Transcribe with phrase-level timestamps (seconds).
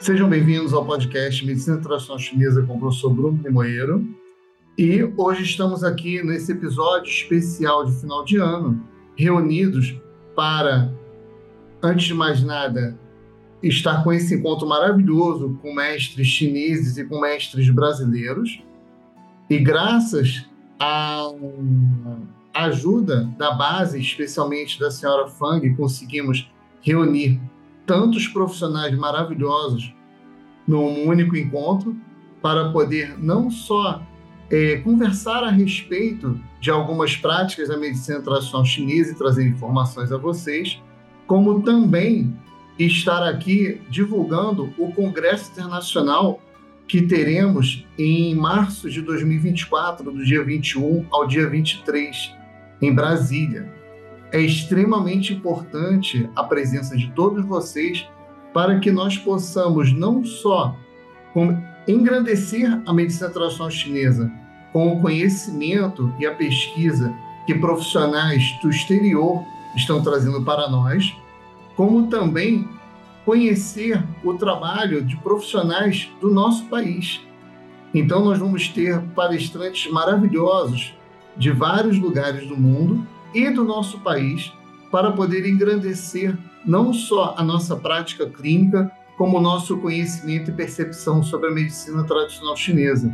[0.00, 4.08] Sejam bem-vindos ao podcast Medicina Tradicional Chinesa com o professor Bruno Limoeiro.
[4.78, 8.80] E hoje estamos aqui nesse episódio especial de final de ano,
[9.16, 10.00] reunidos
[10.36, 10.94] para,
[11.82, 12.96] antes de mais nada,
[13.60, 18.62] estar com esse encontro maravilhoso com mestres chineses e com mestres brasileiros.
[19.50, 21.28] E graças à
[22.54, 26.48] ajuda da base, especialmente da senhora Fang, conseguimos
[26.82, 27.40] reunir
[27.88, 29.92] tantos profissionais maravilhosos
[30.66, 31.96] num único encontro
[32.42, 34.02] para poder não só
[34.50, 40.18] é, conversar a respeito de algumas práticas da medicina tradicional chinesa e trazer informações a
[40.18, 40.80] vocês,
[41.26, 42.36] como também
[42.78, 46.40] estar aqui divulgando o Congresso Internacional
[46.86, 52.34] que teremos em março de 2024, do dia 21 ao dia 23,
[52.80, 53.77] em Brasília.
[54.32, 58.06] É extremamente importante a presença de todos vocês
[58.52, 60.76] para que nós possamos não só
[61.86, 64.30] engrandecer a medicina tradicional chinesa
[64.72, 67.14] com o conhecimento e a pesquisa
[67.46, 69.42] que profissionais do exterior
[69.74, 71.14] estão trazendo para nós,
[71.76, 72.68] como também
[73.24, 77.20] conhecer o trabalho de profissionais do nosso país.
[77.94, 80.94] Então, nós vamos ter palestrantes maravilhosos
[81.36, 84.52] de vários lugares do mundo e do nosso país
[84.90, 91.22] para poder engrandecer não só a nossa prática clínica, como o nosso conhecimento e percepção
[91.22, 93.12] sobre a medicina tradicional chinesa.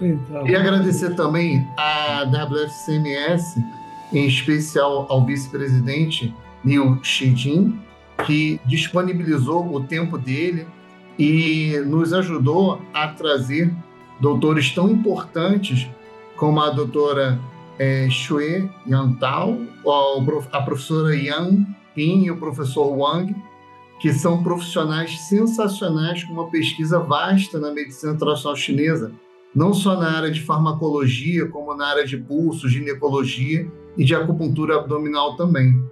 [0.00, 3.62] Então, e agradecer também à WFCMS,
[4.12, 7.78] em especial ao vice-presidente Liu Xijin,
[8.24, 10.66] que disponibilizou o tempo dele
[11.18, 13.74] e nos ajudou a trazer
[14.20, 15.88] doutores tão importantes
[16.36, 17.38] como a doutora
[17.78, 19.58] é, Xue Yantao,
[20.52, 23.34] a professora Yang Pin e o professor Wang,
[24.00, 29.12] que são profissionais sensacionais com uma pesquisa vasta na medicina tradicional chinesa,
[29.54, 34.76] não só na área de farmacologia, como na área de pulso, ginecologia e de acupuntura
[34.76, 35.82] abdominal também.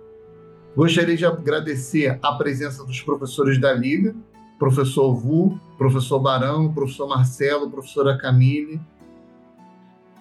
[0.77, 4.15] Gostaria de agradecer a presença dos professores da Liga,
[4.59, 8.81] professor Vu, professor Barão, professor Marcelo, professora Camille,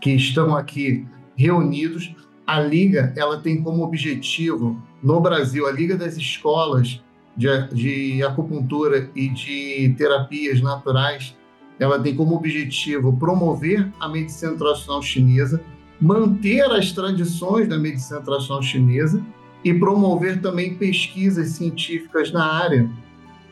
[0.01, 2.13] que estão aqui reunidos.
[2.45, 7.01] A Liga ela tem como objetivo, no Brasil, a Liga das Escolas
[7.35, 11.35] de, de Acupuntura e de Terapias Naturais,
[11.79, 15.61] ela tem como objetivo promover a medicina tradicional chinesa,
[15.99, 19.21] manter as tradições da medicina tradicional chinesa
[19.63, 22.89] e promover também pesquisas científicas na área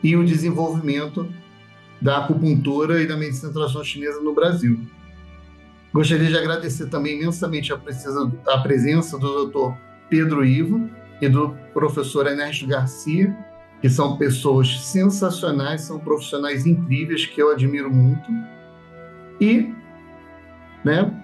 [0.02, 1.28] e o desenvolvimento
[2.00, 4.80] da acupuntura e da medicina tradicional chinesa no Brasil.
[5.94, 7.76] Gostaria de agradecer também imensamente a,
[8.48, 9.76] a presença do Dr.
[10.10, 10.90] Pedro Ivo
[11.20, 13.32] e do professor Ernesto Garcia,
[13.80, 18.28] que são pessoas sensacionais, são profissionais incríveis que eu admiro muito.
[19.40, 19.72] E,
[20.84, 21.14] né,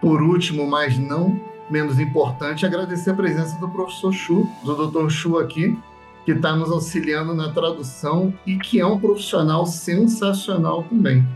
[0.00, 5.08] por último, mas não menos importante, agradecer a presença do professor Chu, do Dr.
[5.08, 5.76] Chu aqui,
[6.24, 11.26] que está nos auxiliando na tradução e que é um profissional sensacional também.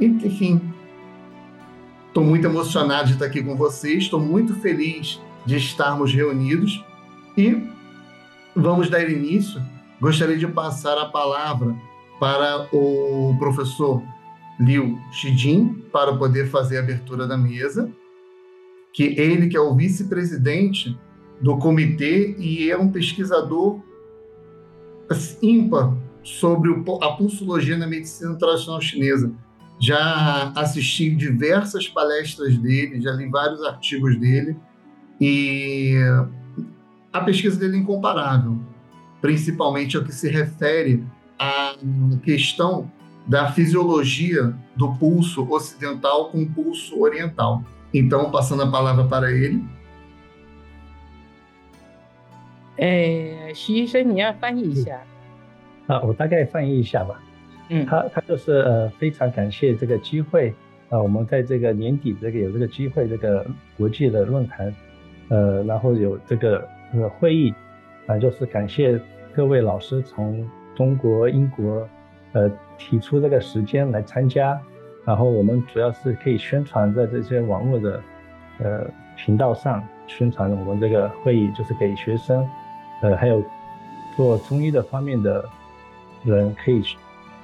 [0.00, 0.62] Enfim,
[2.18, 6.84] Estou muito emocionado de estar aqui com vocês, estou muito feliz de estarmos reunidos.
[7.36, 7.62] E
[8.56, 9.62] vamos dar início.
[10.00, 11.76] Gostaria de passar a palavra
[12.18, 14.02] para o professor
[14.58, 17.88] Liu Xijin para poder fazer a abertura da mesa,
[18.92, 20.98] que ele que é o vice-presidente
[21.40, 23.80] do comitê e é um pesquisador
[25.40, 29.32] ímpar sobre a pulsologia na medicina tradicional chinesa
[29.79, 34.55] já assisti diversas palestras dele, já li vários artigos dele
[35.19, 35.95] e
[37.11, 38.57] a pesquisa dele é incomparável,
[39.21, 41.03] principalmente ao que se refere
[41.37, 41.75] à
[42.23, 42.89] questão
[43.27, 47.63] da fisiologia do pulso ocidental com o pulso oriental.
[47.93, 49.63] Então, passando a palavra para ele.
[52.75, 54.99] 哎，徐医生，你要翻译一下。
[55.87, 57.21] 啊，我大概翻译一下吧。
[57.70, 60.54] 嗯，他他就是呃非常感谢这个机会
[60.88, 64.74] 啊，我们在这个年底这个有这个机会，这个国际的论坛，
[65.28, 67.52] 呃，然后有这个呃会议，
[68.06, 68.98] 啊，就是感谢
[69.34, 71.86] 各位老师从中国、英国，
[72.32, 74.58] 呃，提出这个时间来参加，
[75.04, 78.00] 然后我们主要是可以宣传在这些网络的
[78.60, 82.48] 呃频道上宣传我们这个会议，就是给学生，
[83.02, 83.44] 呃，还有
[84.16, 85.44] 做中医的方面的
[86.24, 86.82] 人可以。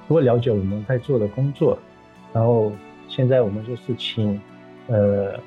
[0.07, 1.79] 多了解我们在做的工作，
[2.33, 2.73] 然后
[3.09, 4.41] 现在我们就是请
[4.89, 5.39] 呃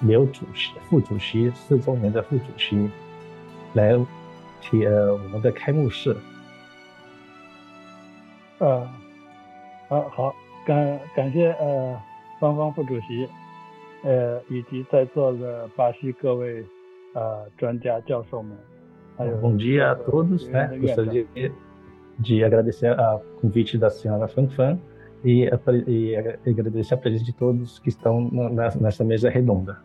[0.00, 2.90] 刘主席、副主席四周年的副主席
[3.74, 3.98] 来
[4.60, 6.16] 提呃我们的开幕式。
[8.58, 8.86] 呃，
[9.88, 10.34] 好好
[10.66, 11.98] 感感谢呃
[12.38, 13.26] 方方副主席，
[14.02, 16.62] 呃以及在座的巴西各位
[17.14, 18.54] 呃专家教授们，
[19.16, 20.68] 还有 Bom dia a todos, né?
[20.78, 21.50] Gostaria
[22.19, 24.79] de, de agradecer a convite da senhora Fanfan
[25.23, 25.49] e,
[25.87, 28.29] e agradecer a presença de todos que estão
[28.79, 29.77] nessa mesa redonda.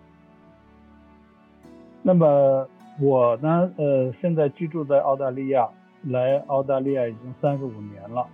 [2.02, 2.66] 那么
[2.98, 5.68] 我呢，呃，现在居住在澳大利亚，
[6.04, 8.26] 来澳大利亚已经三十五年了。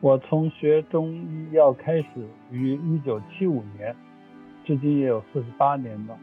[0.00, 2.08] 我从学中医药开始
[2.50, 3.94] 于一九七五年，
[4.64, 6.16] 至今也有四十八年了。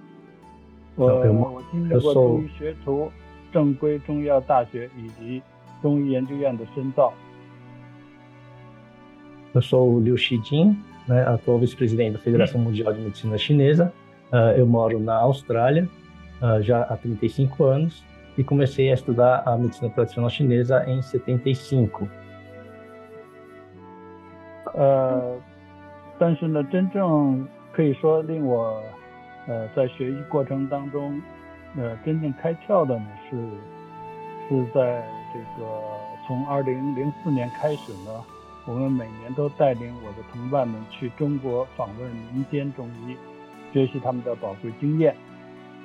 [0.96, 3.12] 我我经历过中医学徒、
[3.52, 5.42] 正规中医药大学以及
[5.86, 7.14] 中医研究院的深造。
[9.54, 10.78] Eu sou o Liu Xijin,
[11.08, 13.92] né, atual vice-presidente da Federação Mundial de Medicina Chinesa.
[14.32, 15.88] Uh, eu moro na Austrália
[16.42, 18.02] uh, já há 35 anos
[18.38, 22.08] e comecei a estudar a medicina tradicional chinesa em 75.
[24.74, 25.38] 呃，
[26.18, 28.82] 但是呢，真正可以说令我
[29.50, 31.22] 呃在学习过程当中，
[31.76, 33.36] 呃真正开窍的呢是
[34.49, 35.83] 是在这个
[36.27, 38.25] 从二零零四年开始呢，
[38.67, 43.17] 我们每年都带领我的同伴们去中国访问民间中医，
[43.73, 45.15] 学习他们的宝贵经验。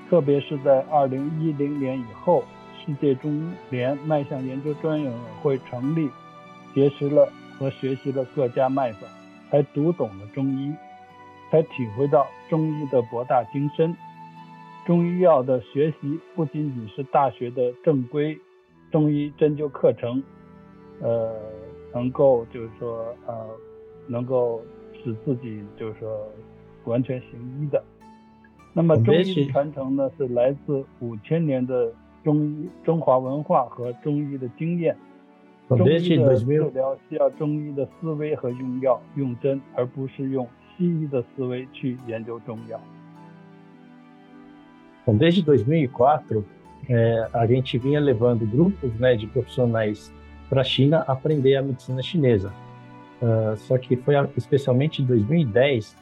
[0.10, 2.44] 特别是在二零一零年以后，
[2.86, 6.10] 世界中联脉象研究专业委员会成立，
[6.76, 9.08] 结识了和学习了各家脉法，
[9.50, 10.74] 才读懂了中医，
[11.50, 13.96] 才体会到中医的博大精深。
[14.86, 18.38] 中医药的学习不仅仅是大学的正规
[18.92, 20.22] 中医针灸课程，
[21.02, 21.34] 呃，
[21.94, 23.48] 能够就是说呃，
[24.08, 24.62] 能够
[25.04, 26.28] 使自己就是说
[26.84, 27.84] 完全行医的。
[28.74, 31.92] 那么中医传承呢，是来自五千年的
[32.24, 34.96] 中医中华文化和中医的经验。
[35.70, 40.46] 中医的治疗需要中医的思维和用药用针，而不是用
[40.78, 42.78] 西医的思维去研究中药。
[45.06, 46.44] Desde 2004,
[46.90, 50.12] é, a gente vinha levando grupos né, de profissionais
[50.50, 52.52] para a China aprender a medicina chinesa.
[53.22, 55.96] Uh, só que foi especialmente em 2010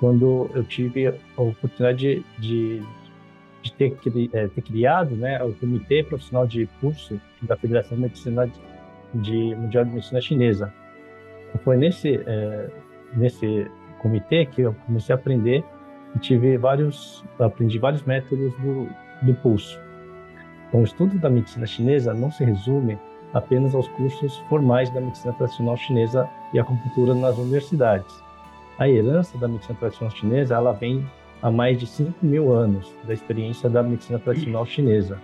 [0.00, 2.82] quando eu tive a oportunidade de,
[3.62, 3.96] de ter,
[4.32, 8.50] é, ter, criado né, o Comitê Profissional de Curso da Federação de Medicina
[9.14, 10.72] de, Mundial de Medicina Chinesa.
[11.48, 12.70] Então, foi nesse, é,
[13.14, 15.64] nesse comitê que eu comecei a aprender
[16.14, 18.88] e tive vários, aprendi vários métodos do,
[19.22, 19.78] do pulso.
[20.67, 22.97] Então, o estudo da medicina chinesa não se resume
[23.33, 28.21] apenas aos cursos formais da medicina tradicional chinesa e acupuntura nas universidades
[28.77, 31.05] a herança da medicina tradicional chinesa ela vem
[31.41, 35.19] há mais de 5 mil anos da experiência da medicina tradicional chinesa.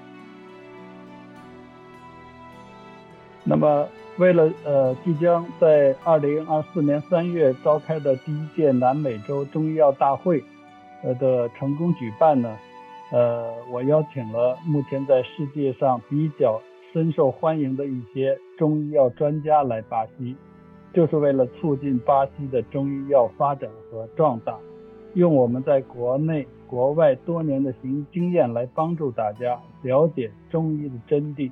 [3.44, 3.88] 那么，
[4.18, 10.44] 为了呃即将在二零二四年三月召开的第一届南美洲中医药大会
[11.04, 12.56] 呃的成功举办呢，
[13.13, 16.61] 呃，我邀请了目前在世界上比较
[16.93, 20.35] 深受欢迎的一些中医药专家来巴西。
[20.95, 24.59] 就是为了促进巴西的中医药发展和壮大，
[25.15, 31.51] 用我们在国内、国外多年的行经验来帮助大家了解中医的真谛，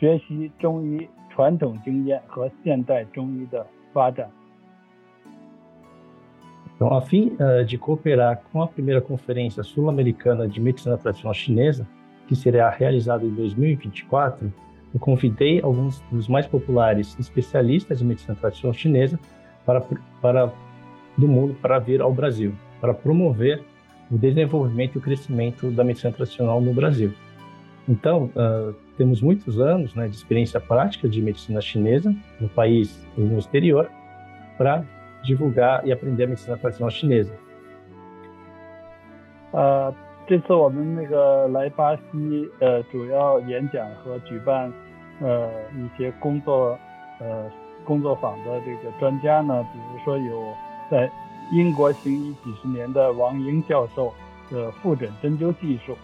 [0.00, 4.28] 学习中医传统经验和现代中医的发展。
[6.76, 11.88] Então, a fim uh, de cooperar com a primeira Conferência Sul-Americana de Medicina Tradicional Chinesa,
[12.28, 14.52] que será realizada em 2024,
[14.92, 19.18] eu convidei alguns dos mais populares especialistas em medicina tradicional chinesa
[19.64, 19.82] para,
[20.20, 20.52] para
[21.16, 23.62] do mundo para vir ao Brasil, para promover
[24.10, 27.12] o desenvolvimento e o crescimento da medicina tradicional no Brasil.
[27.88, 33.20] Então, uh, temos muitos anos né, de experiência prática de medicina chinesa no país e
[33.20, 33.90] no exterior
[34.58, 34.84] para
[35.26, 37.32] divulgar e aprender a medicina tradicional chinesa.
[39.52, 39.92] Uh,
[40.26, 44.72] 这次我们那个来巴西，呃，主要演讲和举办
[45.20, 46.76] 呃，一些工作，
[47.20, 47.50] 呃，
[47.84, 50.52] 工作坊的这个专家呢，比如说有
[50.90, 51.10] 在
[51.52, 54.12] 英国行医几十年的王英教授
[54.50, 55.96] 的复诊针灸技术，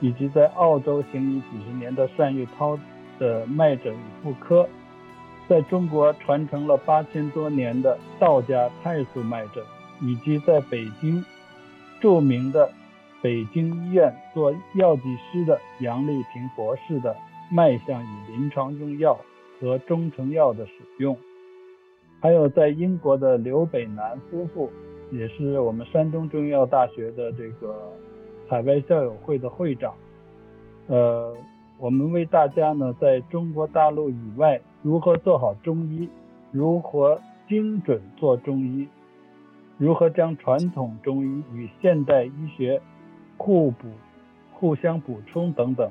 [0.00, 2.78] 以及在澳洲行医几十年的单玉涛
[3.18, 4.66] 的脉诊妇科，
[5.50, 9.64] 在中国传承了八千多年的道家太素脉诊，
[10.00, 11.24] 以及在北京
[12.00, 12.70] 著名的
[13.20, 17.16] 北京医院做药剂师的杨丽萍博士的。
[17.52, 19.18] 脉象与临床用药
[19.60, 21.18] 和中成药的使用，
[22.20, 24.70] 还有在英国的刘北南夫妇，
[25.10, 27.92] 也是我们山东中医药大学的这个
[28.48, 29.92] 海外校友会的会长。
[30.86, 31.36] 呃，
[31.79, 36.09] 我们为大家呢，在中国大陆以外如何做好中医，
[36.51, 38.87] 如何精准做中医，
[39.77, 42.81] 如何将传统中医与现代医学
[43.37, 43.87] 互补、
[44.53, 45.89] 互相补充等等。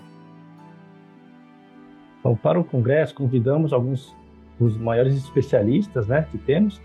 [2.20, 4.16] Então, para o congresso, convidamos alguns
[4.58, 6.80] dos maiores especialistas né, que temos,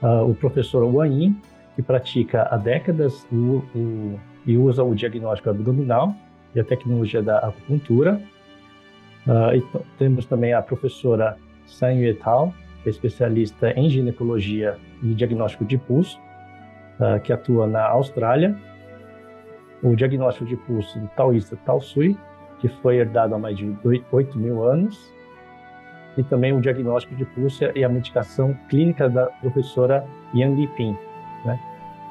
[0.00, 1.36] uh, o professor Wang Yin,
[1.74, 6.14] que pratica há décadas o, o, e usa o diagnóstico abdominal
[6.54, 8.20] e a tecnologia da acupuntura.
[9.29, 12.51] Uh, temos também a professora San Yue Tao,
[12.83, 16.19] é especialista em ginecologia e diagnóstico de pulso,
[16.99, 18.57] uh, que atua na Austrália.
[19.83, 22.17] O diagnóstico de pulso do taoísta Tao Sui,
[22.59, 23.71] que foi herdado há mais de
[24.11, 25.13] 8 mil anos.
[26.17, 30.97] E também o diagnóstico de pulso e a medicação clínica da professora Yang Liping,
[31.45, 31.59] né,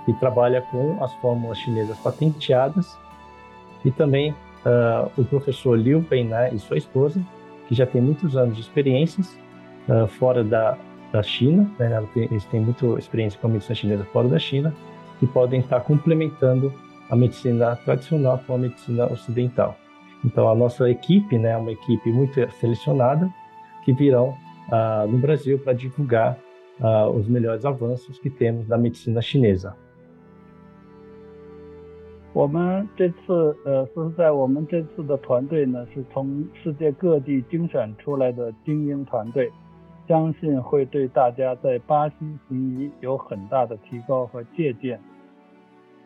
[0.06, 2.96] que trabalha com as fórmulas chinesas patenteadas.
[3.84, 4.34] E também
[4.65, 7.21] uh, o professor Liu Peinan e sua esposa,
[7.67, 9.38] que já tem muitos anos de experiências
[9.88, 10.77] uh, fora da,
[11.12, 12.03] da China, né?
[12.17, 14.75] eles têm muita experiência com a medicina chinesa fora da China,
[15.19, 16.73] que podem estar complementando
[17.11, 19.77] a medicina tradicional com a medicina ocidental.
[20.25, 23.29] Então, a nossa equipe né, é uma equipe muito selecionada
[23.85, 24.37] que virão
[24.69, 26.38] uh, no Brasil para divulgar
[27.12, 29.75] os melhores avanços que temos na medicina chinesa.
[32.38, 39.50] 我们这次，呃，说实在，我们这次的团队呢，是从世界各地精选出来的精英团队，
[40.07, 42.14] 相信会对大家在巴西
[42.47, 45.00] 行医有很大的提高和借鉴。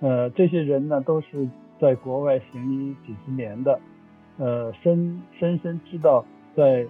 [0.00, 1.46] 呃，这些人呢，都是
[1.78, 3.78] 在国外行医几十年的，
[4.38, 6.24] 呃，深深深知道
[6.56, 6.86] 在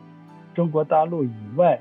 [0.55, 1.81] 中国大陆以外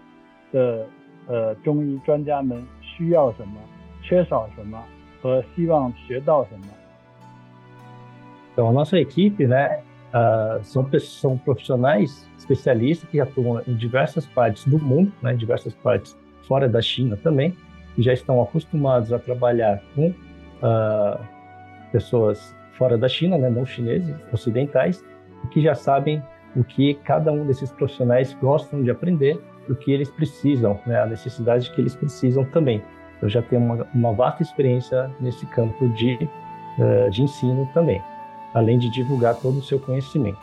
[0.52, 0.88] 的
[1.28, 3.54] 呃中医专家们需要什么、
[4.02, 4.84] 缺少什么
[5.22, 6.66] 和希望学到什么。
[8.52, 9.82] Então, a nossa equipe, né,
[10.14, 15.74] uh, são, são profissionais especialistas que atuam em diversas partes do mundo, né, em diversas
[15.76, 16.18] partes
[16.48, 17.56] fora da China também,
[17.96, 21.20] que já estão acostumados a trabalhar com uh,
[21.92, 25.04] pessoas fora da China, né, não chineses, ocidentais,
[25.52, 26.22] que já sabem
[26.56, 29.40] o que cada um desses profissionais gostam de aprender,
[29.70, 32.82] o que eles precisam, né, a necessidade que eles precisam também.
[33.22, 36.28] Eu já tenho uma, uma vasta experiência nesse campo de,
[36.80, 38.02] uh, de ensino também,
[38.54, 40.38] além de divulgar todo o seu conhecimento.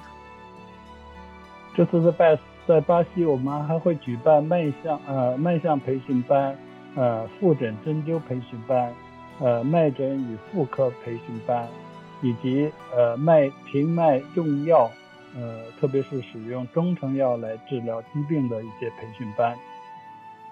[1.74, 6.56] 这次在巴在巴西，我们还会举办脉象呃脉象培训班、
[6.94, 8.92] 呃复诊针灸培训班、
[9.38, 11.68] 呃脉诊与妇科培训班，
[12.20, 14.90] 以及呃脉平脉用药，
[15.36, 19.56] 呃特别是使用中成药来治疗疾病的一些培训班，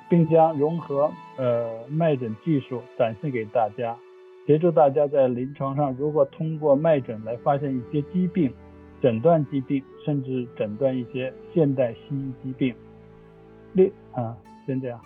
[0.09, 3.97] 并将融合呃脉诊技术展现给大家，
[4.46, 8.52] 协助大家在临床上如果通过脉诊来发现一些疾病，
[9.02, 12.76] 诊断疾病，甚至诊断一些现代西医疾病。
[13.74, 15.00] 另啊，先这样。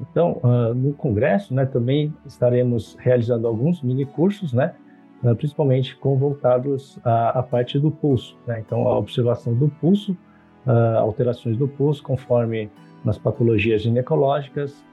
[0.00, 4.74] Então, uh, no congresso, né, também estaremos realizando alguns mini cursos, né,
[5.22, 8.36] uh, principalmente com voltados à, à, parte do pulso.
[8.46, 8.60] Né?
[8.66, 10.16] Então, a observação do pulso,
[10.66, 12.68] uh, alterações do pulso conforme
[13.04, 14.84] nas patologias ginecológicas,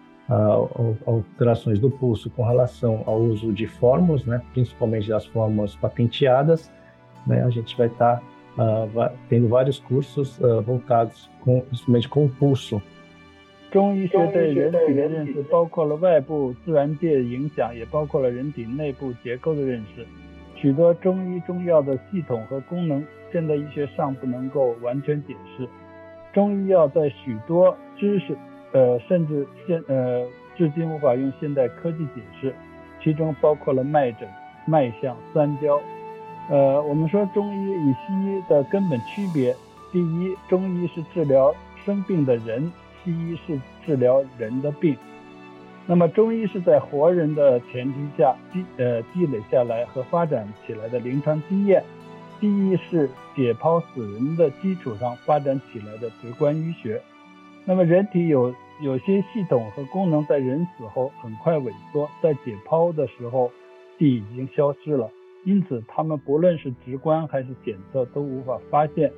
[1.06, 6.72] alterações do pulso com relação ao uso de fórmulas, né, principalmente das fórmulas patenteadas.
[7.28, 7.44] Né?
[7.44, 8.22] A gente vai estar
[8.56, 12.82] tá, tendo vários cursos voltados com, principalmente com o pulso.
[13.72, 20.06] 中医学对人体的认识包括了外部自然界影响，也包括了人体内部结构的认识。
[20.56, 25.68] 许多中医中药的系统和功能，现代医学尚不能够完全解释。
[26.34, 28.38] 中医药在许多知识，
[28.73, 32.55] 呃，甚至现呃，至今无法用现代科技解释。
[33.03, 34.29] 其中包括了脉诊、
[34.67, 35.81] 脉象、三焦。
[36.51, 39.55] 呃，我们说中医与西医的根本区别：
[39.93, 42.73] 第一，中医是治疗生病的人。
[43.05, 44.95] 西医是治疗人的病，
[45.87, 51.83] 那么中医是在活人的前提下积呃积累下来和发展起来的临床经验，
[52.39, 57.01] 西医是解剖死人的基础上发展起来的直观医学。
[57.69, 63.53] 那么人体有有些系统和功能在人死后很快萎缩，在解剖的时候
[63.99, 65.11] 已经消失了，
[65.45, 69.13] 因此他们不论是直观还是检测都无法发现，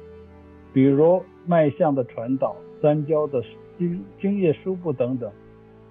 [0.73, 3.41] 比如脉象的传导、三焦的。
[3.79, 5.33] 精精液输布等等，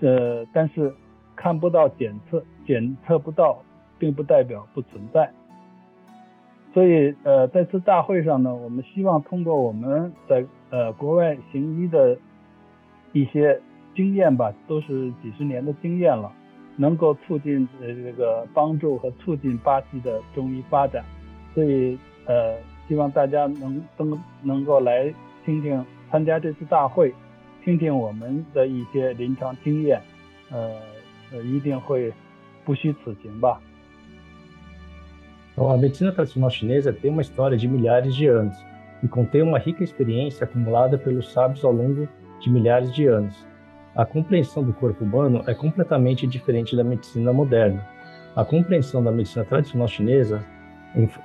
[0.01, 0.93] 呃，但是
[1.35, 3.63] 看不到检测，检测不到，
[3.97, 5.31] 并不代表不存在。
[6.71, 12.15] 所以，呃，在次大会上呢，我们希望通过我们在呃国外行医的
[13.13, 13.59] 一些
[13.95, 16.31] 经验吧，都是几十年的经验了，
[16.75, 21.03] 能够促进呃这个帮助和促进巴西的中医发展。
[21.53, 25.13] 所以，呃，希望大家能能能够来
[25.45, 27.13] 听听参加这次大会。
[27.61, 30.01] 听听我们的一些临床经验，
[30.49, 30.71] 呃
[31.31, 32.11] 呃，一定会
[32.63, 33.59] 不虚此行吧。
[42.39, 43.47] De milhares de anos.
[43.95, 47.85] A compreensão do corpo humano é completamente diferente da medicina moderna.
[48.35, 50.43] A compreensão da medicina tradicional chinesa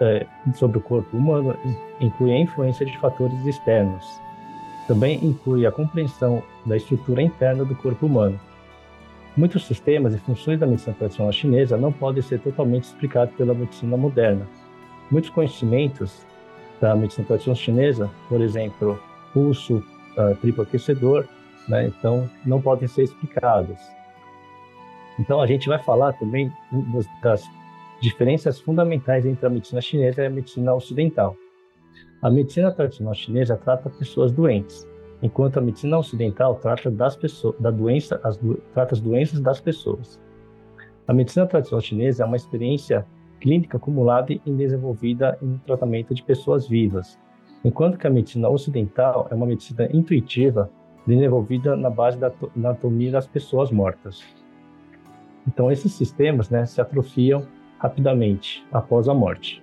[0.01, 1.57] é, sobre o corpo humano
[2.01, 4.05] inclui a influência de fatores externos.
[4.87, 8.39] Também inclui a compreensão da estrutura interna do corpo humano.
[9.37, 13.97] Muitos sistemas e funções da medicina tradicional chinesa não podem ser totalmente explicados pela medicina
[13.97, 14.47] moderna.
[15.11, 16.25] Muitos conhecimentos
[16.81, 19.01] da medicina tradicional chinesa, por exemplo,
[19.33, 19.83] pulso,
[20.19, 21.27] uh, triplo aquecedor,
[21.69, 23.79] né, então não podem ser explicados.
[25.19, 26.53] Então a gente vai falar também
[27.23, 27.45] das
[28.01, 31.37] diferenças fundamentais entre a medicina chinesa e a medicina ocidental.
[32.21, 34.87] A medicina tradicional chinesa trata pessoas doentes,
[35.23, 38.39] enquanto a medicina ocidental trata das pessoas, da doença, as,
[38.73, 40.21] trata as doenças das pessoas.
[41.07, 43.07] A medicina tradicional chinesa é uma experiência
[43.41, 47.19] clínica acumulada e desenvolvida em tratamento de pessoas vivas,
[47.65, 50.71] enquanto que a medicina ocidental é uma medicina intuitiva
[51.07, 54.23] desenvolvida na base da anatomia das pessoas mortas.
[55.47, 57.47] Então, esses sistemas né, se atrofiam
[57.79, 59.63] rapidamente após a morte.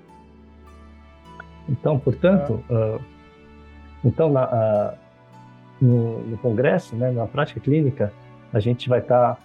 [1.67, 3.01] Então, portanto, uh,
[4.03, 4.97] então na, uh,
[5.79, 8.11] no, no, congresso, né, na prática clínica,
[8.53, 9.39] a gente vai estar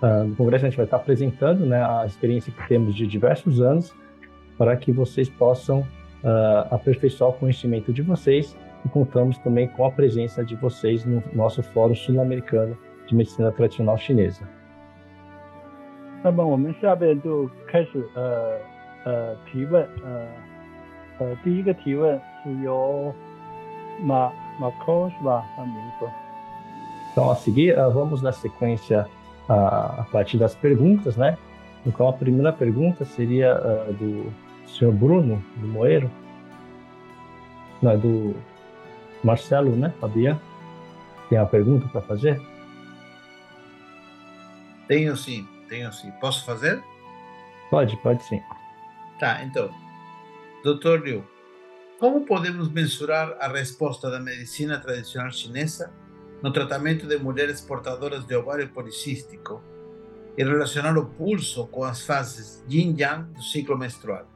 [0.00, 2.94] tá, uh, no congresso a gente vai estar tá apresentando né, a experiência que temos
[2.94, 3.94] de diversos anos
[4.58, 5.86] para que vocês possam
[6.69, 11.61] aperfeiçoar o conhecimento de vocês e contamos também com a presença de vocês no nosso
[11.61, 14.47] Fórum Sul-Americano de Medicina Tradicional Chinesa.
[16.21, 18.57] 那么我们下边就开始呃
[19.05, 20.27] 呃提问，呃
[21.19, 23.13] 呃第一个提问是由
[24.01, 25.45] 马马科是吧？
[25.55, 26.05] 他名字。
[27.13, 29.07] Então a seguir uh, vamos na sequência
[29.47, 31.37] uh, a partir das perguntas, né?
[31.85, 34.25] Então a primeira pergunta seria uh, do
[34.66, 36.10] senhor Bruno do Moeiro,
[37.82, 38.34] não é do
[39.22, 39.92] Marcelo, né?
[40.00, 40.40] Fabian,
[41.28, 42.40] tem a pergunta para fazer?
[44.86, 45.46] Tenho sim.
[45.68, 46.10] Tenho sim.
[46.20, 46.82] Posso fazer?
[47.70, 48.40] Pode, pode sim.
[49.18, 49.70] Tá, então.
[50.62, 51.24] Doutor Liu,
[51.98, 55.92] como podemos mensurar a resposta da medicina tradicional chinesa
[56.42, 59.62] no tratamento de mulheres portadoras de ovário policístico
[60.36, 64.33] e relacionar o pulso com as fases yin-yang do ciclo menstrual?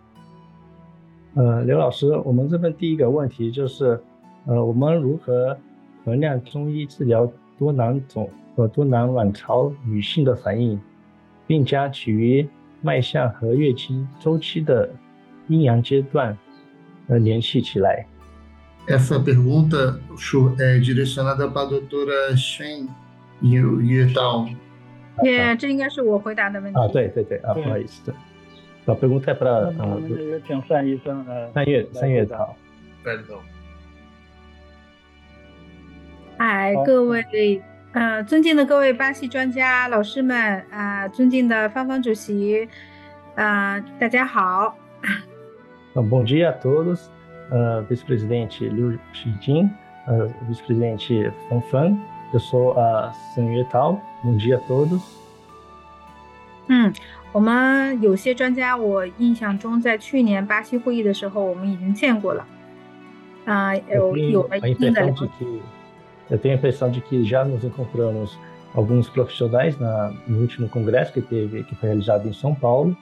[1.34, 4.00] 呃，刘老师，我们这边第一个问题就是，
[4.46, 5.56] 呃，我们如何
[6.04, 10.80] 衡量中医治疗多囊肿和多囊卵巢女性的反应
[11.46, 12.48] 并将其与
[12.80, 14.88] 脉象和月经周期的
[15.48, 16.36] 阴阳阶段
[17.08, 18.06] 呃联系起来。
[18.88, 20.00] Essa pergunta
[20.58, 22.88] é direcionada para a doutora Shen
[23.42, 24.48] Yuetao.
[25.22, 26.78] 也，这应该是我回答的问题。
[26.80, 28.14] 啊，对对对，啊，不好意思。
[28.87, 30.01] 把 pergunta é para 呃，
[30.45, 32.55] 请单医生呃，三月三月好。
[33.03, 33.39] Perdão。
[36.37, 37.61] 嗨，各位
[37.93, 40.35] 呃，尊敬的各位巴西专家老师们
[40.71, 42.67] 啊，尊敬的方方主席
[43.35, 44.75] 啊，大家好。
[45.93, 47.09] Bom dia a todos,
[47.87, 49.69] vice-presidente Liu Xijin,
[50.49, 51.97] vice-presidente Fan Fan,
[52.33, 54.01] eu sou a San Yue Tao.
[54.23, 55.01] Bom dia a todos.
[56.67, 56.91] 嗯，
[57.32, 62.46] 我们有些专家，我印象中在去年巴西会议的时候，我们已经见过了。
[63.44, 65.44] 啊，有有了一定的了解。
[66.30, 68.38] Eu tenho a impressão de que já nos encontramos
[68.74, 72.94] alguns profissionais na, no último congresso que teve, que foi realizado em São Paulo.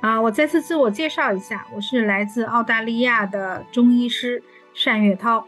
[0.00, 4.42] 啊，我再次自我介绍一下，我是来自澳大利亚的中医师
[4.84, 5.46] 单月涛。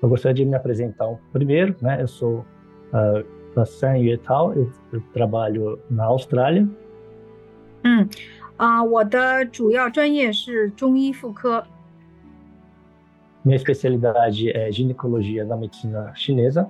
[0.00, 2.00] Eu gostaria de me apresentar primeiro, né?
[2.00, 2.44] Eu sou
[2.92, 3.24] uh,
[3.56, 6.68] a San Yuetal, eu, eu trabalho na Austrália.
[7.82, 8.08] 嗯，
[8.56, 11.66] 啊，我的主要专业是中医妇科。
[13.44, 16.68] minha especialidade é ginecologia na medicina chinesa.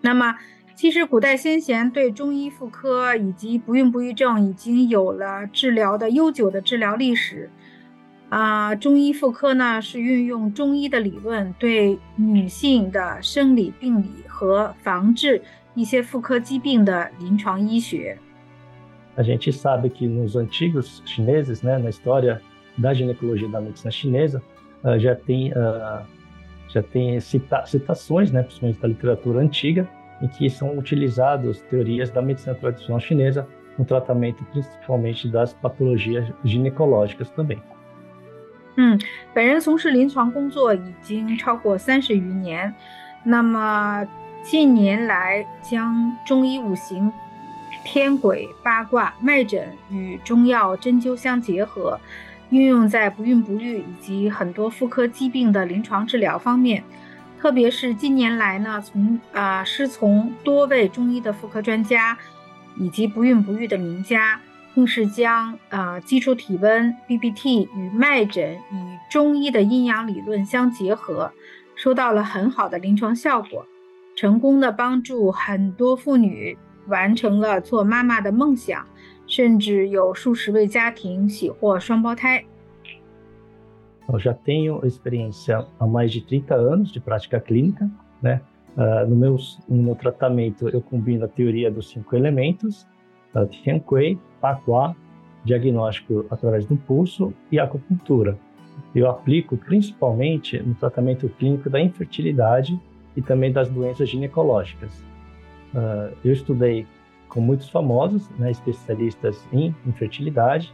[0.00, 0.36] 那么，
[0.74, 7.48] 其实古代先贤对中医妇科以及不孕不育症已经有了治疗的悠久的治疗历史。
[8.28, 15.41] 啊，中医妇科呢是运用中医的理论对女性的生理病理和防治
[15.73, 18.17] 一些妇科疾病的临床医学。
[19.15, 22.41] A gente sabe que nos antigos chineses, né, na história
[22.77, 24.41] da ginecologia da medicina chinesa,
[24.83, 26.05] uh, já tem, uh,
[26.69, 29.87] já tem cita citações, né, principalmente da literatura antiga,
[30.21, 33.47] em que são utilizadas teorias da medicina tradicional chinesa
[33.77, 37.59] no tratamento principalmente das patologias ginecológicas também.
[38.77, 38.97] 嗯，
[39.33, 42.73] 本人从事临床工作已经超过三十余年，
[43.25, 44.07] 那么
[44.48, 47.12] 近年来将中医五行、
[47.84, 51.98] 天癸、八卦、脉诊与中药针灸相结合，
[52.50, 56.84] 运用在不孕不育以及很多妇科疾病的临床治疗方面。
[57.40, 62.16] 特别是近年来呢，从啊师从多位中医的妇科专家
[62.76, 64.40] 以及不孕不育的名家。
[64.76, 71.32] 更是将啊基础体温 BBT 与脉诊与中医的阴阳理论相结合，
[71.74, 73.66] 收到了很好的临床效果，
[74.15, 78.85] 成功的帮助很多妇女完成了做妈妈的梦想，
[79.27, 82.43] 甚至有数十位家庭喜获双胞胎。
[84.11, 87.89] Eu já tenho experiência há mais de 30 anos de prática clínica,
[88.21, 88.41] né?
[89.07, 92.85] No meu no meu tratamento eu combino a teoria dos cinco elementos,
[93.49, 94.93] Tian Kui, Paquá,
[95.45, 98.37] diagnóstico através do pulso e acupuntura.
[98.93, 102.77] Eu aplico principalmente no tratamento clínico da infertilidade
[103.16, 104.92] e também das doenças ginecológicas.
[105.74, 106.86] Uh, eu estudei
[107.28, 110.72] com muitos famosos, né, especialistas em infertilidade,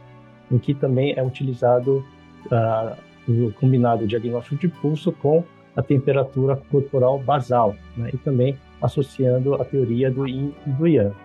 [0.51, 2.05] em que também é utilizado
[2.45, 2.95] uh,
[3.27, 5.43] o combinado diagnóstico de pulso com
[5.75, 11.15] a temperatura corporal basal, né, e também associando a teoria do Yin e do Yang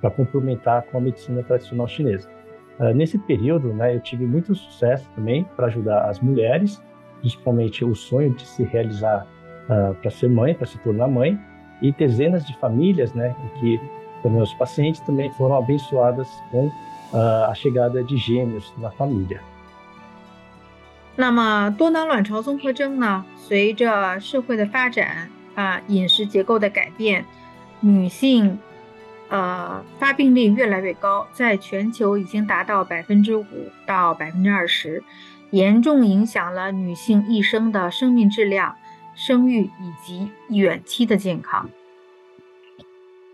[0.00, 2.28] para complementar com a medicina tradicional chinesa.
[2.78, 6.80] Uh, nesse período, né, eu tive muito sucesso também para ajudar as mulheres,
[7.20, 9.26] principalmente o sonho de se realizar
[21.16, 23.24] 那么多囊卵巢综合征呢？
[23.36, 27.24] 随着社会的发展啊，饮食结构的改变，
[27.80, 28.58] 女性
[29.28, 33.44] 呃，发病率越来越高，在全球已经达到百分之五
[33.84, 35.02] 到百分之二十，
[35.50, 38.76] 严重影响了女性一生的生命质量、
[39.17, 41.69] 生育以及远期的健康。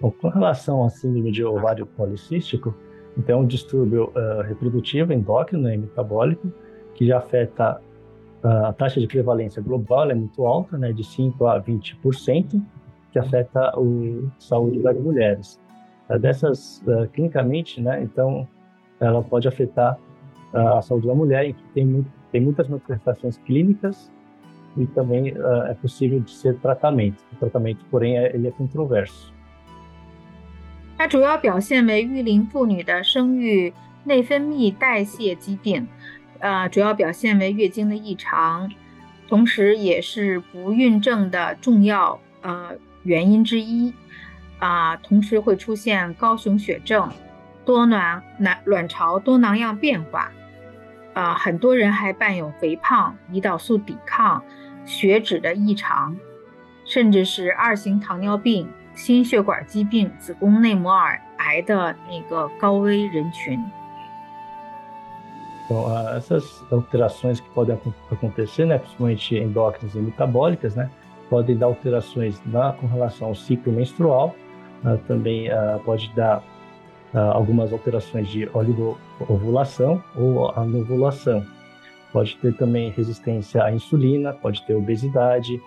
[0.02, 2.74] Bom, com relação à síndrome de ovário policístico,
[3.18, 6.52] então é um distúrbio uh, reprodutivo endócrino e metabólico
[6.96, 7.82] que já afeta
[8.44, 12.62] uh, a taxa de prevalência global é muito alta, né, de 5 a 20%,
[13.12, 13.74] que afeta a
[14.38, 15.60] saúde das mulheres.
[16.20, 18.48] dessas, uh, clinicamente, né, então,
[19.00, 19.98] ela pode afetar
[20.54, 24.12] uh, a saúde da mulher, em que tem, muito, tem muitas manifestações clínicas
[24.77, 27.23] e também uh, é possível de ser tratamento.
[27.33, 29.33] O tratamento, porém, é, ele é controverso.
[30.97, 33.73] 它主要表现为育龄妇女的生育
[34.05, 35.89] 内分泌代谢疾病，
[36.39, 38.71] 呃，主要表现为月经的异常，
[39.29, 43.93] 同时也是不孕症的重要呃原因之一。
[44.61, 47.11] 啊，同时会出现高雄血症、
[47.67, 50.31] 多囊卵卵巢多囊样变化，
[51.13, 54.43] 啊，很多人还伴有肥胖、胰岛素抵抗、
[54.85, 56.17] 血脂的异常，
[56.85, 60.93] 甚至是二型糖尿病、心血管疾病、子宫内膜
[61.39, 63.59] 癌的那个高危人群。
[65.67, 67.79] Então, essas alterações que podem
[68.11, 70.91] acontecer, né, principalmente endócrinas e metabólicas, né,
[71.31, 74.35] podem dar alterações na, com relação ao ciclo menstrual
[74.85, 76.45] uh, também uh, pode dar
[77.15, 81.43] uh, algumas alterações de oligoovulação ou anovulação.
[82.14, 85.62] Pode ter também resistência à insulina, pode ter obesidade,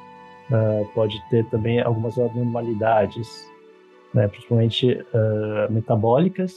[0.93, 3.49] pode ter também algumas anormalidades,
[4.13, 5.05] né, principalmente
[5.71, 6.53] metabólicas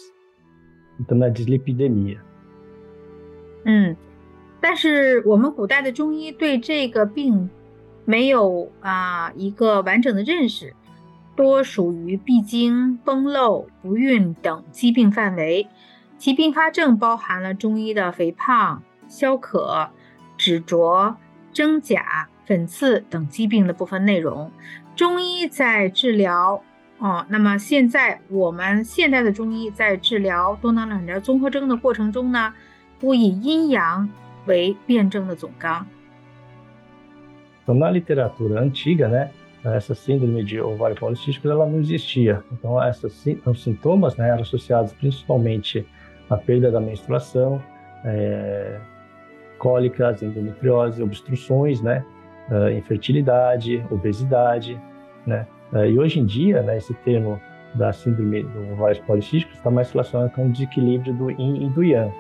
[1.00, 2.20] e também a dislipidemia.
[3.66, 3.96] 嗯，
[4.60, 7.50] 但是我们古代的中医对这个病
[8.06, 10.74] 没有啊一个完整的认识，
[11.36, 15.68] 多属于闭经、崩漏、不孕等疾病范围，
[16.18, 19.91] 其并发症包含了中医的肥胖、 消渴、
[20.39, 21.15] 脂浊、
[21.53, 24.51] 真假、粉刺等疾病的部分内容。
[24.97, 26.63] 中医在治疗
[26.99, 32.55] 哦，那么现在我们现代的中医在治疗多囊卵巢综合征的过程中呢，
[32.99, 34.09] 不以阴阳
[34.47, 35.87] 为辩证的总纲。
[37.67, 39.31] Na literatura antiga, né?
[39.65, 42.43] essa síndrome de ovário policístico ela não existia.
[42.53, 45.87] Então, esses os sintomas né, eram associados principalmente
[46.29, 47.61] à perda da menstruação,
[48.05, 48.81] é,
[49.60, 52.04] cólicas, endometriose, obstruções, né,
[52.50, 54.80] uh, infertilidade, obesidade,
[55.26, 55.46] né.
[55.72, 57.40] Uh, e hoje em dia, né, esse termo
[57.74, 61.84] da síndrome do ovário policístico está mais relacionado com o desequilíbrio do Yin e do
[61.84, 62.12] Yang.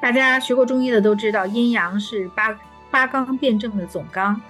[0.00, 2.58] 大家学过中医的都知道，阴阳是八
[2.90, 4.40] 八纲辩证的总纲。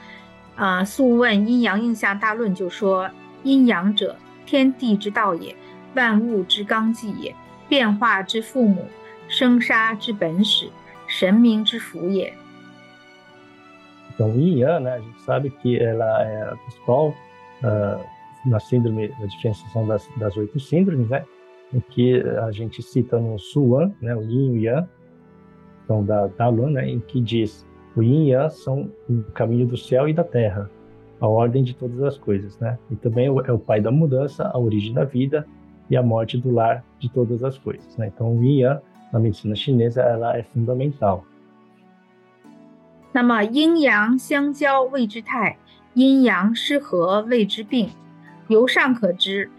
[0.55, 5.57] 啊，《素问阴阳应象大论》就说：“阴阳者，天地之道也，
[5.95, 7.35] 万物之纲纪也，
[7.69, 8.87] 变化之父母，
[9.27, 10.69] 生杀之本始，
[11.15, 12.33] 神明之福也。
[14.21, 18.05] Então, Yin Yang, né, a gente sabe que ela é a principal uh,
[18.45, 21.25] na síndrome, a diferenciação das, das oito síndromes, né,
[21.73, 24.89] em que a gente cita no Suan, né, o Yin e o Yang,
[25.85, 29.67] então da, da Luan, né, em que diz o Yin e Yang são o caminho
[29.67, 30.71] do céu e da terra,
[31.21, 34.59] a ordem de todas as coisas, né, e também é o pai da mudança, a
[34.59, 35.47] origem da vida
[35.89, 38.81] e a morte do lar de todas as coisas, né, então o Yin e Yang
[39.16, 41.24] na medicina chinesa ela é fundamental.
[43.14, 45.58] 那么阴阳相交谓之态，
[45.94, 47.90] 阴阳失和谓之病。
[48.50, 49.50] 由上可知，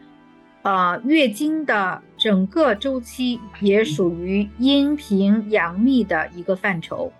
[0.62, 7.10] 呃，月经的整个周期也属于阴平阳秘的一个范畴。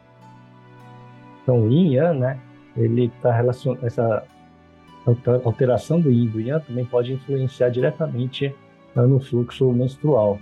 [1.42, 2.36] Então, o yin yang, né?
[2.76, 4.22] Ele está relacionado essa
[5.42, 8.54] alteração do yin e do yang também pode influenciar diretamente
[8.94, 10.38] no fluxo menstrual.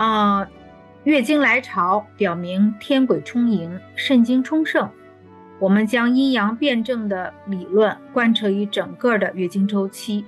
[0.00, 0.48] 啊。
[1.04, 4.86] 月经来潮表明天癸充盈，肾精充盛。
[5.58, 10.26] 我们将阴阳辩证的理论贯彻于整个的月经周期，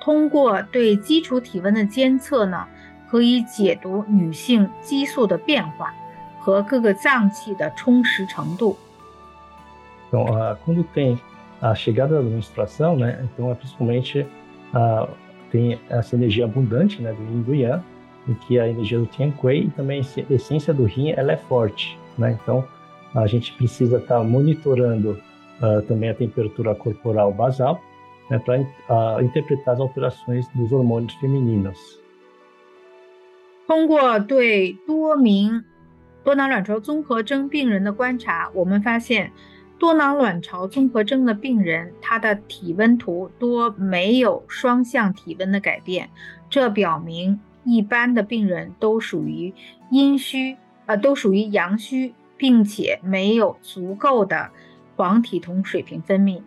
[0.00, 2.64] 通过对基础体温的监测呢，
[3.10, 5.92] 可以解读女性激素的变化
[6.38, 8.76] 和各个脏器的充实程度。
[10.08, 10.24] Então,
[10.64, 11.18] quando tem
[11.60, 13.18] a chegada da menstruação, né?
[13.24, 14.24] Então, é principalmente
[15.50, 17.12] tem essa energia abundante, né?
[17.12, 17.82] Do yin do yang.
[18.27, 21.97] em que a energia do Tianquei e também a essência do Yin ela é forte,
[22.17, 22.37] né?
[22.41, 22.63] Então
[23.15, 25.17] a gente precisa estar tá monitorando
[25.61, 27.81] uh, também a temperatura corporal basal
[28.29, 31.77] né, para uh, interpretar as alterações dos hormônios femininos.
[33.65, 35.63] 通过对多名
[36.23, 39.31] 多囊卵巢综合征病人的观察，我们发现
[39.79, 46.09] 多囊卵巢综合征的病人，他的体温图多没有双向体温的改变，
[46.49, 49.53] 这表明 一般的病人都属于
[49.91, 54.49] 阴虚，呃，都属于阳虚，并且没有足够的
[54.95, 56.41] 黄体酮水平分泌。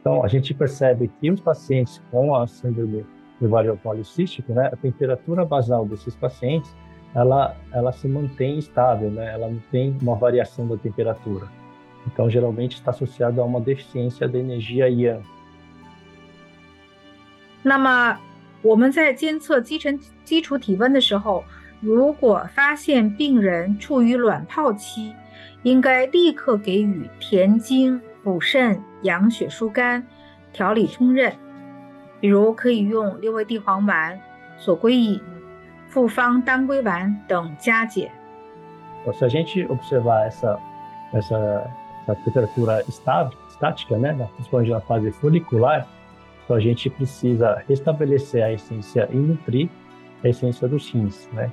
[0.00, 3.04] Então, a gente percebe que os pacientes com a síndrome
[3.38, 6.74] do ovário policístico, né, a temperatura basal desses pacientes,
[7.14, 11.48] ela, ela se mantém estável, né, ela não tem uma variação da temperatura.
[12.06, 15.22] Então, geralmente está associado a uma deficiência da energia yang.
[17.62, 18.18] 那么
[18.65, 21.43] 我们在监测基层基础体温的时候，
[21.81, 25.13] 如果发现病人处于卵泡期，
[25.61, 30.03] 应该立刻给予填精、补肾、养血疏肝、
[30.51, 31.31] 调理冲任，
[32.19, 34.19] 比如可以用六味地黄丸、
[34.57, 35.21] 左归饮、
[35.87, 38.09] 复方当归丸等加减。
[39.05, 40.57] Se a gente observar essa
[41.13, 41.69] essa
[42.07, 45.85] essa temperatura estável, estática, né, principalmente na fase folicular
[46.44, 49.68] Então a gente precisa restabelecer a essência e nutrir
[50.24, 51.50] a essência dos rins, né?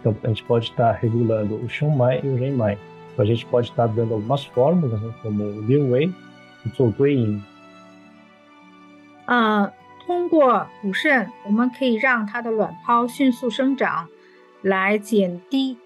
[0.00, 2.78] Então a gente pode estar regulando o Shunmai e o Renmai.
[3.12, 6.12] Então a gente pode estar dando algumas fórmulas, né, como o Liu Wei
[6.64, 7.42] e o Zhou Gui Yin.
[9.26, 9.72] 呃，
[10.06, 14.06] 通过补肾，我们可以让它的卵泡迅速生长，
[14.60, 15.78] 来减低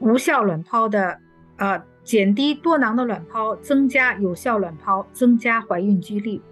[0.00, 1.18] 无效卵泡的
[1.56, 6.42] 呃减低多囊的卵泡，增加有效卵泡，增加怀孕几率。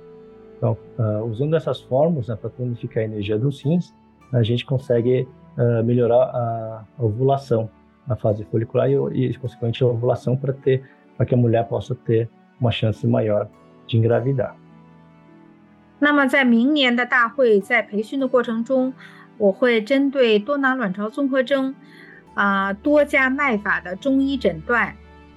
[0.61, 3.93] então, uh, usando essas fórmulas né, para tonificar a energia dos rins,
[4.33, 7.69] a gente consegue uh, melhorar a, ovulação,
[8.09, 10.83] a fase folicular e, e consequentemente, a ovulação para ter,
[11.17, 12.29] para que a mulher possa ter
[12.61, 13.49] uma chance maior
[13.87, 14.57] de engravidar.
[15.99, 18.93] 那么，在明年的大会在培训的过程中，
[19.39, 21.75] 我会针对多囊卵巢综合征，
[22.35, 24.95] 啊、呃，多家脉法的中医诊断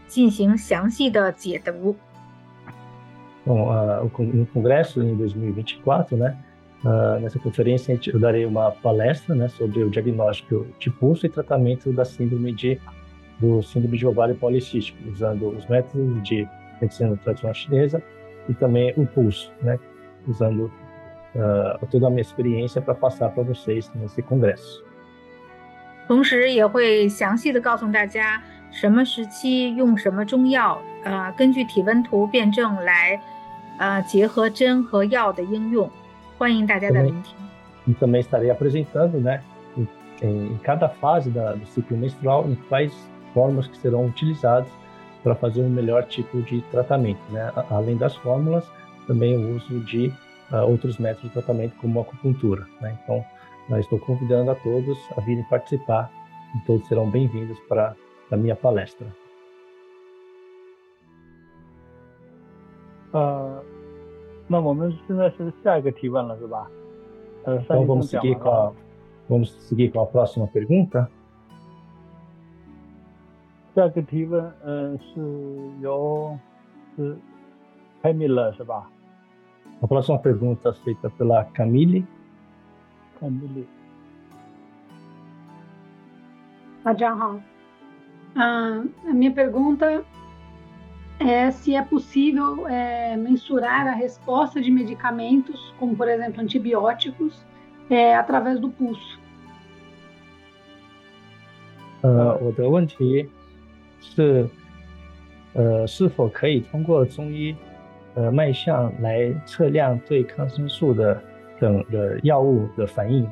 [0.08, 1.96] 进行详细的解读。
[3.46, 6.38] Bom, uh, no congresso em 2024, né,
[6.84, 11.92] uh, nessa conferência eu darei uma palestra, né, sobre o diagnóstico de pulso e tratamento
[11.92, 12.80] da síndrome de
[13.40, 16.46] do síndrome de ovário policístico, usando os métodos de
[16.82, 18.04] medicina tradicional chinesa
[18.50, 19.80] e também o pulso, né,
[20.28, 20.70] usando
[21.36, 24.84] uh, toda a minha experiência para passar para vocês nesse congresso.
[26.08, 33.20] 同时也会详细的告诉大家什么时期用什么中药，呃，根据体温图辩证来
[33.78, 35.90] 呃结合针和药的应用，
[36.38, 37.34] 欢迎大家的聆听。
[37.88, 39.42] E também estarei apresentando, né,
[39.78, 39.88] em,
[40.22, 42.94] em cada fase da, do ciclo menstrual, em quais
[43.34, 44.68] fórmulas que serão utilizadas
[45.24, 47.52] para fazer um melhor tipo de tratamento, né?
[47.70, 48.66] Além das fórmulas,
[49.08, 50.14] também o uso de
[50.52, 52.98] uh, outros métodos de tratamento, como a acupuntura, né?
[53.04, 53.26] Então,
[53.70, 56.10] uh, estou convidando a todos a virem participar
[56.56, 57.96] e todos serão bem-vindos para
[58.32, 59.08] a minha palestra.
[63.14, 63.64] 呃，
[64.48, 66.70] 那我们现在是下一个提问了，是吧？
[67.46, 68.74] 呃，então vamos seguir com a,
[69.28, 71.08] vamos seguir com a próxima pergunta.
[73.76, 75.22] 这个提问，呃，是
[75.80, 76.38] 由
[76.96, 77.18] 是
[78.04, 78.90] Camila 是吧？
[79.82, 82.04] A próxima pergunta feita pela Camille.
[83.22, 83.66] Camille.
[86.84, 87.40] 大家好，
[88.36, 90.04] 啊，a minha pergunta
[91.20, 97.46] é se é possível é, mensurar a resposta de medicamentos, como por exemplo antibióticos,
[97.90, 99.20] é, através do pulso.
[102.02, 103.30] 呃，我的问题
[104.00, 104.48] 是，
[105.54, 107.54] 呃，是否可以通过中医
[108.16, 111.22] 呃脉象来测量对抗生素的
[111.60, 113.30] 等的药物的反应？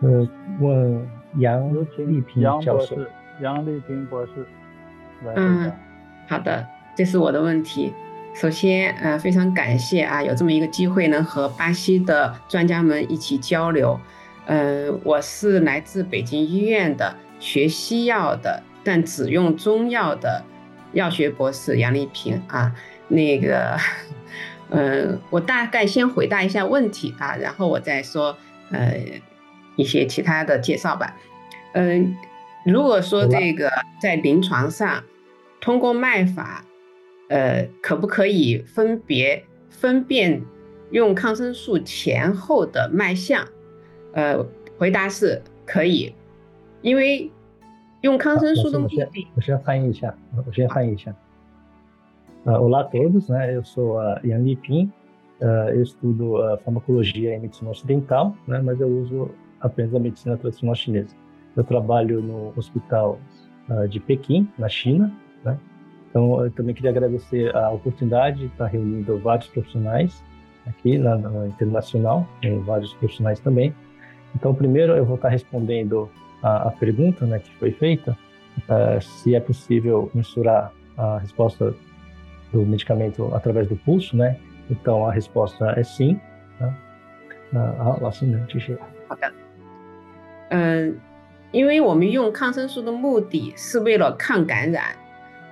[0.00, 0.26] 呃，
[0.60, 1.06] 问
[1.36, 2.96] 杨丽萍教授。
[3.42, 4.46] 杨丽萍博士，
[5.34, 5.72] 嗯，
[6.27, 7.93] 好的，这是我的问题。
[8.33, 13.99] 首先，呃，非常感谢啊，有这么一个机会能和巴西的专家们一起交流。
[14.45, 20.43] 呃，我是来自北京医院的学西药的，但只用中药的
[20.93, 22.75] 药学博士杨丽萍啊。
[23.07, 23.77] 那个，
[24.69, 28.35] 呃，我大概先回答一下问题啊，然后我再说
[28.71, 28.97] 呃
[29.77, 31.15] 一些其他的介绍吧。
[31.73, 32.17] 嗯，
[32.65, 35.03] 如果说这个在临床上
[35.65, 36.63] 通过脉法，
[37.27, 40.39] 呃，可不可以分别分辨
[40.91, 43.43] 用抗生素前后的脉象？
[44.13, 44.45] 呃，
[44.77, 46.13] 回答是可以，
[46.83, 47.31] 因为
[48.01, 49.27] 用抗生素的目的。
[49.35, 51.11] 我先翻译一下，我先翻译一下。
[52.45, 53.55] Uh, olá todos, né?
[53.55, 54.91] Eu sou a Ian Lipin,
[55.41, 58.61] uh, eu estudo uh, farmacologia e medicina ocidental, né?
[58.61, 61.15] Mas eu uso apenas a medicina tradicional chinesa.
[61.55, 63.17] Eu trabalho no hospital
[63.89, 65.11] de Pequim, na China,
[65.44, 65.58] né?
[66.08, 70.22] Então, eu também queria agradecer a oportunidade de estar reunindo vários profissionais
[70.66, 73.74] aqui na, na internacional, tem vários profissionais também,
[74.34, 76.10] então, primeiro eu vou estar respondendo
[76.42, 78.16] a, a pergunta né, que foi feita,
[78.68, 81.74] uh, se é possível mensurar a resposta
[82.52, 84.36] do medicamento através do pulso, né?
[84.68, 86.20] Então, a resposta é sim.
[86.60, 86.74] Né?
[87.52, 88.76] Uh, 老师能继续。
[89.08, 89.32] 好的。
[90.50, 91.00] 嗯，
[91.50, 94.94] 因为我们用抗生素的目的是为了抗感染，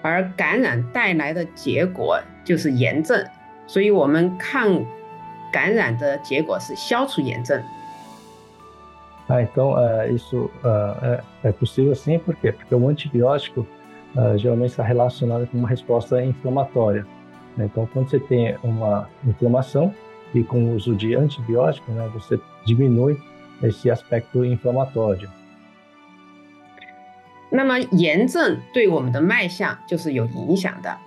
[0.02, 3.24] 而感染带来的结果就是炎症，
[3.66, 4.84] 所以我们抗
[5.52, 7.62] 感染的结果是消除炎症。
[9.28, 12.50] ah, então, é, isso é, é, possível sim, por quê?
[12.50, 13.66] Porque o antibiótico
[14.38, 17.06] geralmente está relacionado com uma resposta inflamatória.
[17.56, 17.66] Né?
[17.66, 19.94] Então, quando você tem uma inflamação
[20.34, 23.20] e com o uso de antibiótico, né, você diminui
[23.62, 25.28] esse aspecto inflamatório.
[27.55, 30.97] 那么炎症对我们的脉象就是有影响的，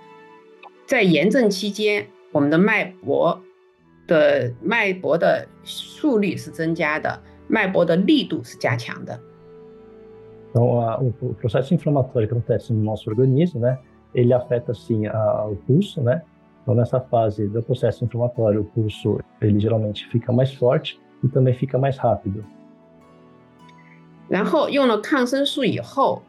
[0.85, 3.41] 在炎症期间，我们的脉搏
[4.07, 9.19] 的脉搏的速率是增加的，脉搏的力度是加强的。
[10.51, 13.77] Então, a, o, o, processo inflamatório que acontece no nosso organismo, né,
[14.15, 16.21] ele afeta sim a, o pulso, né?
[16.63, 21.53] Então, nessa fase do processo inflamatório, o pulso ele geralmente fica mais forte e também
[21.53, 22.41] fica mais rápido.
[24.29, 26.21] 然后用了抗生素以后，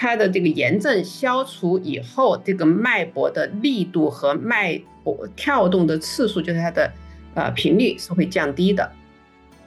[0.00, 6.92] 它的这个炎症消除以后，这个脉搏的力度和脉搏跳动的次数，就是它的
[7.34, 8.88] 呃频率是会降低的。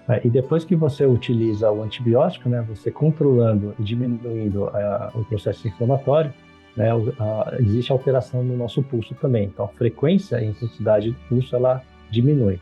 [0.08, 5.24] é, e depois que você utiliza o antibiótico, né, você controlando e diminuindo a, o
[5.26, 6.32] processo inflamatório,
[6.78, 6.89] né,
[7.20, 9.44] a, existe alteração no nosso pulso também.
[9.44, 12.58] Então, a frequência e intensidade do pulso ela diminui.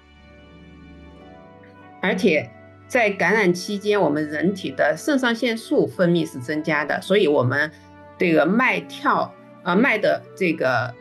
[2.01, 2.49] 而且
[2.89, 7.71] 在感染期间，我们人体的肾上腺素分泌是增加的，所以我们
[8.17, 9.21] 这个脉跳
[9.62, 10.91] 啊、呃、脉的这个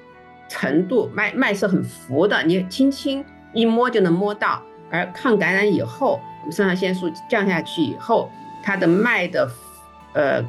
[0.51, 3.25] 程度，脉脉是很浮的，你轻轻
[3.55, 4.63] 一摸就能摸到。
[4.91, 8.31] 而抗感染以后，我们肾上腺素降下去以后，
[8.63, 9.51] 它的脉的
[10.13, 10.43] 呃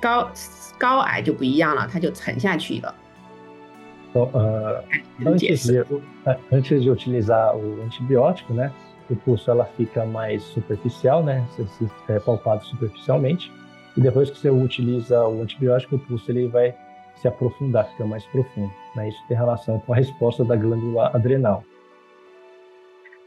[0.00, 0.30] 高
[0.78, 2.94] 高矮就不一样了，它就沉下去了。
[4.14, 4.82] 呃
[5.24, 5.84] ，antes de
[6.50, 8.70] antes de utilizar o antibiótico, né,
[9.09, 11.45] o pulso ela fica mais superficial, né,
[12.07, 13.51] é palpado superficialmente.
[13.97, 16.73] E depois que você utiliza o antibiótico, o pulso ele vai
[17.17, 18.71] se aprofundar, fica mais profundo.
[18.95, 19.09] Né?
[19.09, 21.63] Isso tem relação com a resposta da glândula adrenal.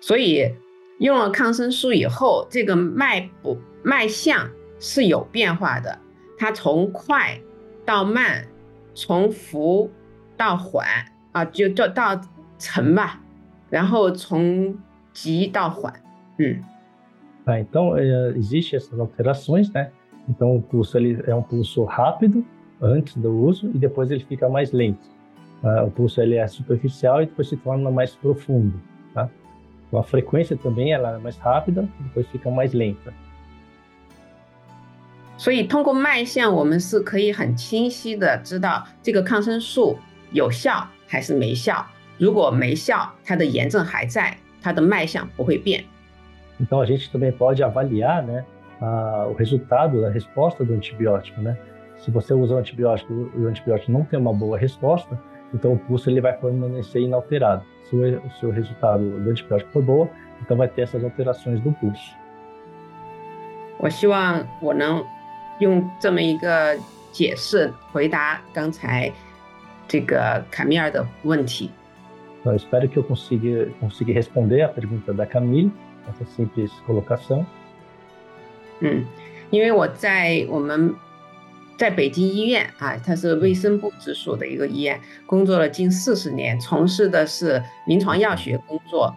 [0.01, 0.55] 所以
[0.99, 4.51] 用了抗生素以后，这个脉搏脉象
[4.81, 5.99] 是有变化的，
[6.39, 7.41] 它从快
[7.85, 8.47] 到慢，
[8.95, 9.91] 从浮
[10.37, 10.87] 到缓
[11.33, 12.20] 啊，就就到
[12.59, 13.20] 沉吧，
[13.70, 14.77] 然后从
[15.22, 15.93] 急到缓，
[16.38, 16.63] 嗯。
[17.45, 17.97] Ah, então
[18.36, 19.91] existe essas alterações, né?
[20.30, 22.45] Então o pulso ele é um pulso rápido
[22.82, 25.09] antes do uso e depois ele fica mais lento.
[25.61, 28.80] Uh, o pulso ele é superficial e depois se torna mais profundo,
[29.13, 29.30] tá?
[29.91, 33.11] A frequência também ela é mais rápida, depois fica mais lenta.
[35.38, 39.97] 所以通过脉象，我们是可以很清晰的知道这个抗生素
[40.32, 41.86] 有效还是没效。
[42.17, 45.85] 如果没效，它的炎症还在，它的脉象不会变。
[46.61, 48.45] Então a gente também pode avaliar, né,
[49.29, 51.57] o resultado da resposta do antibiótico, né?
[51.99, 55.18] Se você usa o antibiótico e o antibiótico não tem uma boa resposta,
[55.55, 57.62] então o pulso ele vai permanecer inalterado.
[57.89, 60.11] Se o seu resultado do antibiótico for boa,
[60.43, 62.14] então vai ter essas alterações do pulso.
[63.79, 65.05] 我希望我能
[65.59, 66.77] 用这么一个
[67.12, 69.12] 解释回答刚才
[69.89, 71.70] 这个卡米尔的问题。
[72.45, 75.72] Eu espero que eu consiga, consiga responder a pergunta da Camille,
[76.09, 77.47] essa simples colocação.
[78.81, 79.05] 嗯，
[79.51, 80.95] 因为我在我们
[81.79, 89.14] 在北京医院啊，它是卫生部直属的一个医院，工作了近四十年，从事的是临床药学工作。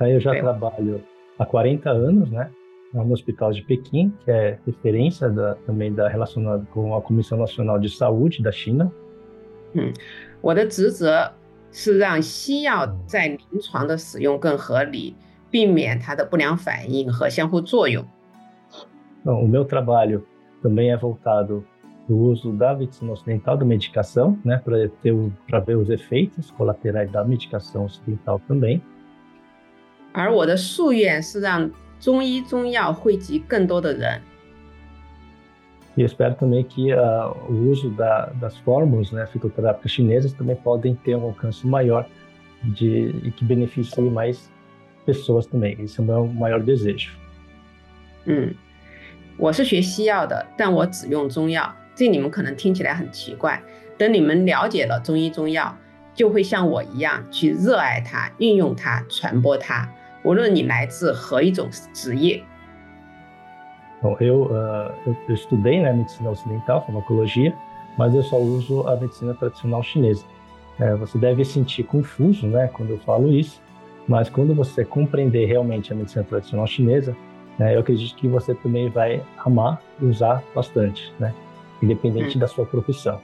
[0.00, 1.00] Eu já trabalho
[1.38, 2.48] há 40 anos, né?
[2.92, 7.78] no Hospital de Pequim, que é referência da, também da relacionada com a Comissão Nacional
[7.78, 8.90] de Saúde da China.
[9.74, 9.92] 嗯，
[10.40, 11.30] 我的职责
[11.73, 15.15] 是让西药在临床的使用更合理，
[15.51, 18.05] 避免它的不良反应和相互作用。
[19.25, 20.23] O meu trabalho
[20.61, 21.65] também é voltado
[22.07, 25.13] do uso da medicina ocidental da medicação, né, para ter
[25.47, 28.81] para ver os efeitos colaterais da medicação ocidental também.
[30.13, 34.21] 而我的夙愿是让中医中药惠及更多的人。
[35.95, 41.15] E espero também que uh, o uso da, das fórmulas né, fitoterápicas chinesas também podem ter
[41.15, 42.07] um alcance maior
[42.63, 44.51] de, e que beneficie mais
[45.05, 45.79] pessoas também.
[45.79, 47.11] Esse é o meu maior desejo.
[48.25, 48.55] 嗯，
[49.37, 51.71] 我是学西药的，但我只用中药。
[51.93, 53.61] 这你们可能听起来很奇怪。
[53.95, 55.77] 等你们了解了中医中药，
[56.15, 59.87] 就会像我一样去热爱它、运用它、传播它。
[60.23, 62.41] 无论你来自何一种职业。
[64.02, 67.52] Bom, eu, uh, eu, eu, estudei né, medicina ocidental, farmacologia,
[67.96, 70.24] mas eu só uso a medicina tradicional chinesa.
[70.78, 73.60] É, você deve sentir confuso né, quando eu falo isso,
[74.06, 77.16] mas quando você compreender realmente a medicina tradicional chinesa,
[77.58, 81.34] né, eu acredito que você também vai amar e usar bastante, né,
[81.82, 82.40] independente hum.
[82.40, 83.20] da sua profissão.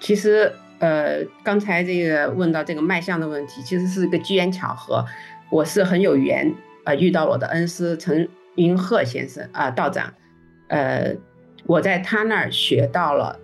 [0.00, 5.04] 其实呃，刚才这个问到这个脉象的问题，其实是一个机缘巧合。
[5.50, 6.54] 我是很有缘
[6.84, 10.13] 啊，遇到了我的恩师陈 云鹤先生啊，道长。
[10.67, 11.15] 呃，
[11.65, 13.39] 我在他那儿学到了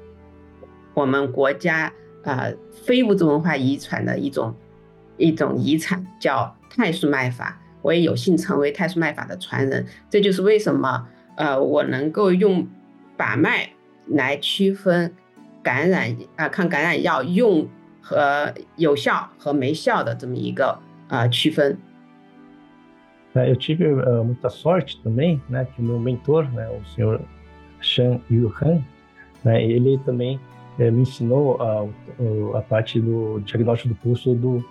[0.93, 1.91] 我们国家
[2.23, 4.55] 啊非物质文化遗产的一种
[5.17, 7.61] 一种遗产，叫太素脉法。
[7.81, 9.85] 我也有幸成为太素脉法的传人。
[10.09, 12.67] 这就是为什么呃，我能够用
[13.15, 13.69] 把脉
[14.07, 15.13] 来区分。
[15.61, 17.67] 感染啊，抗感染药用
[18.01, 20.79] 和有效和没效的这么一个
[21.09, 21.77] 啊区分。
[23.35, 27.21] Eu tive uh, muita sorte também, né, que o meu mentor, né, o senhor
[27.79, 28.83] Shan Yuhan,
[29.43, 30.39] né, ele também
[30.79, 31.87] eh, me ensinou a,
[32.57, 34.65] a parte do diagnóstico do pulso do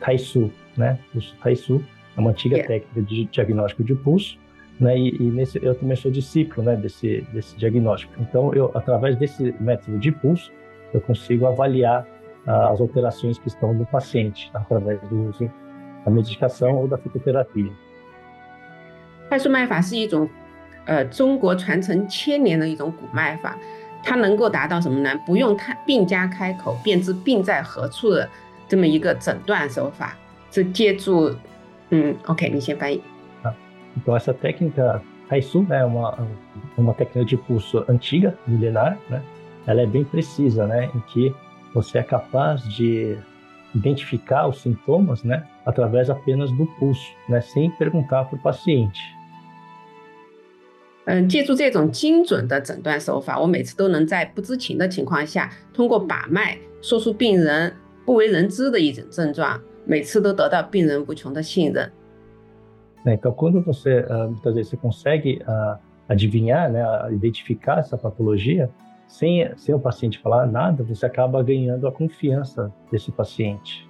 [0.00, 1.84] Taisu, né, pulso Taisu,
[2.16, 2.74] é uma antiga yeah.
[2.74, 4.38] técnica de diagnóstico de pulso,
[4.78, 4.98] né?
[4.98, 8.12] E, e, nesse eu também sou discípulo, né, desse desse diagnóstico.
[8.20, 10.52] Então eu através desse método de pulso
[10.92, 12.06] eu consigo avaliar
[12.46, 15.50] uh, as alterações que estão no paciente através do uso
[16.04, 17.72] da medicação ou da fitoterapia.
[19.28, 20.28] 快速脉法是一种，
[20.84, 23.56] 呃，中国传承千年的一种古脉法，
[24.02, 25.10] 它能够达到什么呢？
[25.26, 28.28] 不用太病家开口便知病在何处的
[28.68, 30.16] 这么一个诊断手法，
[30.50, 31.34] 是借助，
[31.90, 33.00] 嗯，OK，你先翻译。
[33.96, 36.18] Então, essa técnica Taisu é uma,
[36.76, 39.22] uma técnica de pulso antiga, milenar, né?
[39.66, 40.90] Ela é bem precisa, né?
[40.94, 41.32] Em que
[41.72, 43.16] você é capaz de
[43.74, 45.44] identificar os sintomas, né?
[45.65, 47.41] Através apenas do pulso, né?
[47.41, 48.99] Sem perguntar para o paciente.
[51.05, 57.73] 嗯，借助这种精准的诊断手法，我每次都能在不知情的情况下，通过把脉说出病人
[58.05, 61.91] 不为人知的一种症状，每次都得到病人无穷的信任。
[63.03, 63.13] Né?
[63.15, 68.69] Então, quando você, uh, muitas vezes, você consegue uh, adivinhar, né, identificar essa patologia,
[69.07, 73.89] sem, sem o paciente falar nada, você acaba ganhando a confiança desse paciente.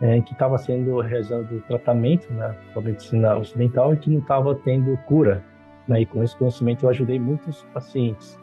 [0.00, 4.54] é, que estavam sendo realizando tratamento né, com a medicina ocidental e que não estavam
[4.54, 5.42] tendo cura.
[5.86, 8.38] Né, e com esse conhecimento eu ajudei muitos pacientes.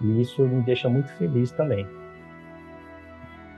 [0.00, 1.86] E isso me deixa muito feliz também.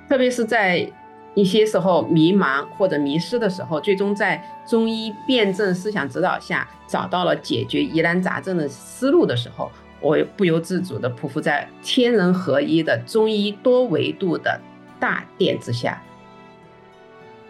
[0.09, 0.91] 特别是在
[1.35, 9.71] 一些时候迷茫或者迷失的时候，最终在中医辩证思想指导下，找到了解决疑难杂症的思路的时候，
[10.01, 14.61] 我不由自主地匍匐在天人合一的中医多维度的
[14.99, 16.01] 大殿之下。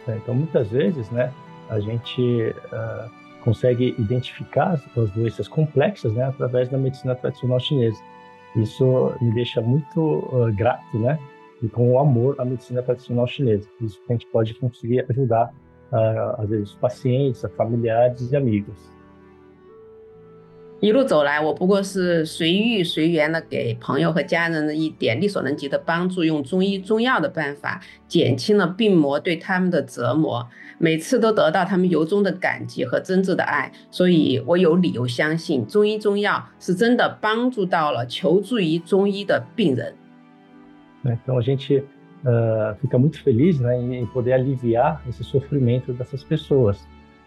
[0.07, 1.31] Então muitas vezes, né,
[1.69, 2.21] a gente
[2.51, 3.09] uh,
[3.43, 8.01] consegue identificar as doenças complexas, né, através da medicina tradicional chinesa.
[8.55, 11.17] Isso me deixa muito uh, grato, né,
[11.61, 13.67] e com o amor à medicina tradicional chinesa.
[13.79, 15.53] Isso que a gente pode conseguir ajudar,
[15.91, 18.91] uh, às vezes, pacientes, familiares e amigos.
[20.81, 30.47] 一路走来，我不过是随遇随缘的给朋友和家人的一点力所能及的帮助，用中医中药的办法减轻了病魔对他们的折磨，
[30.79, 39.93] 每次都得到他们由衷的感激和真挚的爱，所以我有理由相信中医中药是真的帮助到了求助于中医的病人。
[41.03, 41.83] Então a gente
[42.81, 46.79] fica muito feliz, né, em poder aliviar esse sofrimento dessas pessoas.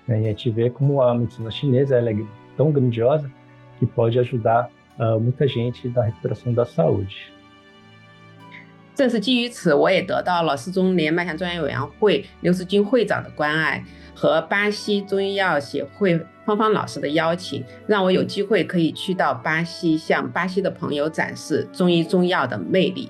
[0.09, 2.17] E a gente vê como a medicina chinesa ela é
[2.57, 3.31] tão grandiosa.
[3.80, 7.32] que pode ajudar uh, muita gente na recuperação da saúde.
[8.96, 13.82] 正是基于此，我也得到了四中联迈向专业委员会刘世军会长的关爱
[14.14, 23.10] 和巴西中医药协会芳芳老师的邀请，让我有机会可以去到巴西，向巴西的朋友展示中医中药的魅力。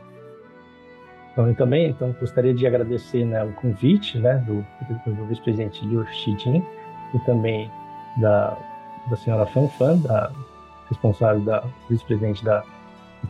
[1.33, 4.63] Então, eu também então, gostaria de agradecer né, o convite né, do,
[5.05, 6.61] do vice-presidente Liu Xijin
[7.15, 7.71] e também
[8.21, 8.55] da,
[9.09, 10.31] da senhora Fan Fan, da
[10.89, 12.63] responsável da vice-presidente da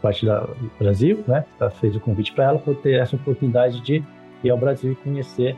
[0.02, 0.48] parte da
[0.80, 1.44] Brasil, né?
[1.60, 4.04] Ela fez o convite para ela para ter essa oportunidade de
[4.44, 5.56] ir ao Brasil e conhecer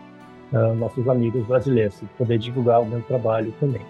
[0.54, 3.82] uh, nossos amigos brasileiros e poder divulgar o meu trabalho também.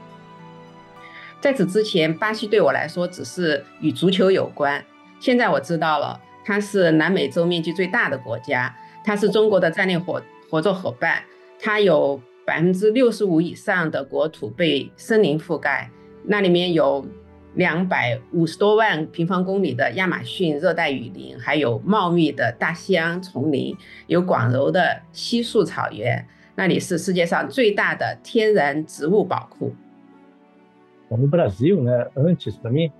[1.39, 4.83] 在此之前，巴西对我来说只是与足球有关。
[5.19, 11.23] 现在我知道了，它是南美洲面积最大的国家，它是中国的战略合合作伙伴，
[11.59, 15.89] 它有百分之六十五以上的国土被森林覆盖，
[16.23, 17.05] 那里面有
[17.56, 23.74] 两百五十多万平方公里的亚马逊热带雨林，还有茂密的大西洋丛林，
[24.06, 29.74] 有广袤的稀树草原，那里是世界上最大的天然植物宝库。
[31.08, 32.08] No Brasil, né?
[32.14, 32.92] Antes, para mim,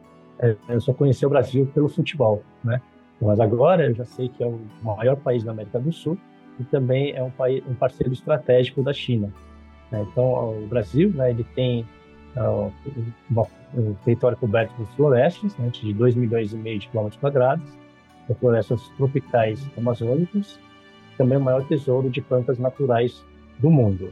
[0.68, 2.80] eu só conhecia o Brasil pelo futebol, né?
[3.20, 6.16] Mas agora eu já sei que é o maior país da América do Sul
[6.58, 9.30] e também é um país, um parceiro estratégico da China.
[9.92, 11.30] Então, o Brasil, né?
[11.30, 11.84] Ele tem
[12.37, 17.65] um território coberto por florestas, né, de 2 milhões e meio de quilômetros quadrados,
[18.39, 20.59] florestas tropicais amazônicas,
[21.17, 23.23] também o maior tesouro de plantas naturais
[23.59, 24.11] do mundo.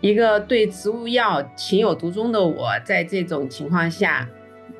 [0.00, 4.28] 一个对植物药情有独钟的我，在这种情况下，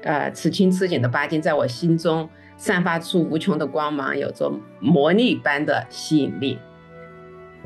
[0.04, 6.56] 呃，此情此景的巴金在我心中散发出无穷的光芒，有着魔力般的吸引力。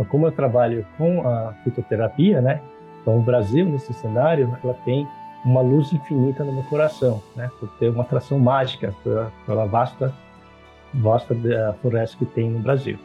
[0.09, 2.61] Como eu trabalho com a fitoterapia, né?
[3.07, 5.07] Então, o Brasil, nesse cenário, ela tem
[5.45, 7.51] uma luz infinita no meu coração, né?
[7.59, 10.15] Por ter uma atração mágica pela, pela vasta,
[10.95, 11.35] vasta
[11.81, 12.97] floresta que tem no Brasil.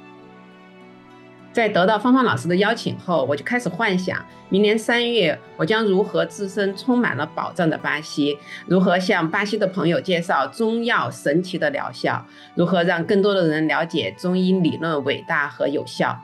[1.54, 8.38] 在得到芳芳老师的邀请后，我就开始幻想，明年三月我将如何置身充满了宝藏的巴西，
[8.68, 12.24] 如何向巴西的朋友介绍中药神奇的疗效，
[12.54, 16.16] 如何让更多的人了解中医理论伟大和有效。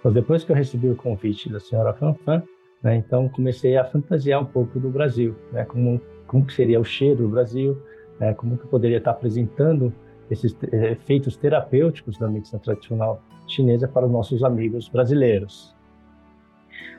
[0.00, 2.42] Então, depois que eu recebi o convite da senhora Fanfan,
[2.82, 7.22] né, então comecei a fantasiar um pouco do Brasil, né, como, como seria o cheiro
[7.22, 7.80] do Brasil,
[8.20, 9.90] né, como que eu poderia estar apresentando
[10.30, 15.74] esses efeitos terapêuticos da medicina tradicional chinesa para os nossos amigos brasileiros.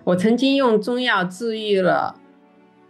[0.04, 2.16] 我曾经用中药治愈了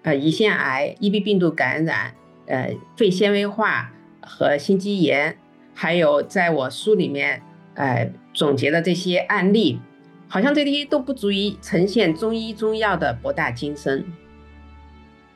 [0.03, 2.13] 呃胰腺癌、EB 病毒感染、
[2.45, 5.37] 呃肺纤维化和心肌炎，
[5.73, 7.41] 还有在我书里面
[7.75, 9.79] 呃总结的这些案例。
[10.29, 14.03] 好像这些都不足以呈现中医中药的博大精深。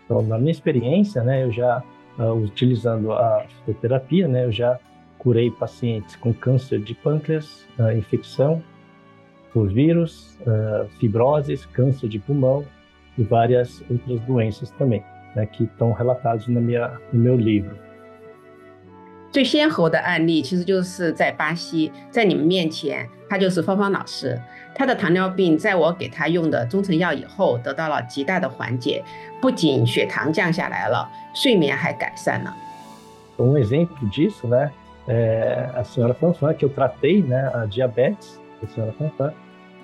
[0.06, 1.84] Então, na minha experiência, né, eu já
[2.18, 4.80] uh, utilizando a fitoterapia, né, eu já
[5.20, 8.64] curei pacientes com câncer de pâncreas, uh, infecção
[9.54, 12.66] por vírus, uh, fibroses, câncer de pulmão
[13.18, 15.04] e várias outras doenças também,
[15.36, 17.76] né, que estão relatados na minha, no meu livro.
[19.32, 24.42] 最先河的案例其实就是在巴西，在你们面前，他就是芳芳老师。
[24.74, 29.04] 他的糖尿病在我给他用的中成药以后，得到了极大的缓解，
[29.42, 32.56] 不仅血糖降下来了，睡眠还改善了。
[33.38, 34.72] Um exemplo disso, né,
[35.08, 39.34] é a senhora Fanfan que eu tratei, né, a diabetes, a senhora Fanfan,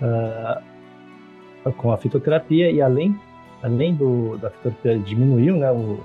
[0.01, 3.15] uh, com a fitoterapia e além
[3.63, 5.99] além do da fitoterapia diminuiu, né, o,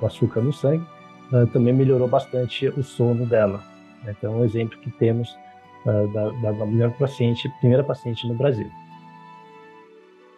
[0.00, 0.84] o açúcar no sangue
[1.32, 3.62] uh, também melhorou bastante o sono dela.
[4.06, 5.36] Então, é um exemplo que temos
[5.85, 8.67] uh, da, da melhor paciente, primeira paciente no Brasil.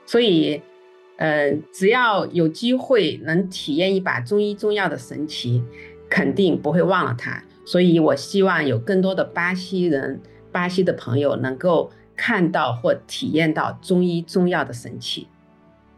[0.05, 0.61] 所以，
[1.17, 5.63] 呃，只要有机会能体验一把中医中药的神奇，
[6.09, 7.43] 肯定不会忘了它。
[7.65, 10.21] 所以我希望有更多的巴西人、
[10.51, 15.27] 巴西的朋友能够看到或体验到中医中药的神奇。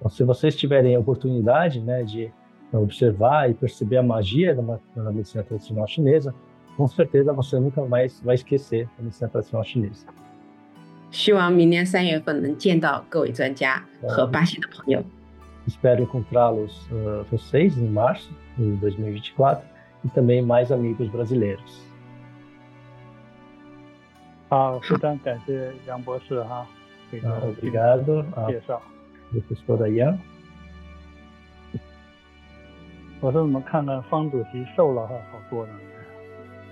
[0.10, 2.32] Se vocês tiverem a oportunidade, né, de
[2.72, 4.62] observar e perceber a magia da,
[4.96, 6.34] da medicina tradicional chinesa,
[6.77, 10.07] com certeza você nunca mais vai esquecer a medicina tradicional chinesa.
[11.11, 15.05] 希望明年三月份能见到各位专家和巴西的朋友。
[15.69, 19.63] Espero encontrá-los uh, vocês em março de 2024
[20.05, 21.83] e também mais amigos brasileiros.
[24.49, 26.67] 好，非常感谢杨博士哈，
[27.11, 28.81] 这个 obrigado 介绍。
[29.33, 30.19] professora Yang。
[33.21, 35.73] 我说我们看看方主席瘦了好好多呢，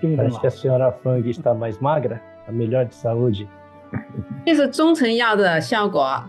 [0.04, 3.46] 精神 Parece que a senhora Fang está mais magra, está melhor de saúde.
[4.46, 6.22] 这是中成药的效果。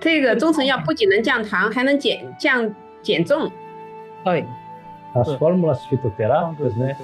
[0.00, 3.50] 这个中成药不仅能降糖，还能减降减重。
[4.24, 4.44] 对。
[5.12, 6.96] As fórmulas fitoterápicas, né?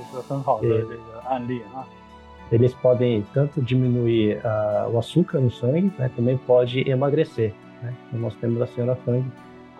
[2.52, 6.08] Eles podem tanto diminuir uh, o açúcar no sangue, né?
[6.14, 7.52] Também pode emagrecer,
[7.82, 7.92] né?
[8.06, 9.24] Então nós temos a senhora Fang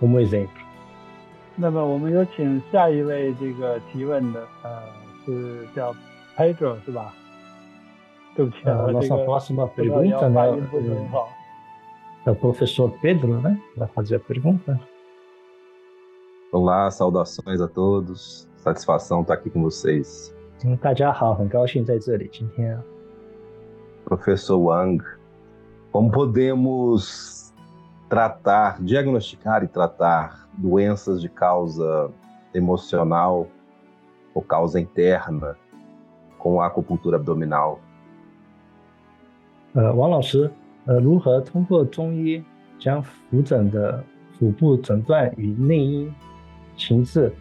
[0.01, 0.60] como exemplo.
[1.57, 4.83] 那么我们有请下一位这个提问的，呃，
[5.25, 5.95] 是叫
[6.37, 7.13] Pedro 是吧？
[8.35, 10.63] 对不起啊，呃、nossa próxima pergunta, né?
[12.27, 13.59] É o professor Pedro, né?
[13.77, 14.79] Vai fazer a pergunta.
[16.53, 18.47] Olá, saudações a todos.
[18.57, 20.35] Satisfação estar aqui com vocês.
[20.81, 22.29] 大家好，很高兴在这里。
[22.33, 22.79] 今天，
[24.05, 25.03] Professor Wang,
[25.91, 27.55] como podemos
[28.11, 32.11] tratar, diagnosticar e tratar doenças de causa
[32.55, 33.47] emocional
[34.35, 35.57] ou causa interna
[36.39, 37.79] com a acupuntura abdominal?
[39.75, 40.51] 呃，王老师，
[40.87, 42.43] 呃，如何通过中医
[42.79, 44.03] 将腹诊的
[44.39, 46.15] 腹部诊断与内因、
[46.77, 47.33] 情志、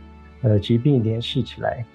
[0.41, 1.85] 呃疾病联系起来？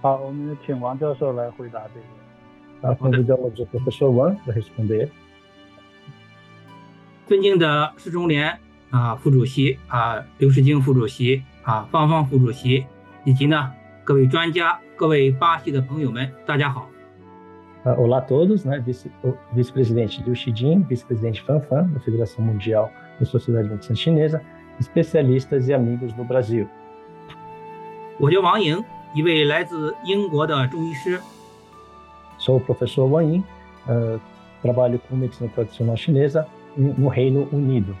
[0.00, 2.88] 好，我们请王教授来回答这个。
[2.88, 5.08] 啊，convidamos o professor Wang para responder。
[7.26, 8.58] 尊敬的施忠莲
[8.92, 12.86] 啊副主席啊刘世京副主席啊方方副主席
[13.24, 13.72] 以及呢
[14.04, 16.88] 各位专家、各位巴西的朋友们，大家好。
[17.84, 18.82] Uh, olá a todos, né?
[19.54, 22.90] Vice-presidente Liu Xijin, vice-presidente Fan Fan, da Federação Mundial
[23.20, 24.42] da Sociedade de Medicina Chinesa,
[24.80, 26.66] especialistas e amigos do Brasil.
[28.18, 28.82] 我叫王莹，
[29.14, 31.20] 一位来自英国的中医师。
[32.38, 33.44] Sou o professor Wang Ying,
[33.86, 34.18] uh,
[34.62, 36.46] trabalho com medicina tradicional chinesa
[36.76, 37.94] no Reino Unido.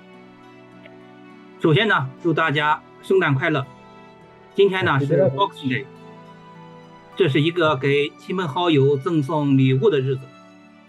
[1.62, 3.66] 首先呢，祝大家圣诞快乐！
[4.54, 5.84] 今天呢是 Boxing Day。
[7.16, 10.20] 这是一个给亲朋好友赠送礼物的日子，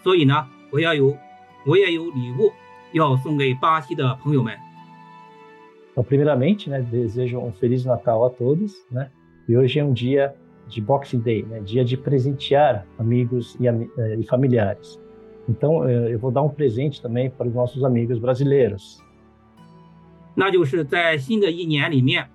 [0.04, 1.18] 所以呢，我要有，
[1.66, 2.52] 我也有礼物
[2.92, 4.56] 要送给巴西的朋友们。
[5.92, 9.10] Então, primeiramente, né, desejo um feliz Natal a todos, né?
[9.48, 10.34] E hoje é um dia
[10.68, 11.60] de Boxing Day, né?
[11.62, 15.00] Dia de presentear amigos e, e familiares.
[15.50, 19.03] Então, eu vou dar um presente também para os nossos amigos brasileiros.
[20.35, 22.29] 那就是在新的一年里面，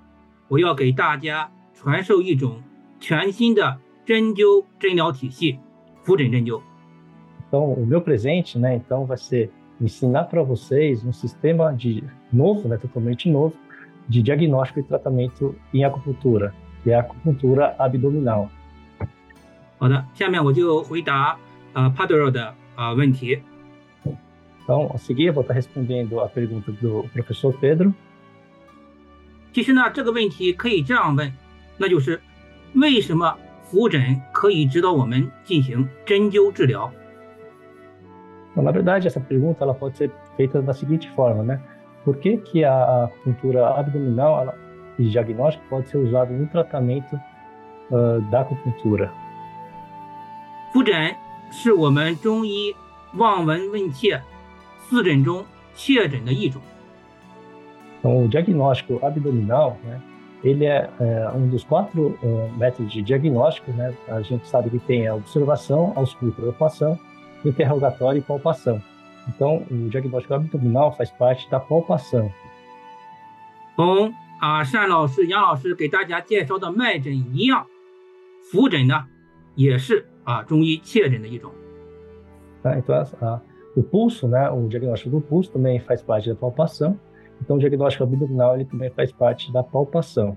[0.48, 2.62] 我要给大家传授一种
[3.00, 5.60] 全新的针灸诊疗体系——
[6.04, 6.62] 腹诊针灸。
[7.48, 9.50] Então, o meu presente, né, então vai ser
[9.82, 13.56] ensinar para vocês um sistema de novo, né, totalmente novo,
[14.08, 18.50] de diagnóstico e tratamento em acupuntura, que é a acupuntura abdominal.
[19.78, 21.38] 好的，下面我就回答
[21.74, 23.42] 呃 Padre 的呃问题。
[24.69, 27.93] Então, a seguir eu vou estar respondendo a pergunta do professor Pedro.
[29.53, 31.33] 其实呢，这个问题可以这样问，
[31.77, 32.21] 那就是
[32.75, 36.91] 为什么腹诊可以指导我们进行针灸治疗？
[38.57, 41.61] Na verdade, essa pergunta ela pode ser feita da seguinte forma, né?
[42.05, 44.55] Por que, que a acupuntura abdominal ela,
[44.99, 47.19] e diagnóstico pode ser usada no tratamento
[47.91, 49.11] uh, da acupuntura?
[50.73, 51.15] 腹诊
[51.51, 52.75] 是我们中医
[53.15, 54.23] 望闻问切
[54.90, 56.62] 四诊中确诊的一种。
[58.00, 60.02] Então, o diagnóstico abdominal, né?
[60.44, 63.94] ele é, é um dos quatro uh, métodos de diagnóstico, né?
[64.08, 66.98] A gente sabe que tem a observação, ausculto, palpação,
[67.44, 68.82] interrogatório e palpação.
[69.28, 72.32] Então, o diagnóstico abdominal faz parte da palpação.
[73.76, 77.66] 从啊单老师、杨老师给大家介绍的脉诊一样，
[78.52, 79.06] 腹诊呢
[79.56, 81.52] 也是啊中医切诊的一种。
[82.62, 83.42] Tá, então, a,
[83.79, 84.51] o pulso, né?
[84.51, 86.99] O diagnóstico do pulso também faz parte da palpação.
[87.41, 90.37] Então, o diagnóstico abdominal ele também faz parte da palpação.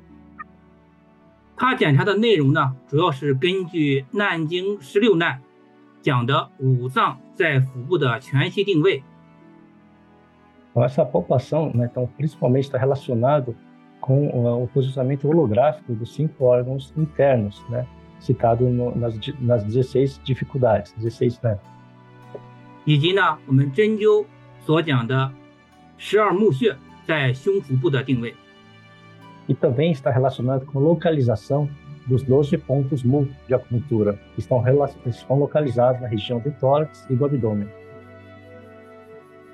[1.60, 5.40] 他检查的内容呢，主要是根据《难经十六难》
[6.04, 9.04] 讲的五脏在腹部的全息定位。
[10.76, 13.56] Essa palpação, né, então, principalmente está relacionado
[14.00, 17.88] com uh, o posicionamento holográfico dos cinco órgãos internos, né,
[18.20, 21.58] citado no, nas, nas 16 dificuldades, 16 né.
[22.85, 24.25] 以及呢，我们针灸
[24.65, 25.33] 所讲的
[25.99, 26.77] 十二募穴
[27.07, 28.35] 在胸腹部的定位。
[29.49, 31.69] E também está relacionado com localização
[32.07, 34.63] dos 12 pontos mu de acupuntura, que estão,
[35.07, 37.69] estão localizados na região do tórax e do abdômen.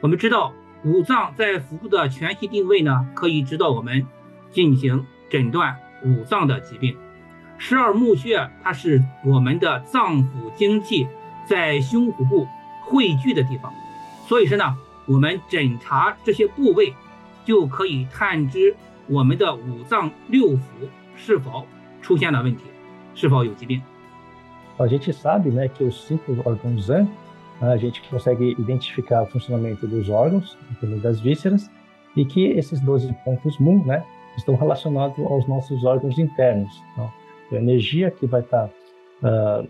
[0.01, 0.53] 我们知道
[0.85, 4.07] 五脏在腹部的全息定位呢，可以指导我们
[4.51, 6.97] 进行诊断五脏的疾病。
[7.59, 11.09] 十二募穴它是我们的脏腑精气
[11.47, 12.47] 在胸腹部
[12.88, 13.74] 汇聚的地方，
[14.28, 14.76] 所以说呢，
[15.06, 16.94] 我们诊查这些部位，
[17.46, 18.76] 就可以探知
[19.08, 20.60] 我们的五脏六腑
[21.16, 21.66] 是否
[22.02, 22.64] 出现了问题，
[23.16, 23.82] 是否有疾病。
[24.78, 26.90] A gente sabe, né, que os cinco órgãos
[27.62, 30.58] a gente consegue identificar o funcionamento dos órgãos,
[31.02, 31.70] das vísceras,
[32.16, 34.04] e que esses 12 pontos MUM, né,
[34.36, 36.84] estão relacionados aos nossos órgãos internos.
[36.94, 37.12] Então,
[37.52, 39.68] a energia que vai estar uh,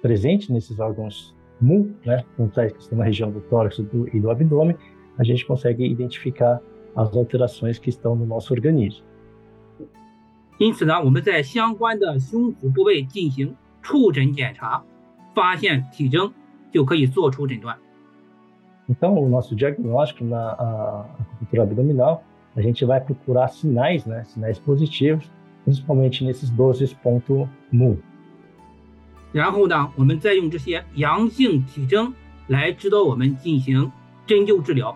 [0.00, 4.76] presente nesses órgãos MU, né, que estão na região do tórax do, e do abdômen,
[5.18, 6.60] a gente consegue identificar
[6.94, 9.04] as alterações que estão no nosso organismo.
[10.58, 14.82] 因此呢，我们在相关的胸腹部位进行触诊检查，
[15.34, 16.32] 发现体征
[16.72, 17.76] 就可以做出诊断。
[18.88, 22.24] Então, o nosso diagnóstico na acupuntura abdominal,
[22.56, 25.30] a gente vai procurar sinais, né, sinais positivos,
[25.64, 27.98] principalmente nesses 12 pontos mu.
[29.33, 32.13] 然后呢，我们再用这些阳性体征
[32.47, 33.91] 来指导我们进行
[34.25, 34.95] 针灸治疗。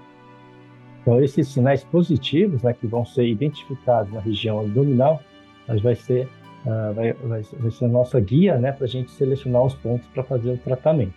[1.04, 5.22] Então, esses sinais positivos, né, que vão ser identificados na região abdominal,
[5.68, 6.28] mas vai ser,
[6.66, 10.06] uh, vai, vai, vai ser a nossa guia, né, para a gente selecionar os pontos
[10.14, 11.14] para fazer o tratamento.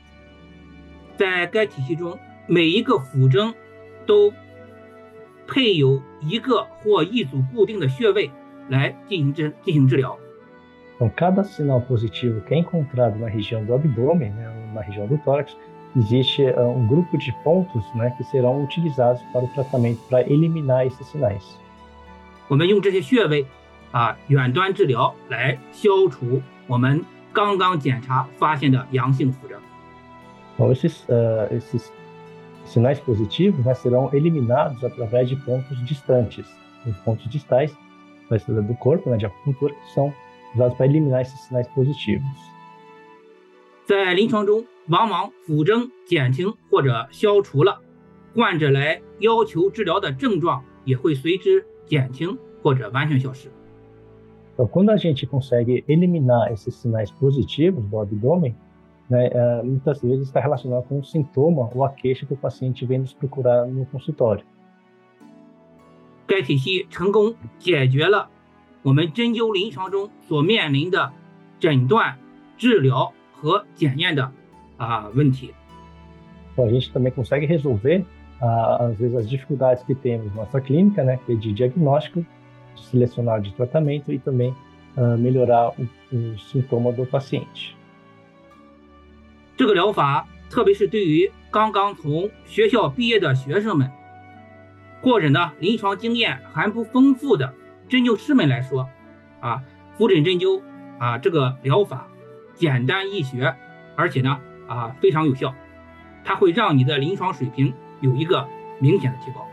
[1.16, 2.18] 在该体系中，
[2.48, 3.52] 每一个腑征
[4.06, 4.32] 都
[5.46, 8.30] 配有一个或一组固定的穴位
[8.68, 10.16] 来进行治进行治疗。
[10.99, 15.55] Então, cada sinal positivo que é encontrado na região do abdômen, né, na região do tórax,
[15.95, 20.85] existe uh, um grupo de pontos né, que serão utilizados para o tratamento, para eliminar
[20.85, 21.43] esses sinais.
[22.47, 23.45] 我们用这些穴位
[23.91, 29.59] 啊，远端治疗来消除我们刚刚检查发现的阳性腑征。
[30.53, 31.91] então, esses, uh, esses
[32.65, 36.45] sinais positivos né, serão eliminados através de pontos distantes,
[36.85, 37.75] os pontos distais
[38.47, 40.13] do corpo, né, de acupuntura, que são
[40.53, 42.23] usados para eliminar esses sinais positivos.
[43.85, 47.81] 在临床中，往往腹征减轻或者消除了，
[48.35, 53.49] 患者来要求治疗的症状也会随之减轻或者完全消失。
[54.55, 58.55] Então, quando a gente consegue eliminar esses sinais positivos do abdômen,
[59.07, 62.85] né, é, muitas vezes está relacionado com um sintoma ou a queixa que o paciente
[62.85, 64.43] vem nos procurar no consultório.
[66.25, 68.27] 该体系成功解决了
[68.82, 71.12] 我们针灸临床中所面临的
[71.58, 72.16] 诊断、
[72.56, 74.32] 治疗和检验的
[74.78, 75.52] 啊问题。
[76.54, 78.04] Então, a gente também consegue resolver
[78.40, 82.24] ah, às vezes as dificuldades que temos na nossa clínica, né, que é de diagnóstico,
[82.74, 84.54] de selecionar de tratamento e também
[84.96, 87.76] ah, melhorar o, o sintoma do paciente.
[89.56, 93.90] 这个疗法，特别是对于刚刚从学校毕业的学生们，
[95.02, 97.52] 或者呢临床经验还不丰富的
[97.90, 98.88] 针灸师们来说，
[99.40, 99.64] 啊，
[99.98, 100.62] 腹诊针灸
[101.00, 102.06] 啊这个疗法
[102.54, 103.52] 简单易学，
[103.96, 104.38] 而且呢
[104.68, 105.52] 啊非常有效，
[106.24, 108.46] 它会让你的临床水平有一个
[108.78, 109.44] 明显的提高。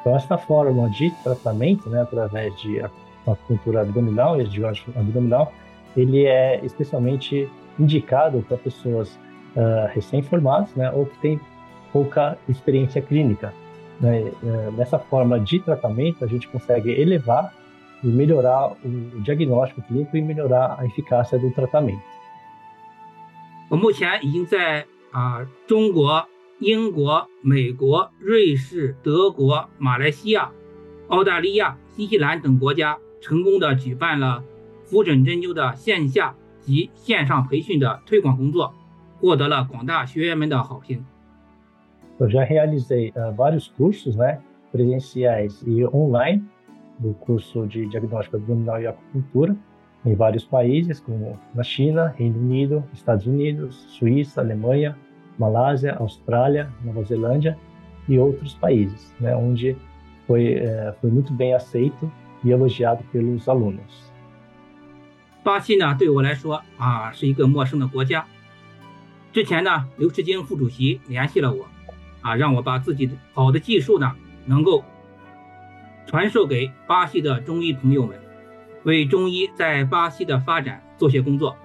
[0.00, 2.82] Então essa forma de tratamento, né, através de
[3.24, 5.52] acupuntura abdominal e de abdominal,
[5.96, 9.16] ele é especialmente indicado para pessoas
[9.54, 11.40] uh, recém-formadas né, ou que têm
[11.92, 13.52] pouca experiência clínica.
[23.68, 26.26] 我目前已经在啊中国、
[26.58, 30.50] 英国、美国、瑞士、德国、马来西亚、
[31.08, 34.42] 澳大利亚、新西兰等国家成功的举办了
[34.86, 38.74] 复诊针灸的线下及线上培训的推广工作，
[39.18, 41.04] 获得了广大学员们的好评。
[42.19, 44.39] Eu já realizei uh, vários cursos, né,
[44.71, 46.43] presenciais e online,
[46.99, 49.55] do curso de diagnóstico abdominal e acupuntura,
[50.05, 54.95] em vários países, como na China, Reino Unido, Estados Unidos, Suíça, Alemanha,
[55.37, 57.57] Malásia, Austrália, Nova Zelândia
[58.07, 59.75] e outros países, né, onde
[60.25, 62.09] foi, uh, foi muito bem aceito
[62.43, 64.11] e elogiado pelos alunos.
[65.43, 68.25] 巴西呢，对我来说啊是一个陌生的国家。
[69.31, 71.67] 之前呢，刘世京副主席联系了我，
[72.21, 74.11] 啊，让我把自己的好的技术呢，
[74.45, 74.83] 能够
[76.05, 78.17] 传授给巴西的中医朋友们，
[78.83, 81.55] 为中医在巴西的发展做些工作。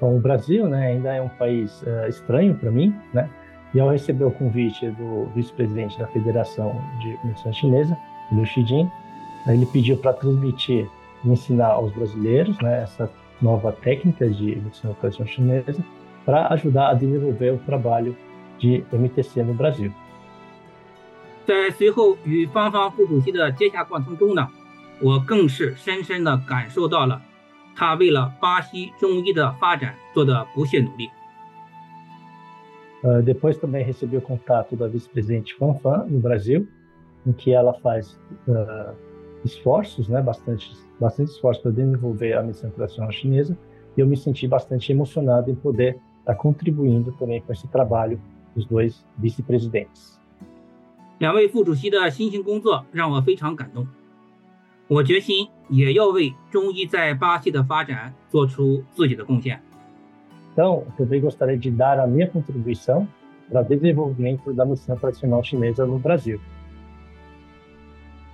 [0.00, 3.28] Bom, o Brasil, né, ainda é um país uh, estranho para mim, né?
[3.74, 7.96] E ao receber o convite do vice-presidente da Federação de Medicina Chinesa,
[8.32, 8.90] Liu Xijin,
[9.46, 10.88] ele pediu para transmitir
[11.24, 13.10] e ensinar aos brasileiros, né, essa
[13.40, 15.84] nova técnica de medicina tradicional chinesa
[16.24, 18.16] para ajudar a desenvolver o trabalho
[18.60, 19.92] de MTC no Brasil.
[21.46, 24.48] 在随后与方方副主席的接洽过程中呢，
[25.00, 27.22] 我更是深深地感受到了
[27.76, 31.08] 他为了巴西中医的发展做的不懈努力。
[33.04, 36.66] Uh, depois também recebi o contato da vice-presidente Fanfan no Brasil,
[37.24, 38.92] em que ela faz uh,
[39.44, 43.56] esforços, né, bastante, bastante esforços para desenvolver a medicina tradicional chinesa,
[43.96, 48.18] e eu me senti bastante emocionado em poder estar contribuindo também com esse trabalho
[48.55, 50.15] dos dois vice-presidentes.
[51.19, 53.87] 两位副主席的辛勤工作让我非常感动。
[54.87, 59.61] 我决心也要为中医在巴西的发展做出自己的贡献。
[60.53, 63.07] Então, também gostaria de dar a minha contribuição
[63.49, 66.39] para o desenvolvimento da medicina tradicional chinesa no Brasil.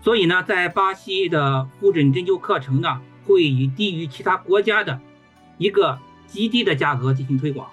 [0.01, 4.99] 所以呢，在巴西的复诊针灸课程呢，会以低于其他国家的
[5.57, 7.69] 一个极低的价格进行推广，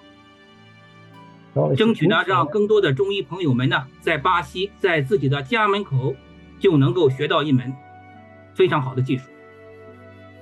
[1.76, 6.14] 争取呢，让更多的中医朋友们呢，在巴西在自己的家门口
[6.58, 7.72] 就能够学到一门
[8.54, 9.28] 非常好的技术。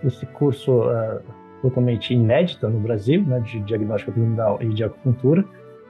[0.04, 1.20] Esse curso uh,
[1.60, 5.44] totalmente inédito no Brasil, né, de diagnóstico abdominal e de acupuntura.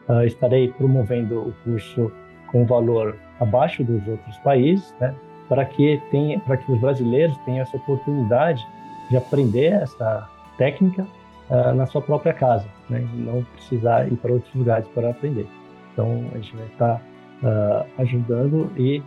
[0.08, 2.10] Uh, estarei promovendo o curso
[2.50, 5.14] com valor abaixo dos outros países, né,
[5.48, 8.64] para que tenha, para que os brasileiros tenham essa oportunidade
[9.10, 10.26] de aprender essa
[10.56, 11.06] técnica
[11.50, 15.46] uh, na sua própria casa, né, e não precisar ir para outros lugares para aprender.
[15.92, 17.02] Então a gente vai estar
[17.42, 19.02] uh, ajudando e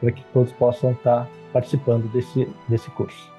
[0.00, 3.30] para que todos possam estar participando desse desse curso.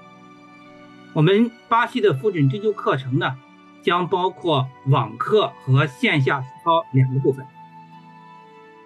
[1.14, 3.36] 我们巴西的复诊针灸课程呢，
[3.84, 7.46] 将包括网课和线下实操两个部分。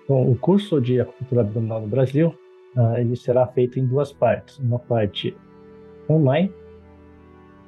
[0.08, 2.34] Bom, o curso de acupuntura abdominal no Brasil,
[2.76, 5.36] uh, ele será feito em duas partes, uma parte
[6.10, 6.52] online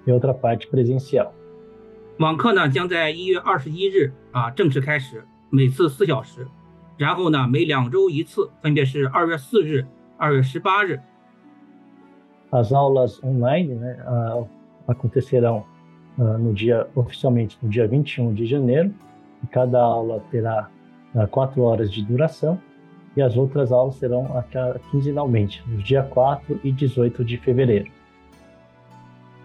[0.05, 1.33] e outra parte presencial.
[2.19, 6.47] 网课呢将在一月二十一日啊正式开始，每次四小时，
[6.97, 9.85] 然后呢每两周一次，分别是二月四日、
[10.17, 10.99] 二月十八日
[12.49, 14.47] As aulas online né, uh,
[14.87, 15.65] acontecerão
[16.17, 18.91] uh, no dia oficialmente no dia 21 de janeiro.
[19.43, 20.69] E cada aula terá
[21.13, 22.57] uh, quatro horas de duração
[23.15, 24.25] e as outras aulas serão
[24.89, 27.91] quinzenalmente, nos dia 4 e 18 de fevereiro.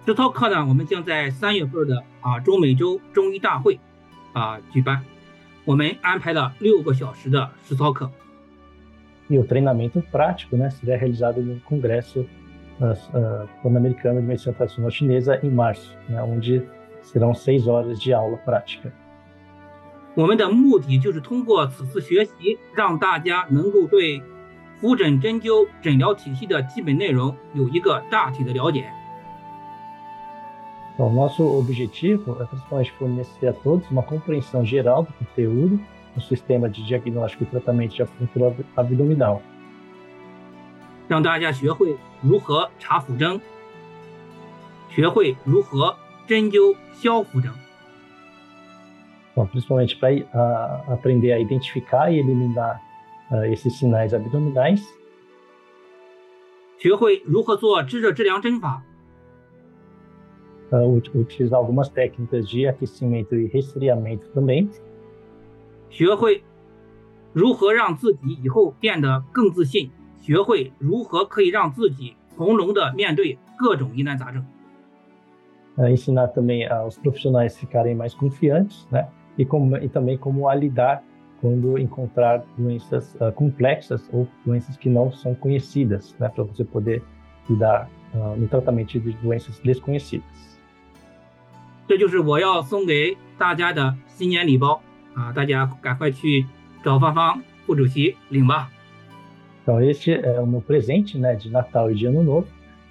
[0.07, 3.77] 这套课呢，我们将在三月份的啊中美洲中医大会
[4.31, 5.03] 啊举办，
[5.65, 8.09] 我们安排了六个小时的实操课。
[9.29, 12.25] E o treinamento prático, né, será realizado no congresso
[12.79, 16.61] uh, Pan-Americano de Medicina Tradicional Chinesa em março, né, onde
[17.03, 18.89] serão seis horas de aula prática.
[20.15, 24.21] 我们的目的就是通过此次学习，让大家能够对
[24.79, 28.89] 扶诊针灸诊疗体系的基本内容有一个大体的了解。
[30.98, 35.80] Bom, nosso objetivo é principalmente fornecer a todos uma compreensão geral do conteúdo
[36.14, 39.40] no sistema de diagnóstico e tratamento de acupuntura abdominal.
[41.08, 43.40] 让大家学会如何查腹征，
[44.88, 47.52] 学会如何针灸消腹征。
[49.34, 52.80] Bom, principalmente para uh, aprender a identificar e eliminar
[53.30, 54.82] uh, esses sinais abdominais.
[56.78, 58.82] 学会如何做炙热治疗针法。
[60.72, 64.70] Uh, utilizar algumas técnicas de aquecimento e resfriamento também.
[65.90, 66.42] 学会
[67.34, 69.90] 如何让自己以后变得更自信。
[70.22, 74.42] 学会如何可以让自己从容的面对各种疑难杂症。
[75.76, 79.08] Uh, ensinar também aos profissionais ficarem mais confiantes, né?
[79.36, 81.02] E, como, e também como a lidar
[81.40, 86.28] quando encontrar doenças uh, complexas ou doenças que não são conhecidas, né?
[86.28, 87.02] Para você poder
[87.50, 90.55] lidar uh, no tratamento de doenças desconhecidas.
[91.88, 94.80] 这就是我要送给大家的新年礼包
[95.14, 95.32] 啊！
[95.32, 96.46] 大家赶快去
[96.82, 98.70] 找芳芳副主席领吧。
[99.62, 102.48] então, este é o meu presente né, de Natal e de Ano Novo.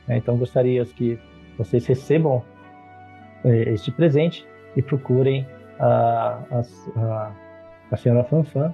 [0.08, 0.18] Né?
[0.18, 1.20] Então, gostaria que
[1.58, 2.44] vocês recebam
[3.44, 5.46] é, este presente e procurem
[5.80, 6.40] a,
[6.96, 7.32] a,
[7.92, 8.74] a senhora Fanfan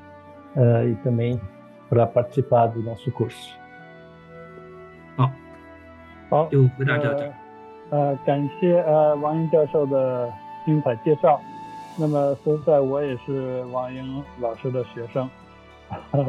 [0.56, 1.42] uh, e também
[1.90, 3.58] para participar do nosso curso.
[5.18, 5.30] Ó,
[6.32, 7.41] oh, eu uh,
[7.93, 10.33] 呃，感谢呃王英教授的
[10.65, 11.39] 精彩介绍。
[11.99, 15.29] 那么说实在，我也是王英老师的学生，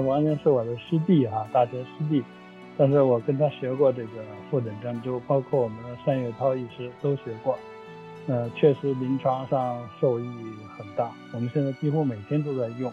[0.05, 2.21] 王英是我的师弟啊，大学师弟。
[2.77, 4.09] 但是我跟他学过这个
[4.51, 7.57] 复诊针灸，包括我们的单月涛医师都学过。
[8.27, 10.25] 呃，确实临床上受益
[10.77, 12.91] 很大，我们现在几乎每天都在用，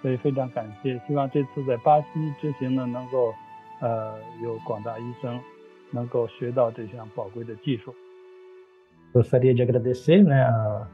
[0.00, 0.98] 所以非常感谢。
[1.06, 2.06] 希望这次在巴西
[2.40, 3.34] 之行呢，能够
[3.80, 5.38] 呃有广大医生
[5.91, 7.93] 能够学到这项宝贵的技术。
[9.13, 10.87] Gostaria de agradecer, né, a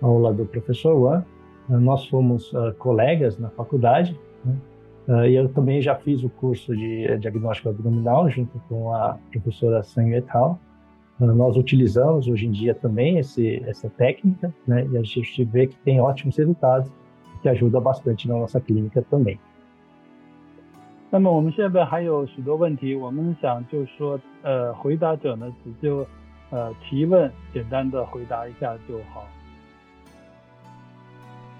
[0.00, 1.24] aula do professor Juan.
[1.68, 5.28] Nós fomos colegas na faculdade, né?
[5.28, 10.14] e eu também já fiz o curso de diagnóstico abdominal junto com a professora Sang
[10.14, 10.60] et al.
[11.18, 14.86] Nós utilizamos hoje em dia também esse, essa técnica, né?
[14.92, 16.88] E a gente vê que tem ótimos resultados,
[17.42, 19.40] que ajuda bastante na nossa clínica também.
[21.10, 26.06] 那么我们现在还有许多问题，我们想就是说，呃，回答者呢只就
[26.50, 29.26] 呃提问，简单的回答一下就好。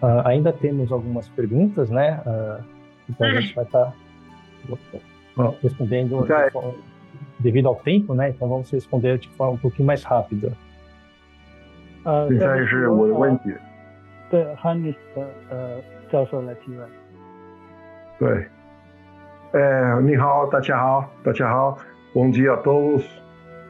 [0.03, 2.21] Uh, ainda temos algumas perguntas, né?
[2.27, 2.63] Uh,
[3.09, 3.93] então a gente vai estar
[5.35, 6.27] tá respondendo
[7.41, 8.29] devido ao tempo, né?
[8.29, 10.53] Então vamos responder de forma um pouquinho mais rápida.
[12.05, 13.55] 呃，现在是我的问题。
[14.29, 15.81] 对，Hannis 的呃
[16.11, 16.87] 教授来提问。
[18.19, 18.47] 对，
[19.53, 21.79] 呃，你好，大家好，大家好，
[22.15, 23.05] Bom dia a todos，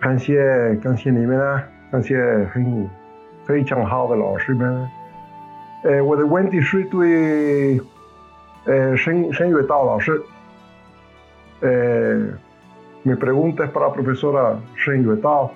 [0.00, 2.16] 感谢感谢你们啊，感谢
[2.52, 2.88] 很
[3.44, 4.88] 非常好的老师们。
[5.84, 7.80] 呃，我的问题是对
[8.64, 10.20] 呃申申月道老师，
[11.60, 12.38] 呃。
[13.08, 15.52] Mi pregunta es para la profesora Shen Yuetao.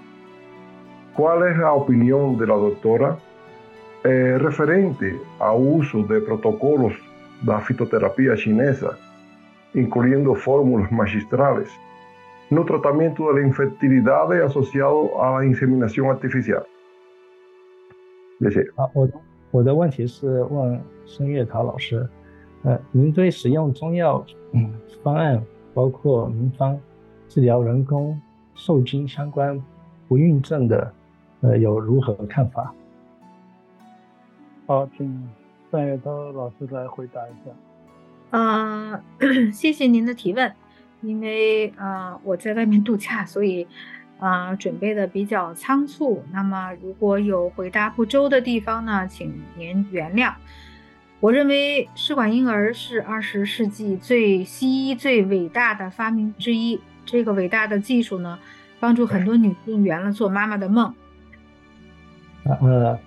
[1.17, 3.17] ¿Cuál es la opinión de la doctora
[4.05, 6.93] eh, referente al uso de protocolos
[7.43, 8.97] de la fitoterapia chinesa,
[9.76, 11.70] incluyendo fórmulas magistrales,
[12.50, 16.64] no tratamiento de la infertilidad asociado a la inseminación artificial?
[18.40, 18.66] 谢谢。
[18.76, 19.10] 好，我
[19.52, 22.08] 我的问题是问孙月桃老师，
[22.64, 24.74] 呃，您对使用中药嗯
[25.04, 25.42] 方案，
[25.74, 26.80] 包括民方
[27.28, 28.20] 治疗人工
[28.54, 29.62] 受精相关
[30.08, 30.92] 不孕症的，
[31.42, 32.74] 呃，有如何看法？
[34.68, 35.30] 好，请
[35.70, 37.52] 范月涛老师来回答一下。
[38.30, 39.02] 呃，
[39.54, 40.54] 谢谢您的提问。
[41.02, 43.68] 因为啊，我在外面度假，所以
[44.18, 46.24] 啊，准备的比较仓促。
[46.32, 50.34] 那么，如果有回答不周的地方呢，请您原谅。
[51.20, 56.80] 我认为试管婴儿是二十世纪最西医最伟大的发明之一。
[57.06, 58.40] 这个伟大的技术呢，
[58.80, 60.94] 帮助很多女性圆了做妈妈的梦。
[62.46, 62.98] Uh,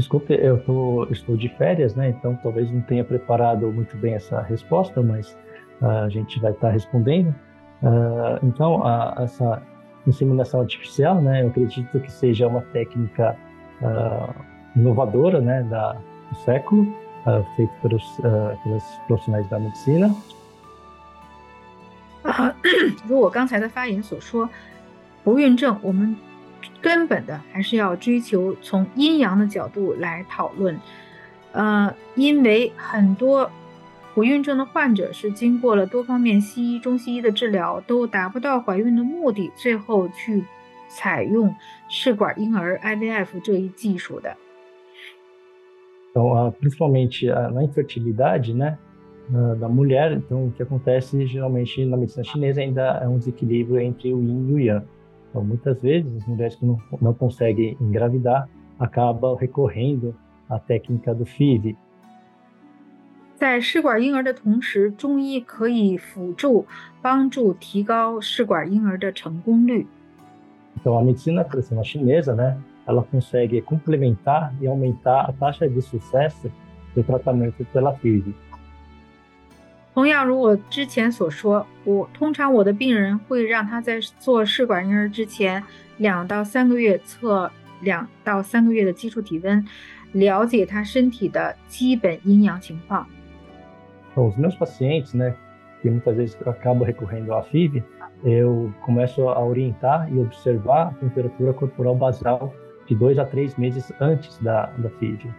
[0.00, 2.10] desculpe, eu tô, estou de férias, né?
[2.10, 5.36] Então talvez não tenha preparado muito bem essa resposta, mas
[5.80, 7.34] uh, a gente vai estar respondendo.
[7.82, 9.62] Uh, então, a, essa
[10.06, 11.42] inseminação artificial, né?
[11.42, 13.36] Eu acredito que seja uma técnica
[14.74, 15.62] inovadora, né?
[15.64, 16.86] Da, do século,
[17.56, 18.04] feita pelos,
[18.62, 20.14] pelos profissionais da medicina.
[22.24, 22.52] 啊，
[23.06, 24.48] 如我刚才的发言所说，
[25.22, 26.16] 不孕症我们
[26.81, 30.79] 根本的还是要追求从阴阳的角度来讨论。
[31.51, 33.49] 呃，因为很多
[34.13, 40.43] 不孕症的患者是经过了多方面西医、中西医的治疗，都达不到怀孕的目的，最后去
[40.87, 41.55] 采用
[41.89, 44.35] 试管婴儿 IVF 这一技术的。
[46.13, 48.77] Então, principalmente na infertilidade, né?
[49.59, 50.11] da mulher.
[50.11, 54.49] Então, o que acontece geralmente na medicina chinesa ainda é um desequilíbrio entre o yin
[54.49, 54.83] e o yang.
[55.30, 58.48] Então, muitas vezes, as mulheres que não, não conseguem engravidar
[58.78, 60.14] acabam recorrendo
[60.48, 61.76] à técnica do FIV.
[63.36, 66.64] 在试管婴儿的同时，中医可以辅助
[67.02, 69.86] 帮助提高试管婴儿的成功率。
[70.80, 72.56] Então, a medicina tradicional chinesa, né,
[72.86, 76.50] ela consegue complementar e aumentar a taxa de sucesso
[76.94, 78.34] do tratamento pela FIV.
[79.93, 85.61] 同样，如我之前所说，我通常我的病人会让他在做试管婴儿之前
[85.97, 89.65] 两到三个月测两到三个月的基础体温，
[90.13, 93.05] 了解他身体的基本阴阳情况。
[94.15, 95.33] Os meus pacientes, né,
[95.81, 97.83] que muitas vezes acabam recorrendo à FIV,
[98.23, 102.53] eu começo a orientar e observar a temperatura corporal basal
[102.87, 105.29] de dois a três meses antes da da FIV.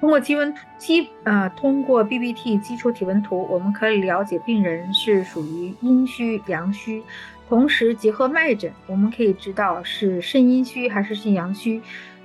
[0.00, 7.02] 通过基温基啊，通过 BBT 基础体温图，我们可以了解病人是属于阴虚、阳虚。
[7.48, 11.80] 同时结合脉诊，我们可以知道是肾阴虚还是肾阳虚，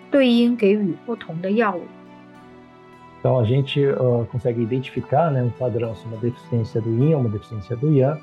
[0.10, 1.82] 对应给予不同的药物。
[3.20, 7.30] Então a gente uh, consegue identificar, né, um padrão, se uma deficiência do yin ou uma
[7.30, 8.20] deficiência do yang,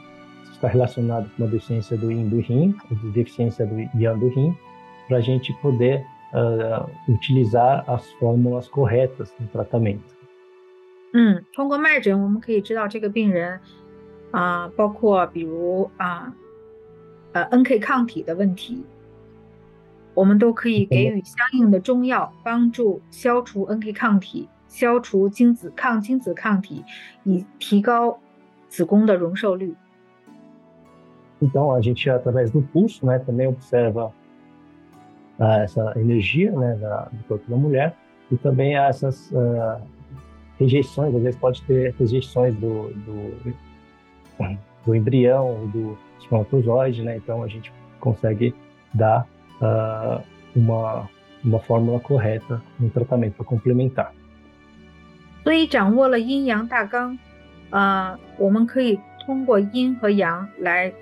[0.52, 4.52] está relacionado com uma deficiência do yin do rim, ou deficiência do yang do rim,
[5.06, 10.01] para a gente poder uh, utilizar as fórmulas corretas no tratamento.
[11.13, 13.59] 嗯，通过脉诊我们可以知道这个病人
[14.31, 16.33] 啊、呃，包括比如啊
[17.33, 18.83] 呃 NK 抗体的问题，
[20.15, 26.83] 我们都可以给予相应的中药，帮助消除 NK 抗体，消除精子抗精子抗体，
[27.23, 28.19] 以提高
[28.69, 29.75] 子宫的容受率。
[31.39, 34.11] Então a gente através do pulso, né, também observa
[35.39, 37.95] uh, essa energia, né, da, do corpo da mulher
[38.31, 39.81] e também essas uh,
[40.59, 43.55] rejeições, às vezes pode ter rejeições do, do,
[44.85, 47.17] do embrião, do espermatozoide, né?
[47.17, 48.55] Então a gente consegue
[48.93, 49.27] dar
[49.61, 50.23] uh,
[50.55, 51.09] uma,
[51.43, 54.13] uma fórmula correta no tratamento para complementar.
[55.43, 57.17] 所以掌握了阴阳大纲，
[57.69, 60.93] 呃，我们可以通过阴和阳来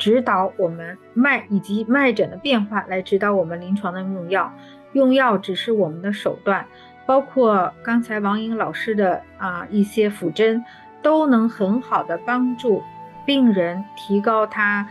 [0.00, 4.50] 指导我们脉以及脉诊的变化，来指导我们临床的用药。
[4.94, 6.66] 用药只是我们的手段，
[7.06, 10.64] 包括刚才王莹老师的啊一些辅针，
[11.02, 12.82] 都能很好的帮助
[13.26, 14.88] 病人提高他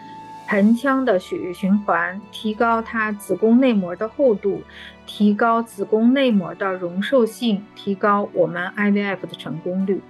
[0.47, 4.61] 盆腔的血液循环，提高他子宫内膜的厚度，
[5.07, 10.01] 提高子宫内膜的容受性，提高我们 IVF 的成功率。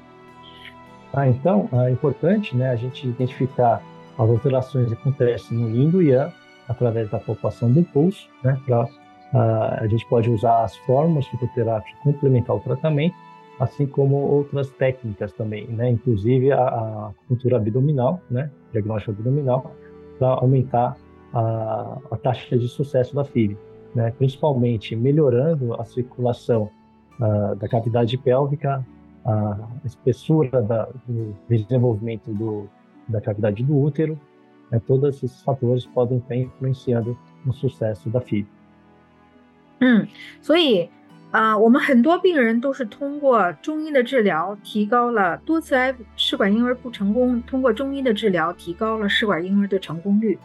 [1.12, 3.80] Ah, então é importante, né, a gente identificar
[4.20, 6.32] as alterações acontecem no yin e do yang
[6.68, 8.88] através da palpação do pulso, né, para
[9.34, 13.16] Uh, a gente pode usar as formas fitoterápicas complementar o tratamento,
[13.60, 15.90] assim como outras técnicas também, né?
[15.92, 17.12] Inclusive a, a
[17.56, 18.50] abdominal, né?
[18.72, 19.76] Diagnóstico abdominal,
[20.18, 20.98] para aumentar
[21.32, 23.56] a, a, taxa de sucesso da filha,
[23.94, 24.12] né?
[24.18, 26.72] Principalmente melhorando a circulação
[27.20, 28.84] uh, da cavidade pélvica,
[29.26, 32.68] a espessura da, do desenvolvimento do,
[33.09, 34.19] da cavidade do útero,
[34.71, 34.81] né?
[34.87, 38.47] todos esses fatores podem estar influenciando no sucesso da filha.
[39.81, 40.09] 嗯，
[40.41, 40.89] 所以
[41.31, 50.39] 啊、呃，我们很多病人都是通过中医的治疗，提高了多次癌试管婴儿不成功，通过中医的治疗提高了试管婴儿的成功率。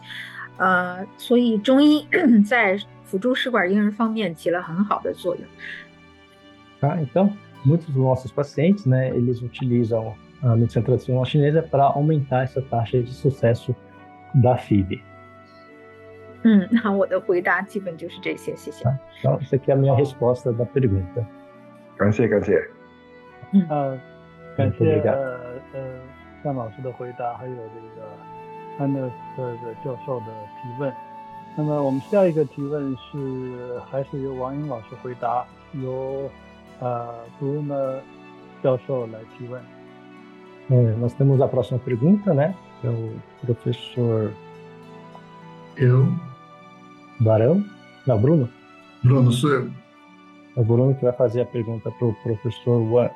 [0.58, 2.06] 呃，所以中医
[2.46, 5.44] 在辅助试管婴儿方面起了很好的作用。
[6.82, 7.32] Ah, então,
[7.64, 13.02] muitos dos nossos pacientes, né, eles utilizam a medicina tradicional chinesa para aumentar essa taxa
[13.02, 13.74] de sucesso
[14.34, 15.00] da FIV.
[16.42, 18.84] 嗯， 那我的回答基本就是这些，谢谢。
[19.22, 21.26] Então, isso aqui é a minha resposta da pergunta.
[21.98, 22.58] 感谢感谢。
[23.52, 24.00] 嗯呃，
[24.56, 25.38] 感谢呃
[25.74, 25.80] 呃
[26.42, 28.08] 向老师的回答，还有这个
[28.78, 30.26] 安德斯的教授的
[30.62, 30.90] 提问。
[31.58, 35.44] 那么我们下一个提问是还是由王英老师回答，
[35.74, 36.30] 由
[36.78, 37.98] 呃 Bruno
[38.62, 39.60] 教授来提问。
[40.69, 42.55] É, nós temos a próxima pergunta, né?
[42.83, 44.33] É o professor
[45.77, 46.07] Eu,
[47.19, 47.63] Barão.
[48.07, 48.49] Não, Bruno.
[49.03, 49.71] Bruno, sou eu.
[50.55, 53.09] É o Bruno que vai fazer a pergunta para o professor Juan.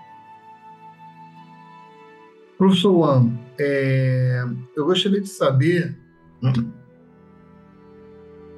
[2.57, 4.43] Professor Juan, é,
[4.75, 5.97] eu gostaria de saber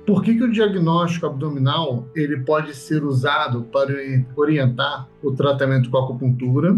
[0.06, 3.94] por que, que o diagnóstico abdominal ele pode ser usado para
[4.36, 6.78] orientar o tratamento com acupuntura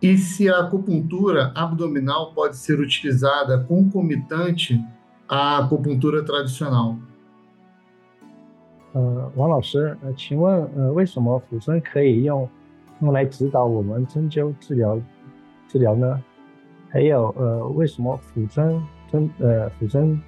[0.00, 4.80] e se a acupuntura abdominal pode ser utilizada concomitante
[5.28, 6.96] à acupuntura tradicional.
[8.94, 12.48] 呃，王老师，呃，请问，呃，为什么抚针可以用
[13.00, 15.00] 用来指导我们针灸治疗
[15.68, 16.22] 治疗呢？
[16.90, 20.20] 还有，呃，为什么抚针针呃抚针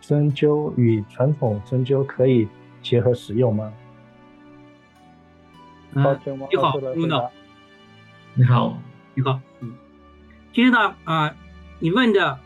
[0.00, 2.48] 针灸与传统针灸可以
[2.82, 3.72] 结合使用吗？
[5.92, 7.37] 嗯抱歉，王你好老师来回答，Bruno。
[8.38, 8.78] 你好，
[9.14, 9.72] 你好，嗯，
[10.54, 11.34] 其实呢，啊、
[11.80, 12.38] 你问的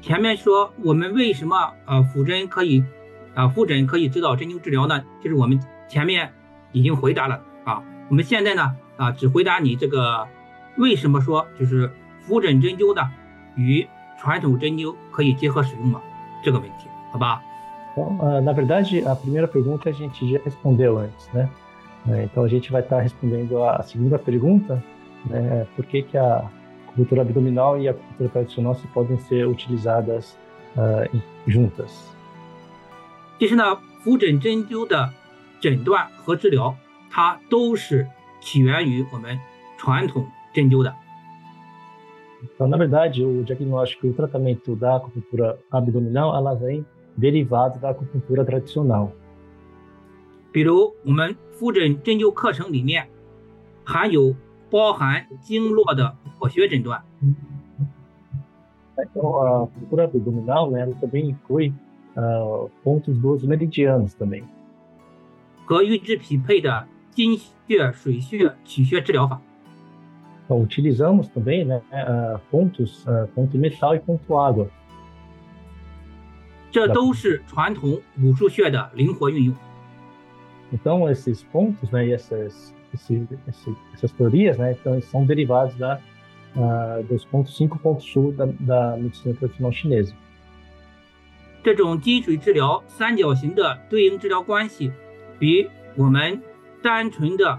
[0.00, 2.82] 前面说我们为什么呃辅针可以
[3.34, 5.04] 啊复诊可以指导针灸治疗呢？
[5.22, 5.60] 就是我们
[5.90, 6.32] 前面
[6.72, 10.26] 已经回答了啊，我们现在呢啊只回答你这个
[10.78, 11.92] 为什么说就是
[12.22, 13.10] 复诊针灸呢
[13.56, 13.86] 与
[14.18, 16.00] 传统针灸可以结合使用吗？
[16.42, 17.42] 这个问题，好吧
[17.94, 21.46] ？Então, ah, na verdade, a primeira pergunta a gente já respondeu antes, né?
[22.07, 24.83] É, Então, a gente vai estar respondendo a segunda pergunta,
[25.25, 25.65] né?
[25.75, 26.49] Por que, que a
[26.87, 30.37] acupuntura abdominal e a acupuntura tradicional se podem ser utilizadas
[30.77, 31.91] ah, em- juntas?
[33.39, 35.11] 其实呢，复诊针灸的
[35.59, 36.75] 诊断和治疗，
[37.09, 38.07] 它都是
[38.39, 39.37] 起源于我们
[39.77, 40.93] 传统针灸的。
[42.43, 46.85] Então, na verdade, o diagnóstico e o tratamento da acupuntura abdominal, ela vem
[47.17, 49.11] derivado da acupuntura tradicional.
[50.52, 53.08] 比如我们复诊针灸课程里面
[53.84, 54.34] 含有
[54.70, 57.02] 包含经络的火穴诊断
[58.96, 61.72] ，Então, a cultura abdominal, né, ela também inclui
[62.16, 64.44] uh, pontos dos meridianos também.
[65.64, 69.40] 和预制匹配的经血、水血、气血治疗法。
[70.44, 74.68] então, utilizamos também né, uh, pontos, uh, ponto metal e ponto água.
[76.72, 79.54] 这都是传统武术穴的灵活运用。
[80.73, 85.99] Então, esses pontos né, e essas, esse, esse, essas teorias né, então, são derivados da,
[86.55, 90.13] uh, dos pontos 5 pontos sul da, da medicina tradicional chinesa.
[91.63, 94.91] 这种金水治疗三角形的对应治疗关系，
[95.39, 96.39] 比我们
[96.83, 97.57] 单纯的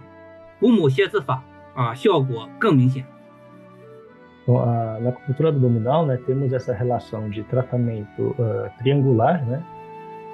[0.61, 1.43] 古母蝎子法
[1.75, 3.05] 啊，效果更明显。
[4.43, 9.61] Então, a, na acupuntura abdominal, né, temos essa relação de tratamento uh, triangular, né?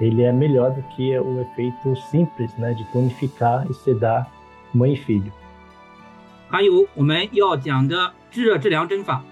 [0.01, 4.31] Ele é melhor do que o efeito simples, né, de tonificar e sedar
[4.75, 5.33] mãe e filho.
[6.49, 9.23] 还有我们要讲的炙热治疗针法。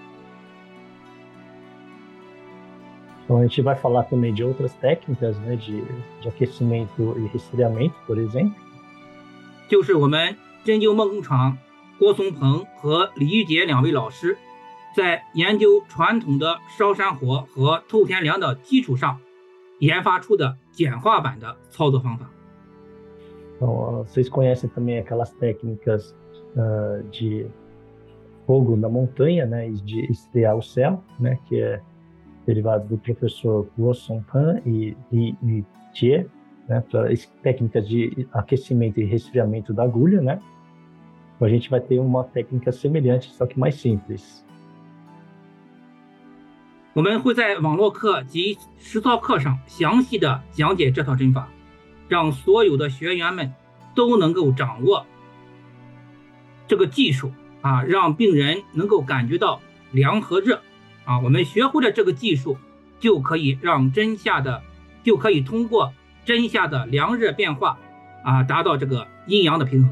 [3.23, 5.83] Então, a gente vai falar também de outras técnicas, né, de,
[6.21, 8.53] de aquecimento e resfriamento, por exemplo.
[9.69, 10.35] 就是我们
[10.65, 11.57] 针灸梦工厂
[11.97, 14.37] 郭松鹏和李玉杰两位老师，
[14.95, 19.19] 在研究传统的烧山火和透天凉的基础上，
[19.79, 22.29] 研发出的简化版的操作方法。
[23.55, 26.15] Então, vocês conhecem também aquelas técnicas
[26.55, 27.45] uh, de
[28.47, 31.79] fogo na montanha, né, e de estrear o céu, né, que é
[32.45, 36.27] derivado do professor Guo Songpan e Li Jie,
[36.67, 37.09] né, para
[37.43, 40.41] técnicas de aquecimento e resfriamento da agulha, né.
[41.39, 44.44] a gente vai ter uma técnica semelhante, só que mais simples.
[46.96, 51.46] 我们会在网络课及实操课上详细的讲解这套针法，
[52.08, 53.52] 让所有的学员们
[53.94, 55.04] 都能够掌握
[56.66, 59.60] 这个技术啊，让病人能够感觉到
[59.92, 60.62] 凉和热
[61.04, 61.20] 啊。
[61.20, 62.56] 我们学会了这个技术，
[62.98, 64.62] 就可以让针下的
[65.04, 65.92] 就可以通过
[66.24, 67.78] 针下的凉热变化
[68.24, 69.90] 啊，达到这个阴阳的平衡。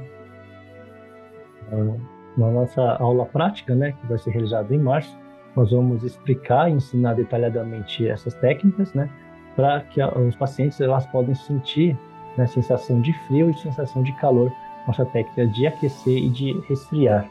[2.39, 5.15] na nossa aula prática, né, que vai ser realizada em março,
[5.56, 9.10] nós vamos explicar e ensinar detalhadamente essas técnicas, né,
[9.56, 11.98] para que os pacientes elas podem sentir
[12.38, 14.52] né, sensação de frio e sensação de calor,
[14.88, 17.28] nossa técnica de aquecer e de resfriar.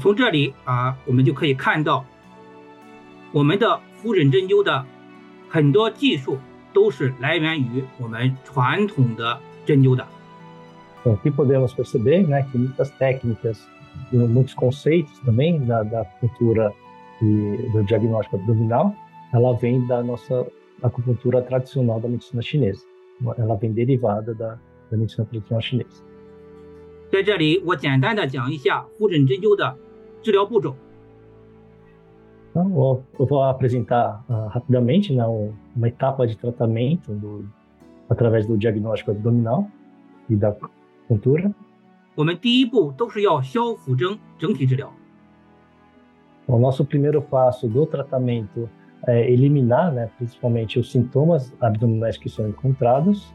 [0.00, 2.04] 从这里啊，我们就可以看到，
[3.32, 4.84] 我们的腹诊针灸的
[5.48, 6.38] 很多技术
[6.72, 10.04] 都是来源于我们传统的针灸的。
[11.00, 13.64] então, aqui podemos perceber né, que muitas técnicas,
[14.12, 16.72] muitos conceitos também da, da acupuntura
[17.20, 18.94] e do diagnóstico abdominal,
[19.32, 20.46] ela vem da nossa
[20.82, 22.84] acupuntura tradicional da medicina chinesa.
[23.38, 24.58] Ela vem derivada da,
[24.90, 26.04] da medicina tradicional chinesa.
[27.10, 29.76] 在这里，我简单的讲一下腹诊针灸的
[30.22, 30.74] 治疗步骤。
[32.50, 37.44] Então, eu, eu vou apresentar uh, rapidamente né, uma etapa de tratamento do,
[38.08, 39.66] através do diagnóstico abdominal
[40.28, 40.56] e da
[42.15, 44.93] 我们第一步都是要消腹征整体治疗。
[46.47, 48.67] O nosso primeiro passo do tratamento
[49.07, 53.31] é eliminar, né, principalmente os sintomas abdominais que são encontrados.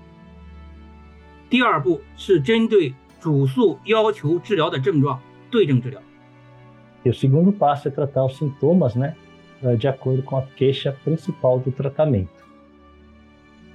[1.49, 5.21] 第二步是针对主诉要求治疗的症状
[5.51, 6.01] 对症治疗。
[7.05, 9.15] E o segundo passo é tratar os sintomas, né,
[9.79, 12.45] de acordo com a queixa principal do tratamento.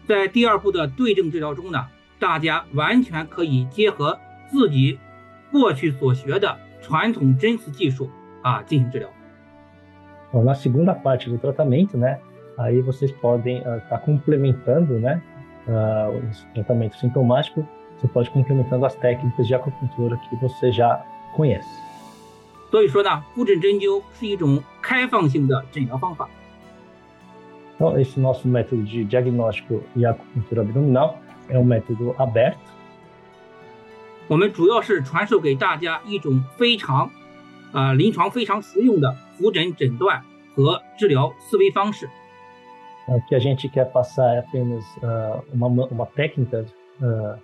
[0.06, 1.88] 在第二步的对症治疗中呢，
[2.20, 4.20] 大家完全可以结合
[4.51, 4.99] 自己
[5.51, 8.11] 过去所学的传统针刺技术
[8.43, 9.09] 啊进行治疗。
[10.33, 12.19] Bom, na segunda parte do tratamento, né,
[12.59, 15.23] aí vocês podem estar uh, tá complementando, né,
[15.69, 17.67] uh, o tratamento sintomático,
[17.97, 21.03] você pode complementando as técnicas de acupuntura que você já
[21.35, 21.69] conhece.
[22.71, 26.29] 所以说呢，腹诊针灸是一种开放性的诊疗方法。
[27.77, 31.19] Então, esse nosso método de diagnóstico e acupuntura abdominal
[31.49, 32.59] é um método aberto.
[34.32, 37.12] 我们主要是传授给大家一种非常，
[37.74, 40.24] 啊、呃，临床非常实用的腹诊诊断
[40.56, 42.08] 和治疗思维方式。
[43.10, 46.66] O que a gente quer passar é apenas uh, uma, uma técnica
[47.02, 47.38] uh,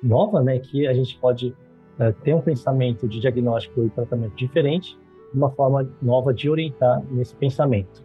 [0.00, 1.56] nova, né, que a gente pode
[1.98, 4.96] uh, ter um pensamento de diagnóstico e tratamento diferente,
[5.34, 8.04] uma forma nova de orientar nesse pensamento.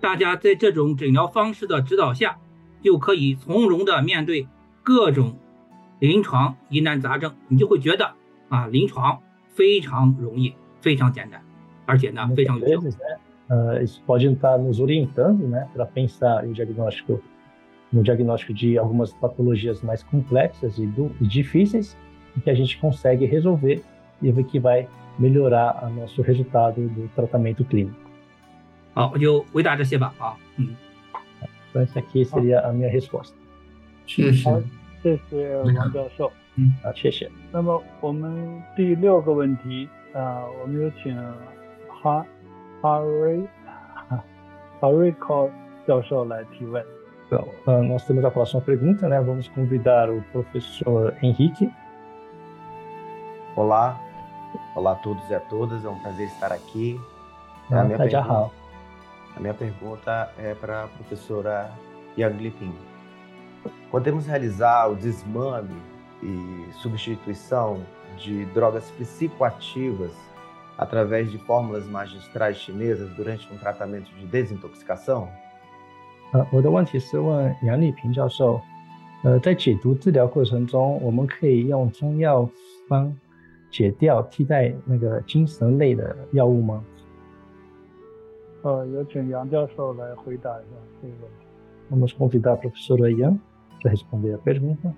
[0.00, 2.40] 大家在这种诊疗方式的指导下，
[2.82, 4.48] 就可以从容的面对
[4.82, 5.38] 各种
[5.99, 8.13] 临床疑难杂症，你就会觉得
[8.49, 9.21] 啊，临床
[9.53, 11.41] 非常容易，非常简单，
[11.85, 12.79] 而且呢非常有效。
[13.49, 17.21] Uh, isso pode estar nos orientando, né, para pensar em diagnóstico,
[17.91, 21.97] no diagnóstico de algumas patologias mais complexas e, do, e difíceis,
[22.37, 23.83] e que a gente consegue resolver
[24.21, 24.87] e que vai
[25.19, 27.99] melhorar o nosso resultado do tratamento clínico.
[28.93, 30.13] 好，我就回答这些吧。
[30.17, 30.75] 啊，嗯。
[31.73, 33.33] Essa aqui seria a minha resposta。
[34.05, 34.49] 谢谢，
[35.01, 36.31] 谢谢王教授。
[36.55, 37.29] 嗯，好，谢谢。
[37.51, 41.15] 那么我们第六个问题啊，我们有请
[41.87, 42.25] 哈
[42.81, 43.47] 哈瑞
[44.79, 45.49] 哈瑞考
[45.87, 46.83] 教授来提问。
[47.31, 47.47] Então,
[47.83, 49.21] nós temos a próxima pergunta, né?
[49.21, 51.71] Vamos convidar o professor Henrique.
[53.55, 53.97] Olá,
[54.75, 56.99] olá a todos e a todas, é um prazer estar aqui.
[57.69, 58.51] A minha, pergunta,
[59.37, 61.71] a minha pergunta é para a professora
[62.17, 62.84] Yang Liping.
[63.91, 65.75] Podemos realizar o desmame
[66.23, 67.79] e substituição
[68.17, 70.11] de drogas psicoativas
[70.77, 75.27] através de fórmulas magistrais chinesas durante um tratamento de desintoxicação?
[76.33, 78.61] 呃，我的问题是问杨丽萍教授，
[79.23, 82.49] 呃，在解毒治疗过程中，我们可以用中药
[82.87, 83.13] 方
[83.69, 86.83] 解调替代那个精神类的药物吗？
[88.63, 90.69] 呃，有请杨教授来回答一下
[91.01, 91.45] 这个问题。
[91.89, 93.39] Vamos convidar a professora Yang
[93.86, 94.92] Para responder a pergunta.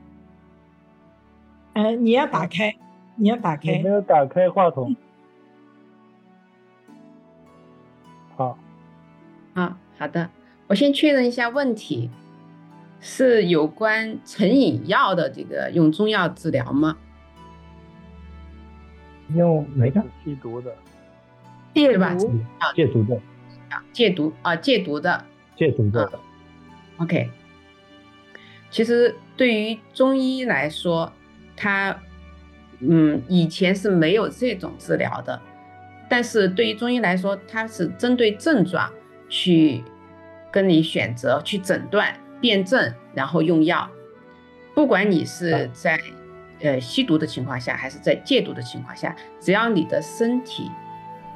[1.75, 2.75] 呃，你要打开，
[3.17, 3.73] 你要打开。
[3.73, 4.97] 有没有打开话筒？
[8.37, 8.59] 好，
[9.55, 10.31] 好，好的。
[10.69, 12.11] 我先确认一下问题，
[13.01, 16.97] 是有关成瘾药的这个用中药治疗吗？
[19.35, 20.03] 用哪个？
[20.25, 20.75] 吸毒的，
[21.75, 22.15] 对吧？
[22.75, 23.21] 戒毒的，
[23.93, 25.25] 戒毒啊，戒毒的，
[25.57, 26.11] 戒毒的。
[26.97, 27.31] OK，
[28.71, 31.13] 其实对于中医来说，
[31.57, 31.99] 它
[32.81, 35.41] 嗯以前是没有这种治疗的，
[36.09, 38.91] 但是对于中医来说，它是针对症状
[39.29, 39.85] 去。
[40.51, 43.87] 跟你选择去诊断、辨证，然后用药。
[44.75, 46.01] 不管你是在
[46.61, 50.71] 呃吸毒的情况下，还是在戒毒的情况下，只要你的身体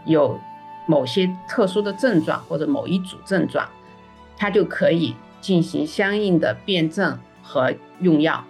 [0.06, 0.40] 有
[0.86, 3.68] 某些特殊的症状或者某一组症状，
[4.34, 8.44] 它就可以 进行相应的辨证和用药。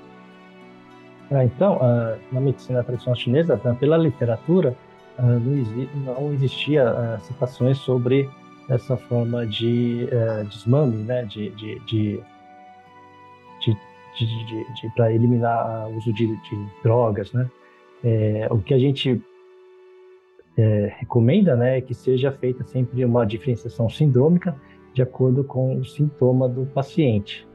[1.29, 1.77] Então,
[2.31, 4.73] na medicina tradicional chinesa, pela literatura,
[5.19, 8.29] não existia citações sobre
[8.69, 12.21] essa forma de é, desmame, né, de, de, de,
[13.61, 13.75] de,
[14.17, 17.49] de, de para eliminar o uso de, de drogas, né.
[18.03, 19.21] É, o que a gente
[20.57, 24.55] é, recomenda, né, é que seja feita sempre uma diferenciação sindrômica
[24.93, 27.45] de acordo com o sintoma do paciente.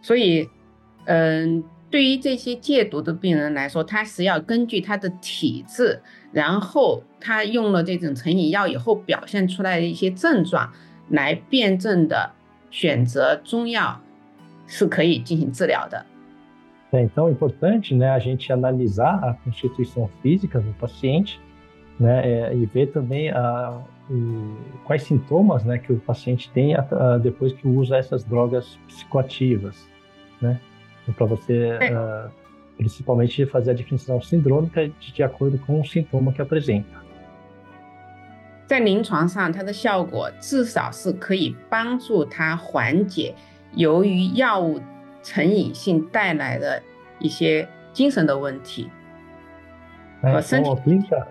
[0.00, 0.48] 所以，
[1.06, 6.00] 嗯，对于这些戒毒的病人来说，他是要根据他的体质，
[6.32, 10.72] 然后他用了这种成瘾药以后表现出来的一些症状
[11.10, 12.30] 来辩证的
[12.70, 14.00] 选择中药
[14.66, 16.04] 是可以进行治疗的。
[16.90, 21.40] É, então é importante, né, a gente analisar a constituição física do paciente,
[21.98, 23.95] né, é, e ver também a, o,
[24.84, 29.88] quais sintomas, né, que o paciente tem a, a, depois que usa essas drogas psicoativas,
[30.40, 30.60] né.
[31.16, 32.30] para você uh,
[32.76, 37.02] principalmente fazer a definição sindrômica de, de acordo com o sintoma que apresenta.
[38.66, 43.34] 在临床上，它的效果至少是可以帮助他缓解
[43.74, 44.80] 由于药物
[45.22, 46.82] 成瘾性带来的
[47.18, 48.88] 一些精神的问题。
[50.22, 51.26] É, então, clinica,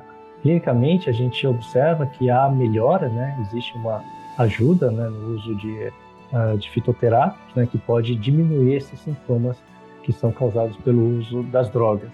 [0.46, 3.38] clinicamente, a gente observa que há melhora, né?
[3.42, 4.04] Existe uma
[4.38, 5.92] ajuda né, no uso de,
[6.34, 9.62] uh, de fitoterápicos, né, que pode diminuir esses sintomas
[10.04, 12.12] que são causados pelo uso das drogas.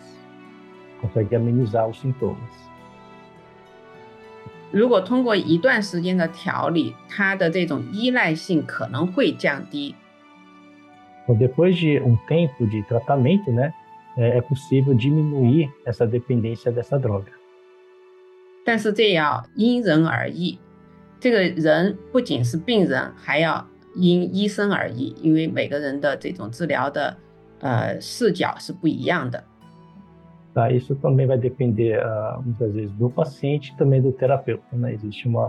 [1.02, 2.68] Consegue amenizar os sintomas.
[4.70, 9.96] 如果通过一段时间的调理，它的这种依赖性可能会降低。
[11.24, 13.74] Então, depois de um tempo de tratamento, né,
[14.18, 17.32] é possível diminuir essa dependência dessa droga.
[18.65, 20.59] 但是这要因人而异，
[21.19, 27.17] 这个人不仅是病人，还要因医生而异，因为每个人的这种治疗的
[27.61, 29.43] 呃视角是不一样的。
[30.55, 34.93] Tá, isso também vai depender uh, muitas vezes do paciente e também do terapeuta, né?
[34.93, 35.49] Existe uma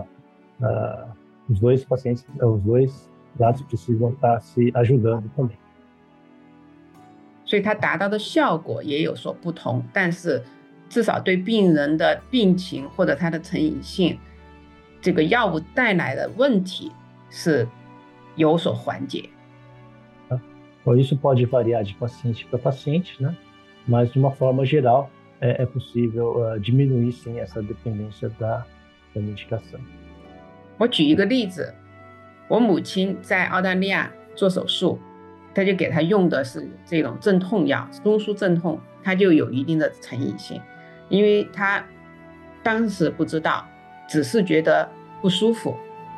[0.60, 1.06] uh,
[1.46, 2.90] os dois pacientes, os dois
[3.38, 5.58] lados precisam estar se ajudando também.
[7.44, 10.42] 所以它达到的效果也有所不同，但是
[10.94, 14.16] 至少对病人的病情或者他的成瘾性，
[15.00, 16.92] 这个药物带来的问题
[17.28, 17.66] 是
[18.36, 19.28] 有所缓解。
[20.84, 23.34] Bom, isso pode variar de paciente para paciente, né?
[23.88, 25.10] Mas de uma forma geral
[25.40, 28.64] é, é possível uh, diminuir sim essa dependência da,
[29.12, 29.80] da medicação.
[30.78, 31.74] 我举一个例子，
[32.46, 35.00] 我母亲在澳大利亚做手术，
[35.52, 40.60] 她就给她用的是这种镇痛药，中枢镇痛，她就有一定的成瘾性，
[41.08, 41.84] 因为他
[42.62, 43.64] 当时不知道，
[44.08, 44.88] 只是觉得
[45.20, 45.76] 不舒服，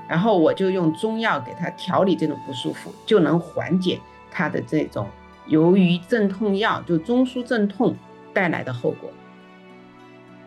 [0.09, 3.99] 然后我就用中药给他调理这种不舒服，就能缓解
[4.31, 5.07] 他的这种
[5.47, 7.97] 由于镇痛药就中枢镇痛
[8.33, 9.11] 带来的后果。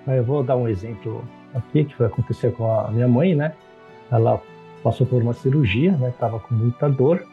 [0.08, 3.54] Eu vou dar um exemplo aqui que foi acontecer com a minha mãe, né?
[4.10, 4.42] Ela
[4.82, 6.12] passou por uma cirurgia, né?
[6.20, 7.24] Tava com muita dor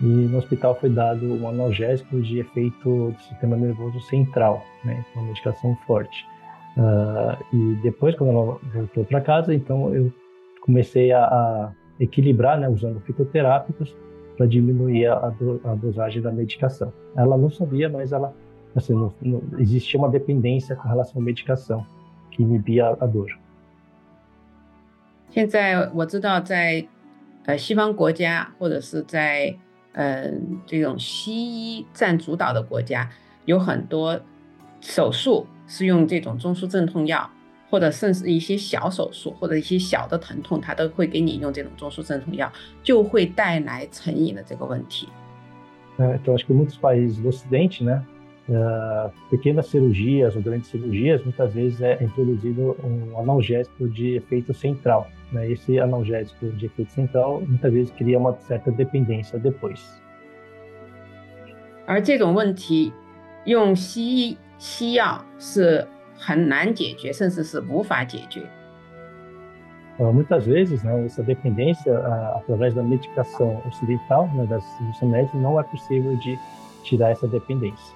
[0.00, 5.04] e no hospital foi dado um analgésico de efeito do sistema nervoso central, né?
[5.10, 6.26] Então, uma medicação forte.
[6.77, 10.13] Uh, e depois, quando ela voltou para casa, então eu
[10.61, 13.95] comecei a, a equilibrar, né, usando fitoterápicos
[14.37, 16.93] para diminuir a, do, a, dosagem da medicação.
[17.15, 18.31] Ela não sabia, mas ela,
[18.75, 21.83] assim, não, não, existia uma dependência com relação à medicação
[22.29, 23.27] que inibia a dor.
[25.29, 26.87] 现在我知道在
[27.45, 29.55] 呃西方国家或者是在
[29.93, 30.31] 呃
[30.65, 33.09] 这种西医占主导的国家，
[33.45, 34.19] 有很多
[34.79, 37.29] 手术 是用这种中枢镇痛药，
[37.69, 42.51] 或者甚至一些小手术或者一些小的疼痛，它都会给你用这种中枢镇痛药，
[42.83, 45.07] 就会带来成瘾的这个问题。
[45.99, 48.03] É, então acho que muitos países do Ocidente, né,
[48.49, 55.07] uh, pequenas cirurgias ou grandes cirurgias, muitas vezes é introduzido um analgésico de efeito central.
[55.31, 55.51] Né?
[55.51, 59.79] Esse analgésico de efeito central muitas vezes cria uma certa dependência depois.
[61.87, 62.93] 而这种问题，
[63.45, 65.84] 用西医 西药是
[66.16, 68.48] 很难解决，甚至是无法解决。
[69.98, 74.62] Uh, muitas vezes, né, essa dependência uh, através da medicação ocidental, né, das
[75.00, 76.38] remédios, não é possível de
[76.84, 77.92] tirar essa dependência.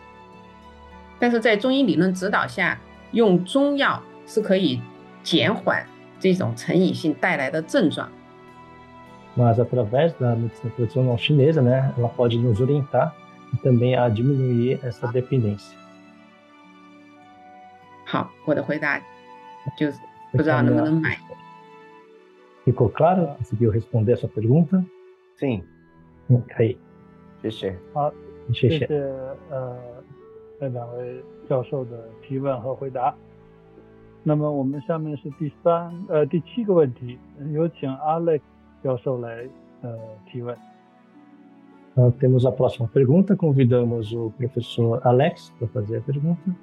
[1.21, 2.77] 但是在中医理论指导下，
[3.13, 4.83] 用中药是可以
[5.23, 5.87] 减缓
[6.19, 8.09] 这种成瘾性带来的症状。
[9.37, 13.15] Mas através da medicina tradicional chinesa, né, ela pode nos orientar
[13.55, 15.86] e também a diminuir essa dependência.
[18.06, 19.00] 好，我的回答
[19.78, 20.00] 就是
[20.32, 21.18] 不知道能不能买。
[22.66, 23.36] Ficou claro?
[23.38, 24.86] Conseguiu responder essa pergunta?
[25.40, 25.64] Sim.
[26.28, 26.78] 嗯，可以。
[27.42, 27.76] 谢谢。
[27.94, 28.14] 好，
[28.54, 28.80] 谢谢。
[28.80, 28.96] 谢谢
[29.50, 29.78] 呃
[30.60, 33.16] 这两位教授的提问和回答。
[34.24, 37.18] 那么我们下面是第三呃第七个问题，
[37.52, 38.42] 有请 Alex
[38.84, 39.48] 教授来
[39.82, 39.98] 呃
[40.32, 40.56] 提问。
[41.94, 43.36] Uh, temos a próxima pergunta.
[43.36, 46.56] Convidamos o professor Alex para fazer a pergunta.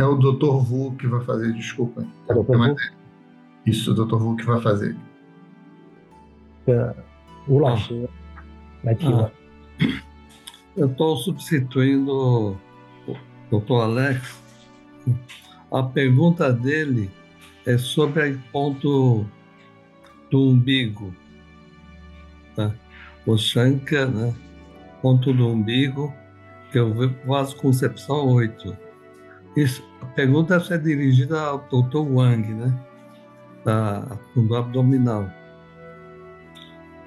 [0.00, 0.64] É o Dr.
[0.64, 2.06] Vu que vai fazer, desculpa.
[2.26, 2.56] É o Dr.
[2.56, 2.76] Vu?
[3.66, 4.16] Isso, o Dr.
[4.16, 4.96] Vu que vai fazer.
[6.66, 6.94] É,
[7.46, 8.08] o Lacho,
[8.86, 9.30] ah,
[10.74, 12.56] Eu estou substituindo
[13.06, 13.16] o
[13.50, 13.72] Dr.
[13.74, 14.42] Alex.
[15.70, 17.10] A pergunta dele
[17.66, 19.26] é sobre o ponto
[20.30, 21.14] do umbigo.
[22.56, 22.74] Tá?
[23.26, 24.34] O Shankar, né?
[25.02, 26.10] ponto do umbigo,
[26.72, 26.90] que eu
[27.26, 28.89] faço concepção 8
[29.59, 31.97] isso, a pergunta é dirigida ao Dr.
[31.97, 32.73] Wang, né?
[33.63, 34.01] Da,
[34.35, 35.29] do abdominal.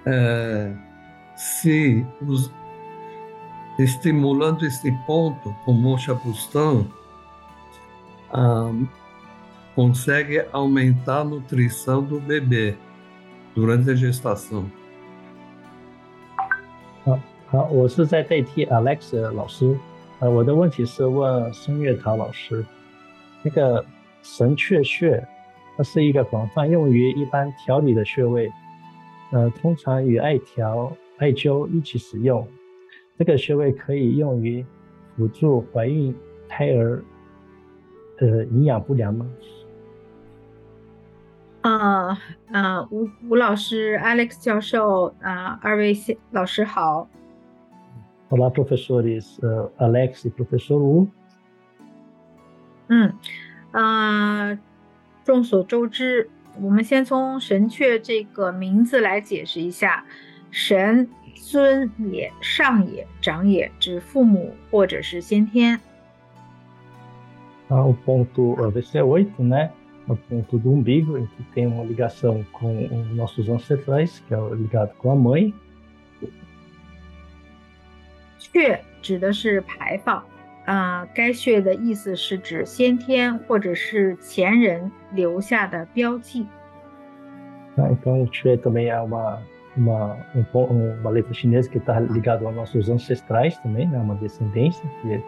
[0.07, 0.73] É,
[1.37, 2.51] se os,
[3.79, 6.87] estimulando esse ponto com mocha bustão,
[8.33, 8.73] ah,
[9.75, 12.77] consegue aumentar a nutrição do bebê
[13.55, 14.69] durante a gestação.
[17.05, 19.79] 好，好，我是在代替 Alex 老师
[20.24, 22.66] 呃，我的问题是问孙月桃老师，
[23.42, 23.86] 那个
[24.22, 25.22] 神阙穴，
[25.76, 28.50] 它是一个广泛用于一般调理的穴位，
[29.34, 32.48] 呃，通常与艾条、艾灸一起使用。
[33.18, 34.66] 这个穴位可以用于
[35.18, 36.16] 辅助怀孕
[36.48, 37.04] 胎儿，
[38.20, 39.30] 呃，营养不良吗？
[41.64, 42.18] 啊
[42.50, 47.10] 啊，吴吴老师、Alex 教授啊，二位先老师好。
[48.33, 51.09] Olá, professores uh, Alex e professor Wu。
[52.89, 53.13] 嗯，
[53.73, 54.59] 啊，
[55.25, 56.29] 众所周知，
[56.61, 60.05] 我们先从神阙这个名字来解释一下。
[60.51, 65.81] 神尊也、上也、长也，指父母或者是先天。
[67.71, 69.71] Ah, o ponto VC8, né?
[70.09, 74.95] O ponto do umbigo, em que tem uma ligação com nossos ancestrais, que é ligado
[74.97, 75.53] com a mãe.
[78.52, 80.24] 穴指的是排放，
[80.66, 86.46] 啊，该穴的意思是指先天或者是前人留下的标记。
[87.78, 89.42] Ah, então, Xue também é uma,
[89.76, 93.98] uma, um, uma letra chinesa que está ligado aos nossos ancestrais também, né?
[93.98, 95.20] Uma descendência que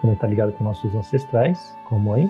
[0.00, 1.58] também está ligado com nossos ancestrais,
[1.88, 2.28] como aí.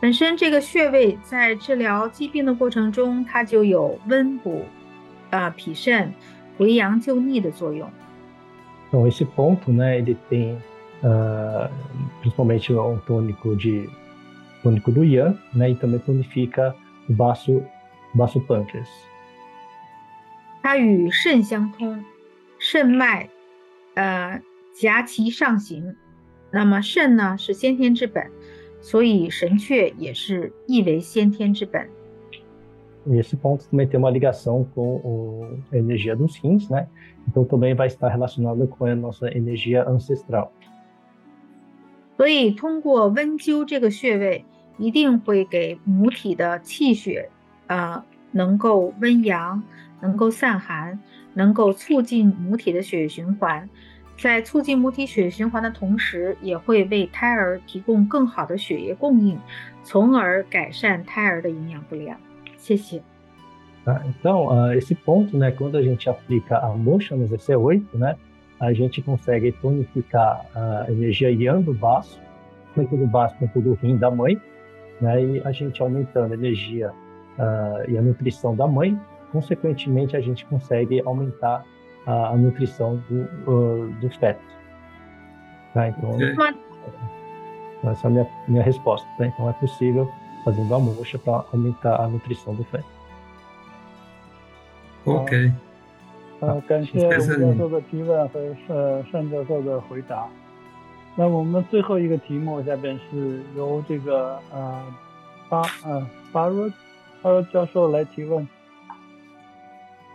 [0.00, 4.64] 本身这个穴位在治疗疾病的过程中，它就有温补、
[5.30, 6.12] 啊脾肾、
[6.58, 7.88] 回阳救逆的作用。
[8.91, 10.53] Então, esse ponto, né, ele tem
[11.03, 11.69] uh,
[12.21, 13.89] principalmente um tônico de
[14.63, 16.75] tônico do Yang, né, e também tonifica
[17.09, 17.63] o baço
[18.15, 18.87] vaso pâncreas。
[20.63, 22.03] 它与肾相通，
[22.59, 23.29] 肾脉，
[23.95, 24.41] 呃，
[24.73, 25.95] 夹其上行。
[26.51, 28.31] 那么肾呢是先天之本，
[28.81, 31.89] 所以神阙也是亦为先天之本。
[42.16, 44.44] 所以通过温灸这个穴位，
[44.78, 47.28] 一定会给母体的气血，
[47.66, 49.62] 呃，能够温阳，
[50.00, 51.00] 能够散寒，
[51.34, 53.68] 能够促进母体的血液循环。
[54.18, 59.36] 在促进母体血液循环的同时，也会为胎儿提供更好的血液供应，
[59.82, 62.16] 从而改善胎儿的营养不良。
[62.62, 63.02] 谢谢。
[63.84, 64.00] Tá?
[64.06, 68.16] Então, uh, esse ponto, né, quando a gente aplica a mocha no VC8, né,
[68.60, 72.20] a gente consegue tonificar a energia yang do baço,
[72.76, 74.40] tanto do baço quanto do rim da mãe,
[75.00, 78.96] né, e a gente aumentando a energia uh, e a nutrição da mãe,
[79.32, 81.64] consequentemente a gente consegue aumentar
[82.06, 84.40] a, a nutrição do, uh, do feto.
[85.74, 85.88] Tá?
[85.88, 86.10] Então,
[87.90, 89.08] essa é a minha, minha resposta.
[89.18, 89.26] Tá?
[89.26, 90.08] Então, é possível
[90.43, 92.85] fazendo a mocha para aumentar a nutrição do feto.
[95.05, 95.51] OK。
[96.39, 100.27] 呃，感谢吴教授的提问和呃单教授的回答。
[101.15, 104.83] 那我们最后一个题目下边是由这个呃
[105.49, 106.69] 巴呃巴若
[107.23, 108.47] 巴若教授来提问。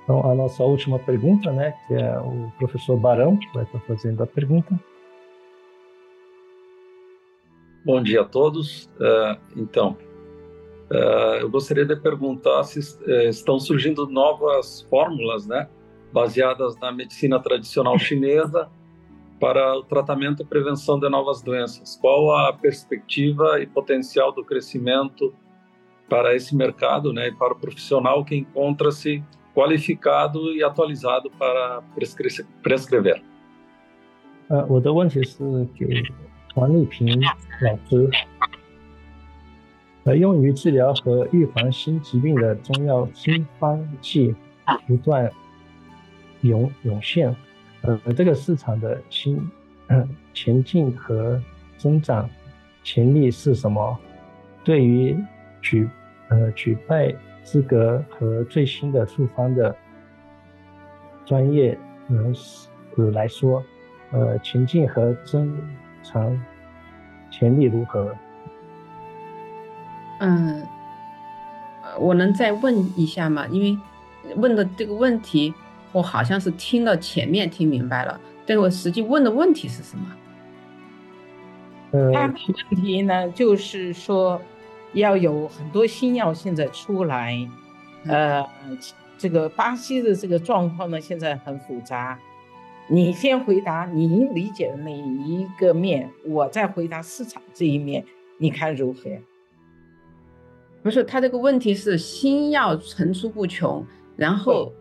[0.04, 4.22] Então, a nossa última pergunta, né, que é o professor Barão, que vai estar fazendo
[4.22, 4.78] a pergunta.
[7.84, 8.88] Bom dia a todos.
[9.00, 9.96] Uh, então,
[10.91, 15.67] uh, eu gostaria de perguntar se uh, estão surgindo novas fórmulas, né,
[16.11, 18.69] baseadas na medicina tradicional chinesa
[19.39, 21.97] para o tratamento e prevenção de novas doenças.
[22.01, 25.33] Qual a perspectiva e potencial do crescimento
[26.09, 29.23] para esse mercado, né, e para o profissional que encontra-se
[29.53, 31.81] qualificado e atualizado para
[32.63, 33.21] prescrever.
[34.49, 34.65] 呃，
[40.07, 44.33] 呃，用于治疗和预防新疾病的中药新方剂
[44.87, 45.29] 不断
[46.43, 47.35] 涌涌现，
[47.81, 49.37] 呃，这个市场的新
[50.33, 51.41] 前进和
[51.77, 52.29] 增长
[52.85, 53.99] 潜力是什么？
[54.63, 55.13] 对于
[55.61, 55.89] 举
[56.29, 57.13] 呃举办
[57.43, 59.75] 资格和最新的处方的
[61.25, 61.77] 专业
[62.07, 62.69] 人士
[63.11, 63.61] 来说，
[64.11, 65.53] 呃，前进和增
[66.01, 66.41] 长
[67.29, 68.15] 潜力如何？
[70.19, 70.65] 嗯，
[71.99, 73.47] 我能再问一下吗？
[73.47, 73.77] 因为
[74.35, 75.53] 问的这个问题，
[75.91, 80.05] 我好像是听了前面听明白了，但我实际问的问题是什么？
[81.91, 82.33] 呃，他的
[82.71, 84.41] 问题呢，就是说。
[84.93, 87.37] 要有很多新药现在出来，
[88.05, 88.43] 呃，
[89.17, 92.17] 这个巴西的这个状况呢，现在很复杂。
[92.87, 98.05] 你先回答你理解的那一个面，我再回答市场这一面，
[98.37, 99.01] 你看如何？
[100.87, 103.85] 不是，他这个问题是新药层出不穷，
[104.15, 104.71] 然后，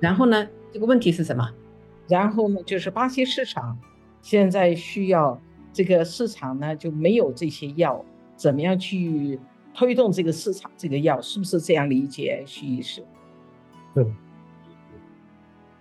[0.00, 1.46] 然后呢，这个问题是什么？
[2.08, 3.78] 然后呢，就是巴西市场
[4.22, 5.38] 现在需要
[5.70, 8.02] 这个市场呢就没有这些药。
[8.36, 9.38] 怎么样去
[9.74, 10.70] 推动这个市场？
[10.78, 13.04] 这个药是不是这样理解，徐医师？
[13.94, 14.06] 对，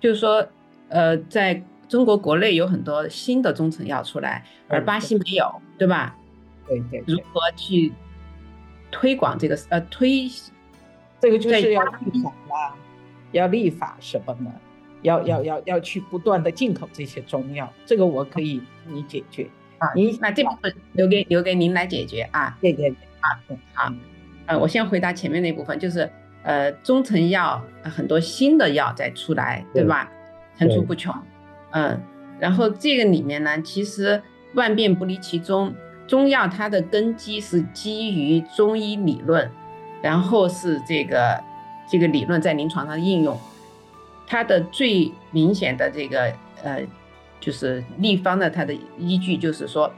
[0.02, 0.46] 就是说，
[0.90, 6.18] 呃，在中国国内有很多新的中成药出来，而巴西没有，对吧？
[6.68, 7.02] 对对。
[7.08, 7.94] 如何去
[8.92, 9.58] 推广这个？
[9.70, 10.30] 呃，推
[11.20, 12.76] 这个就是要立法了，
[13.32, 14.52] 要立法什么呢？
[15.02, 19.48] 要要要要去不断的进口这些中药，这个我可以你解决。
[19.78, 22.58] 啊，您那这部分留给留给您来解决啊。
[22.60, 23.94] 对对对，好，好，
[24.48, 26.10] 呃，我先回答前面那部分，就是
[26.44, 30.12] 呃，中成药很多新的药在出来，对吧？
[30.58, 31.14] 层出不穷，
[31.72, 32.02] 嗯，
[32.40, 34.20] 然后这个里面呢，其实
[34.56, 35.76] 万变不离其宗，
[36.08, 39.52] 中药它的根基是基于中医理论，
[40.02, 41.44] 然后是这个
[41.90, 43.38] 这个理论在临床上应用，
[44.26, 46.82] 它的最明显的这个呃。
[47.40, 49.94] 就是立方的，它的依据就是说，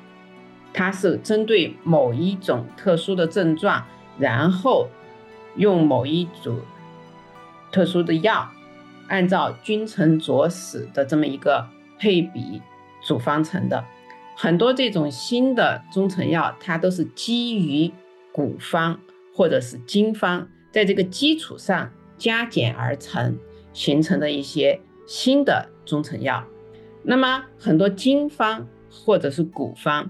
[0.73, 3.81] 它是针对某一种特殊的症状，
[4.17, 4.89] 然后
[5.55, 6.59] 用某一组
[7.71, 8.45] 特殊的药，
[9.07, 11.65] 按照君臣佐使的这么一个
[11.97, 12.61] 配比
[13.01, 13.85] 组方成的。
[14.41, 17.91] 很多这种新的中成药，它都是基于
[18.31, 18.97] 古方
[19.35, 23.37] 或者是经方，在这个基础上加减而成，
[23.73, 26.41] 形成的一些新的中成药。
[27.03, 30.09] 那么很多经方或者是古方、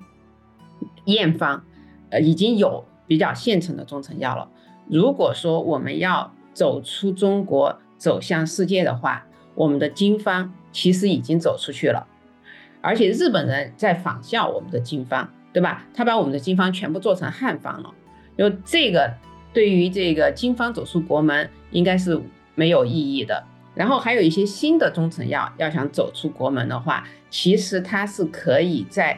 [1.06, 1.65] 验方，
[2.11, 4.47] 呃，已经有比较现成的中成药了。
[4.88, 9.26] 如果说我们要走出中国，走向世界的话，
[9.56, 12.06] 我们的经方其实已经走出去了，
[12.81, 15.85] 而且日本人在仿效我们的经方，对吧？
[15.93, 17.93] 他把我们的经方全部做成汉方了，
[18.38, 19.14] 就这个
[19.53, 22.22] 对于这个经方走出国门应该是
[22.56, 23.43] 没有意义的。
[23.76, 29.18] 然后还有一些新的中成药，要想走出国门的话，其实它是可以在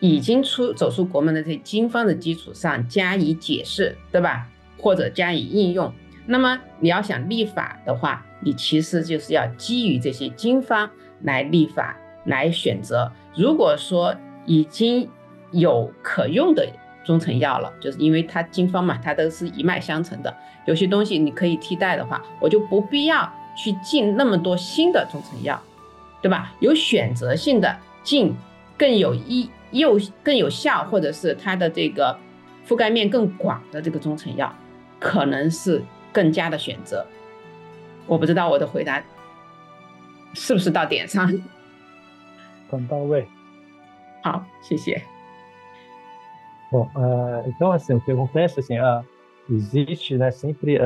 [0.00, 4.46] 已经出走出国门的这经方的基础上加以解释，对吧？
[4.78, 5.90] 或者加以应用。
[6.26, 10.90] 那么你要想立法的话，你其实就是要基于这些经方
[11.22, 13.10] 来立法来选择。
[13.34, 14.14] 如果说
[14.46, 15.08] 已经
[15.50, 16.66] 有可用的
[17.04, 20.34] 中成药了，就是因为它经方嘛，它都是一脉相承的，
[20.66, 23.32] 有些东西你可以替代的话，我就不必要。
[23.56, 25.62] 去进那么多新的中成药，
[26.20, 26.52] 对吧？
[26.58, 28.34] 有选择性的进
[28.76, 32.18] 更有益又更有效，或者是它的这个
[32.66, 34.52] 覆盖面更广的这个中成药，
[34.98, 35.80] 可能是
[36.12, 37.06] 更加的选择。
[38.08, 39.00] 我不知道我的回答
[40.32, 41.32] 是不是到点上，
[42.73, 43.27] 很到位。
[44.23, 45.01] 好，谢谢。
[46.71, 46.89] Bom,
[47.47, 48.75] então assim, o que acontece assim,
[49.49, 50.77] existe, né, sempre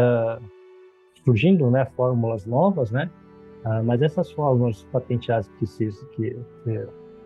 [1.25, 3.09] surgindo né, fórmulas novas, né?
[3.65, 6.37] Ah, mas essas fórmulas patenteadas que, se, que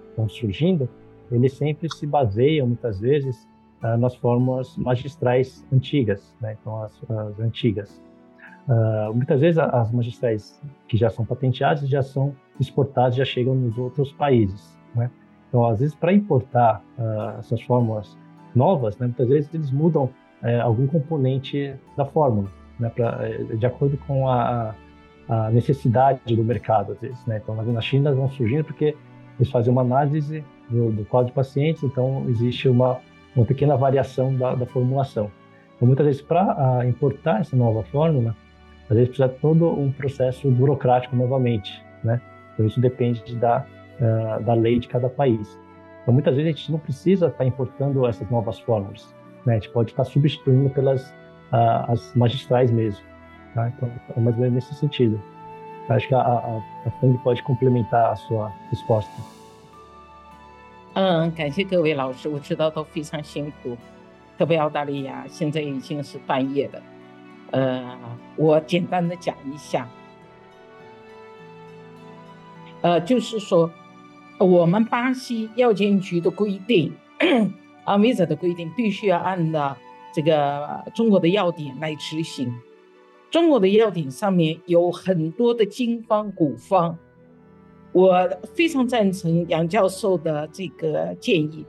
[0.10, 0.88] estão surgindo,
[1.32, 3.48] eles sempre se baseiam, muitas vezes,
[3.82, 6.56] ah, nas fórmulas magistrais antigas, né?
[6.62, 8.02] Então, as, as antigas.
[8.69, 13.77] Ah, muitas vezes, as magistrais que já são patenteadas já são exportadas, já chegam nos
[13.77, 15.11] outros países, né?
[15.49, 16.83] Então, às vezes, para importar
[17.39, 18.17] essas fórmulas
[18.55, 20.09] novas, né, muitas vezes eles mudam
[20.43, 22.49] eh, algum componente da fórmula
[22.79, 24.75] né, pra, eh, de acordo com a,
[25.29, 27.25] a, necessidade do mercado, às vezes.
[27.27, 27.41] Né?
[27.43, 28.97] Então, na China vão surgindo porque
[29.39, 32.99] eles fazem uma análise do, do quadro de pacientes, então existe uma,
[33.37, 35.31] uma pequena variação da, da formulação.
[35.77, 38.37] Então, muitas vezes, para importar essa nova fórmula,
[38.92, 42.22] às vezes precisa de todo um processo burocrático novamente, né?
[42.54, 43.66] Então, isso depende da,
[44.00, 45.60] uh, da lei de cada país.
[46.02, 49.14] Então, muitas vezes a gente não precisa estar importando essas novas fórmulas,
[49.46, 49.54] né?
[49.54, 51.10] A gente pode estar substituindo pelas
[51.52, 53.06] uh, as magistrais mesmo.
[53.54, 53.70] Tá?
[53.70, 55.22] Então, é mais ou menos nesse sentido.
[55.90, 59.12] Acho que a, a, a Fang pode complementar a sua resposta.
[60.94, 63.78] 嗯，感谢各位老师，我知道都非常辛苦，
[64.38, 66.82] 特别澳大利亚现在已经是半夜了。
[67.53, 67.99] 呃，
[68.37, 69.89] 我简单的讲一下，
[72.81, 73.71] 呃，就是说
[74.39, 76.93] 我们巴西药监局的规定，
[77.85, 79.77] 阿米者的规定，必须要按照
[80.13, 82.53] 这个中国的药典来执行，
[83.31, 86.99] 中国的药典上面有很多的经方古方，
[87.93, 91.67] 我非常赞成杨教授的这个建议。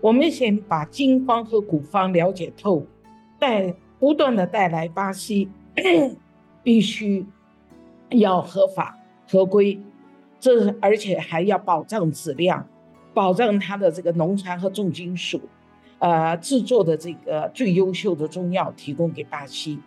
[0.00, 2.86] 我们先把经方和古方了解透，
[3.40, 5.48] 带不断的带来巴西，
[6.62, 7.26] 必须
[8.10, 8.98] 要合法
[9.28, 9.80] 合规，
[10.38, 12.66] 这而且还要保障质量，
[13.14, 15.40] 保障它的这个农残和重金属。
[15.98, 19.78] 呃制作的这个最优秀的中药提供给巴西。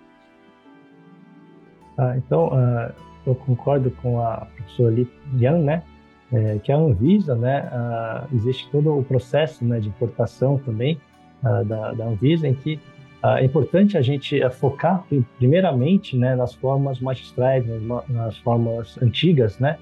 [1.95, 2.91] Ah, então, uh,
[3.27, 5.83] eu concordo com a professora Lian, né,
[6.31, 10.97] é, que a Anvisa, né, uh, existe todo o processo né, de importação também
[11.43, 12.79] uh, da, da, Anvisa, em que
[13.22, 15.04] é importante a gente focar
[15.38, 19.78] primeiramente né, nas formas magistrais, nas, nas formas antigas, né,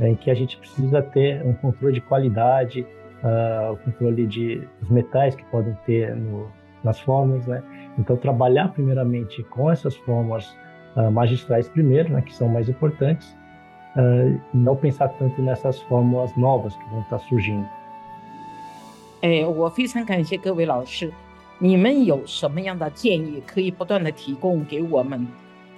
[0.00, 2.86] em que a gente precisa ter um controle de qualidade,
[3.22, 6.50] uh, o controle de, dos metais que podem ter no,
[6.82, 7.62] nas fórmulas, né?
[7.98, 10.56] Então, trabalhar primeiramente com essas fórmulas
[10.96, 13.30] uh, magistrais primeiro, né, que são mais importantes,
[13.96, 17.66] uh, e não pensar tanto nessas fórmulas novas que vão estar surgindo.
[19.22, 21.12] 哎，我非常感谢各位老师，
[21.59, 25.27] 你们有什么样的建议可以不断的提供给我们。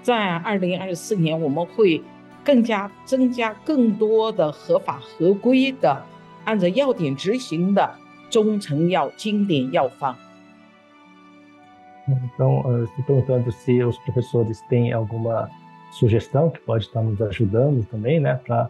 [0.01, 2.01] 在二零二四年，我们会
[2.43, 6.03] 更加增加更多的合法合规的
[6.45, 7.95] 按照药典执行的
[8.29, 10.15] 中成药经典药方。
[12.07, 15.47] Então, estou perguntando se os professores têm alguma
[15.91, 18.67] sugestão que pode estar nos ajudando também, né, para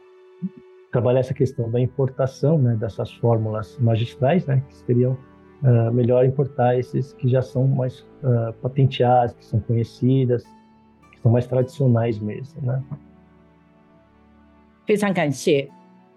[0.92, 5.18] trabalhar essa questão da importação, né, dessas fórmulas magistrais, né, que seriam
[5.63, 10.45] uh, melhor importar esses que já são mais uh, patenteadas, que são conhecidas,
[11.13, 12.83] que são mais tradicionais mesmo, né.
[14.87, 15.71] 非常感谢。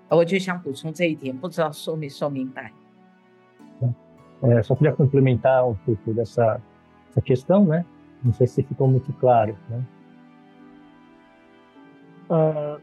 [0.09, 2.71] 我就想补充这一点，不知道说没说明白。
[4.41, 6.61] É, só queria complementar um pouco dessa,
[7.09, 7.83] essa questão, né?
[8.23, 9.83] Não sei se ficou muito claro, né?
[12.27, 12.79] 呃，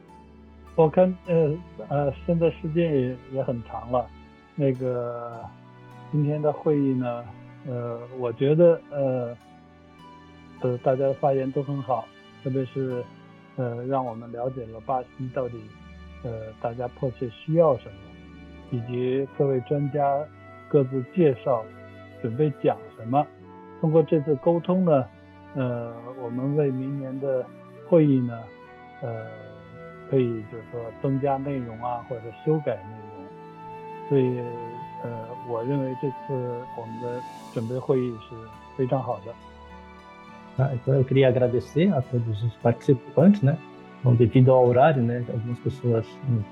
[0.75, 1.57] 我看呃
[1.89, 4.07] 呃，现在时间也也很长了，
[4.57, 5.41] 那个
[6.12, 7.24] 今天的会议呢，
[7.68, 9.38] 呃，我觉得呃
[10.62, 12.08] 呃大家的发言都很好，
[12.44, 13.04] 特别是
[13.58, 15.62] 呃让我们了解了巴西到底
[16.24, 17.96] 呃大家迫切需要什么，
[18.72, 20.20] 以及各位专家
[20.68, 21.64] 各自介绍
[22.22, 23.26] 准备讲什么。
[23.80, 25.06] 通过这次沟通呢，
[25.56, 27.46] 呃，我们为明年的
[27.88, 28.44] 会议呢，
[29.02, 29.28] 呃，
[30.10, 33.20] 可以就是说增加内容啊，或者修改内容。
[34.10, 34.42] 所以，
[35.03, 35.11] 呃，
[35.49, 37.21] 我认为这次我们的
[37.53, 38.35] 准备会议是
[38.77, 39.33] 非常好的。
[40.59, 43.57] Ah, então eu queria agradecer a todos os participantes, né?
[44.01, 45.25] Então, devido ao horário, né?
[45.33, 46.07] Algumas pessoas,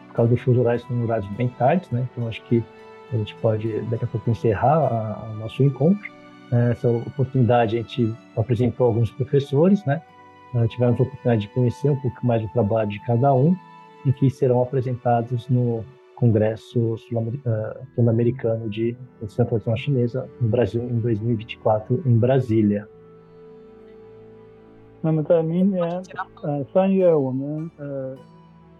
[0.08, 2.08] por causa do fuso horário, estão em horários bem tardes, né?
[2.10, 2.64] Então acho que
[3.12, 6.10] a gente pode daqui a pouco encerrar o nosso encontro.
[6.70, 10.02] Essa oportunidade a gente apresentou alguns professores, né?
[10.68, 13.56] Tivemos a oportunidade de conhecer um pouco mais o trabalho de cada um
[14.04, 15.84] e que serão apresentados no
[16.19, 22.87] Congresso Sul-Americano de Centro Chinesa no Brasil em 2024 em Brasília.
[24.99, 26.03] 那么在明年
[26.41, 28.17] 呃三月我们呃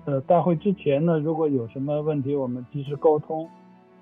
[0.06, 3.48] 呃大会之前呢，如果有什么问题，我们及时沟通，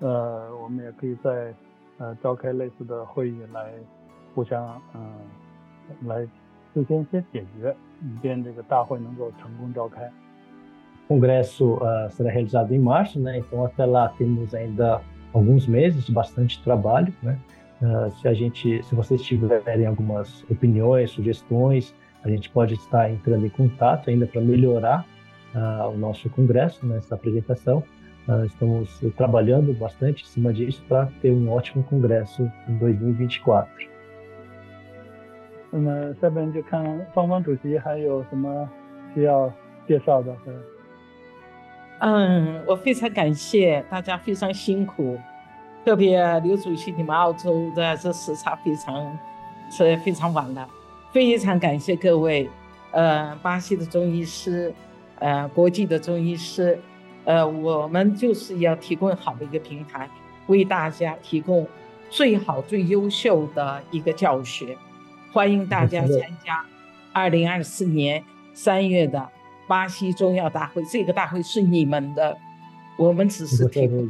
[0.00, 1.54] 呃，我们也可以在
[1.98, 3.70] 呃召开类似的会议来
[4.34, 5.02] 互相嗯、
[5.90, 6.22] 呃、来
[6.72, 10.10] 事先先解决，以便这个大会能够成功召开。
[11.07, 13.37] Congresso uh, será realizado em março, né?
[13.37, 15.01] Então até lá temos ainda
[15.33, 17.37] alguns meses de bastante trabalho, né?
[17.81, 21.93] Uh, se a gente, se vocês tiverem algumas opiniões, sugestões,
[22.23, 25.05] a gente pode estar entrando em contato ainda para melhorar
[25.55, 27.83] uh, o nosso congresso, nessa né, apresentação.
[28.27, 33.91] Uh, estamos trabalhando bastante em cima disso para ter um ótimo congresso em 2024.
[35.73, 36.83] 那么下面就看
[37.13, 38.69] 方方主席还有什么
[39.13, 39.51] 需要
[39.87, 40.35] 介绍的。
[41.98, 45.18] 嗯，我非常感谢大家，非常辛苦，
[45.84, 49.18] 特别刘主席，你们澳洲的这时差非常
[49.70, 50.68] 是非常晚了。
[51.12, 52.50] 非常感谢各位，
[52.90, 54.74] 呃，巴西的中医师，
[55.18, 56.78] 呃，国际的中医师，
[57.24, 60.10] 呃，我们就是要提供好的一个平台，
[60.48, 61.66] 为大家提供
[62.10, 64.76] 最好、最优秀的一个教学。
[65.32, 66.62] 欢迎大家参加
[67.12, 69.26] 二零二四年三月的
[69.67, 70.83] 巴西中药大会。
[70.85, 72.37] 这个大会是你们的，
[72.97, 74.09] 我们只是提供。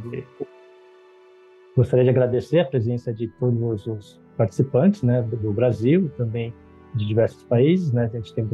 [1.74, 6.52] Gostaria de agradecer a presença de todos os participantes, né, do Brasil também.
[6.94, 8.10] de diversos países, né?
[8.12, 8.46] A gente tem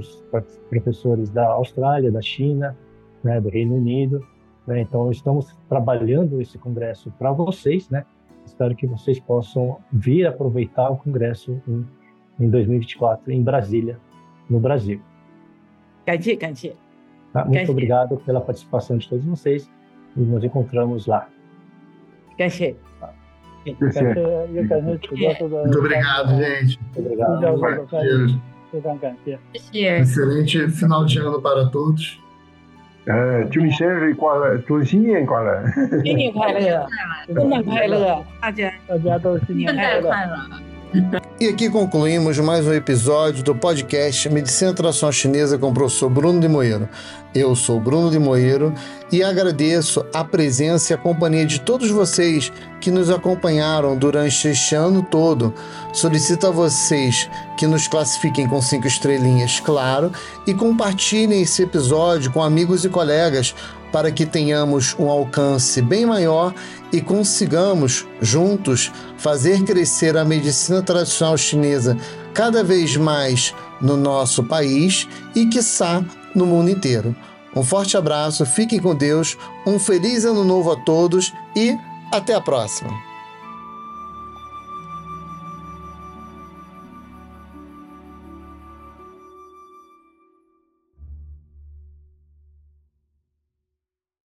[0.70, 2.76] professores da Austrália, da China,
[3.22, 3.40] né?
[3.40, 4.24] do Reino Unido,
[4.66, 4.80] né?
[4.80, 8.04] Então estamos trabalhando esse congresso para vocês, né?
[8.46, 11.86] Espero que vocês possam vir aproveitar o congresso em,
[12.40, 13.98] em 2024 em Brasília,
[14.48, 15.00] no Brasil.
[17.32, 17.44] Tá?
[17.44, 19.70] Muito obrigado pela participação de todos vocês
[20.16, 21.28] e nos encontramos lá.
[22.38, 22.74] 感谢。
[23.64, 23.84] muito
[25.78, 26.78] obrigado, gente.
[26.96, 28.40] Obrigado.
[29.72, 32.18] Excelente final de ano para todos.
[33.06, 35.64] 呃，祝你生日快乐，祝你新年快乐！
[36.04, 36.86] 新年快乐，
[37.34, 40.12] 圣诞快乐，大家大家都新年快乐。
[41.39, 46.39] E aqui concluímos mais um episódio do podcast Medicina Tradicional Chinesa com o professor Bruno
[46.39, 46.87] de Moeiro.
[47.33, 48.71] Eu sou Bruno de Moeiro
[49.11, 54.75] e agradeço a presença e a companhia de todos vocês que nos acompanharam durante este
[54.75, 55.51] ano todo.
[55.91, 60.11] Solicito a vocês que nos classifiquem com cinco estrelinhas, claro,
[60.45, 63.55] e compartilhem esse episódio com amigos e colegas
[63.91, 66.53] para que tenhamos um alcance bem maior
[66.93, 71.97] e consigamos, juntos, fazer crescer a medicina tradicional chinesa
[72.33, 76.05] cada vez mais no nosso país e, quiçá,
[76.35, 77.15] no mundo inteiro.
[77.55, 81.75] Um forte abraço, fiquem com Deus, um feliz ano novo a todos e
[82.11, 83.12] até a próxima!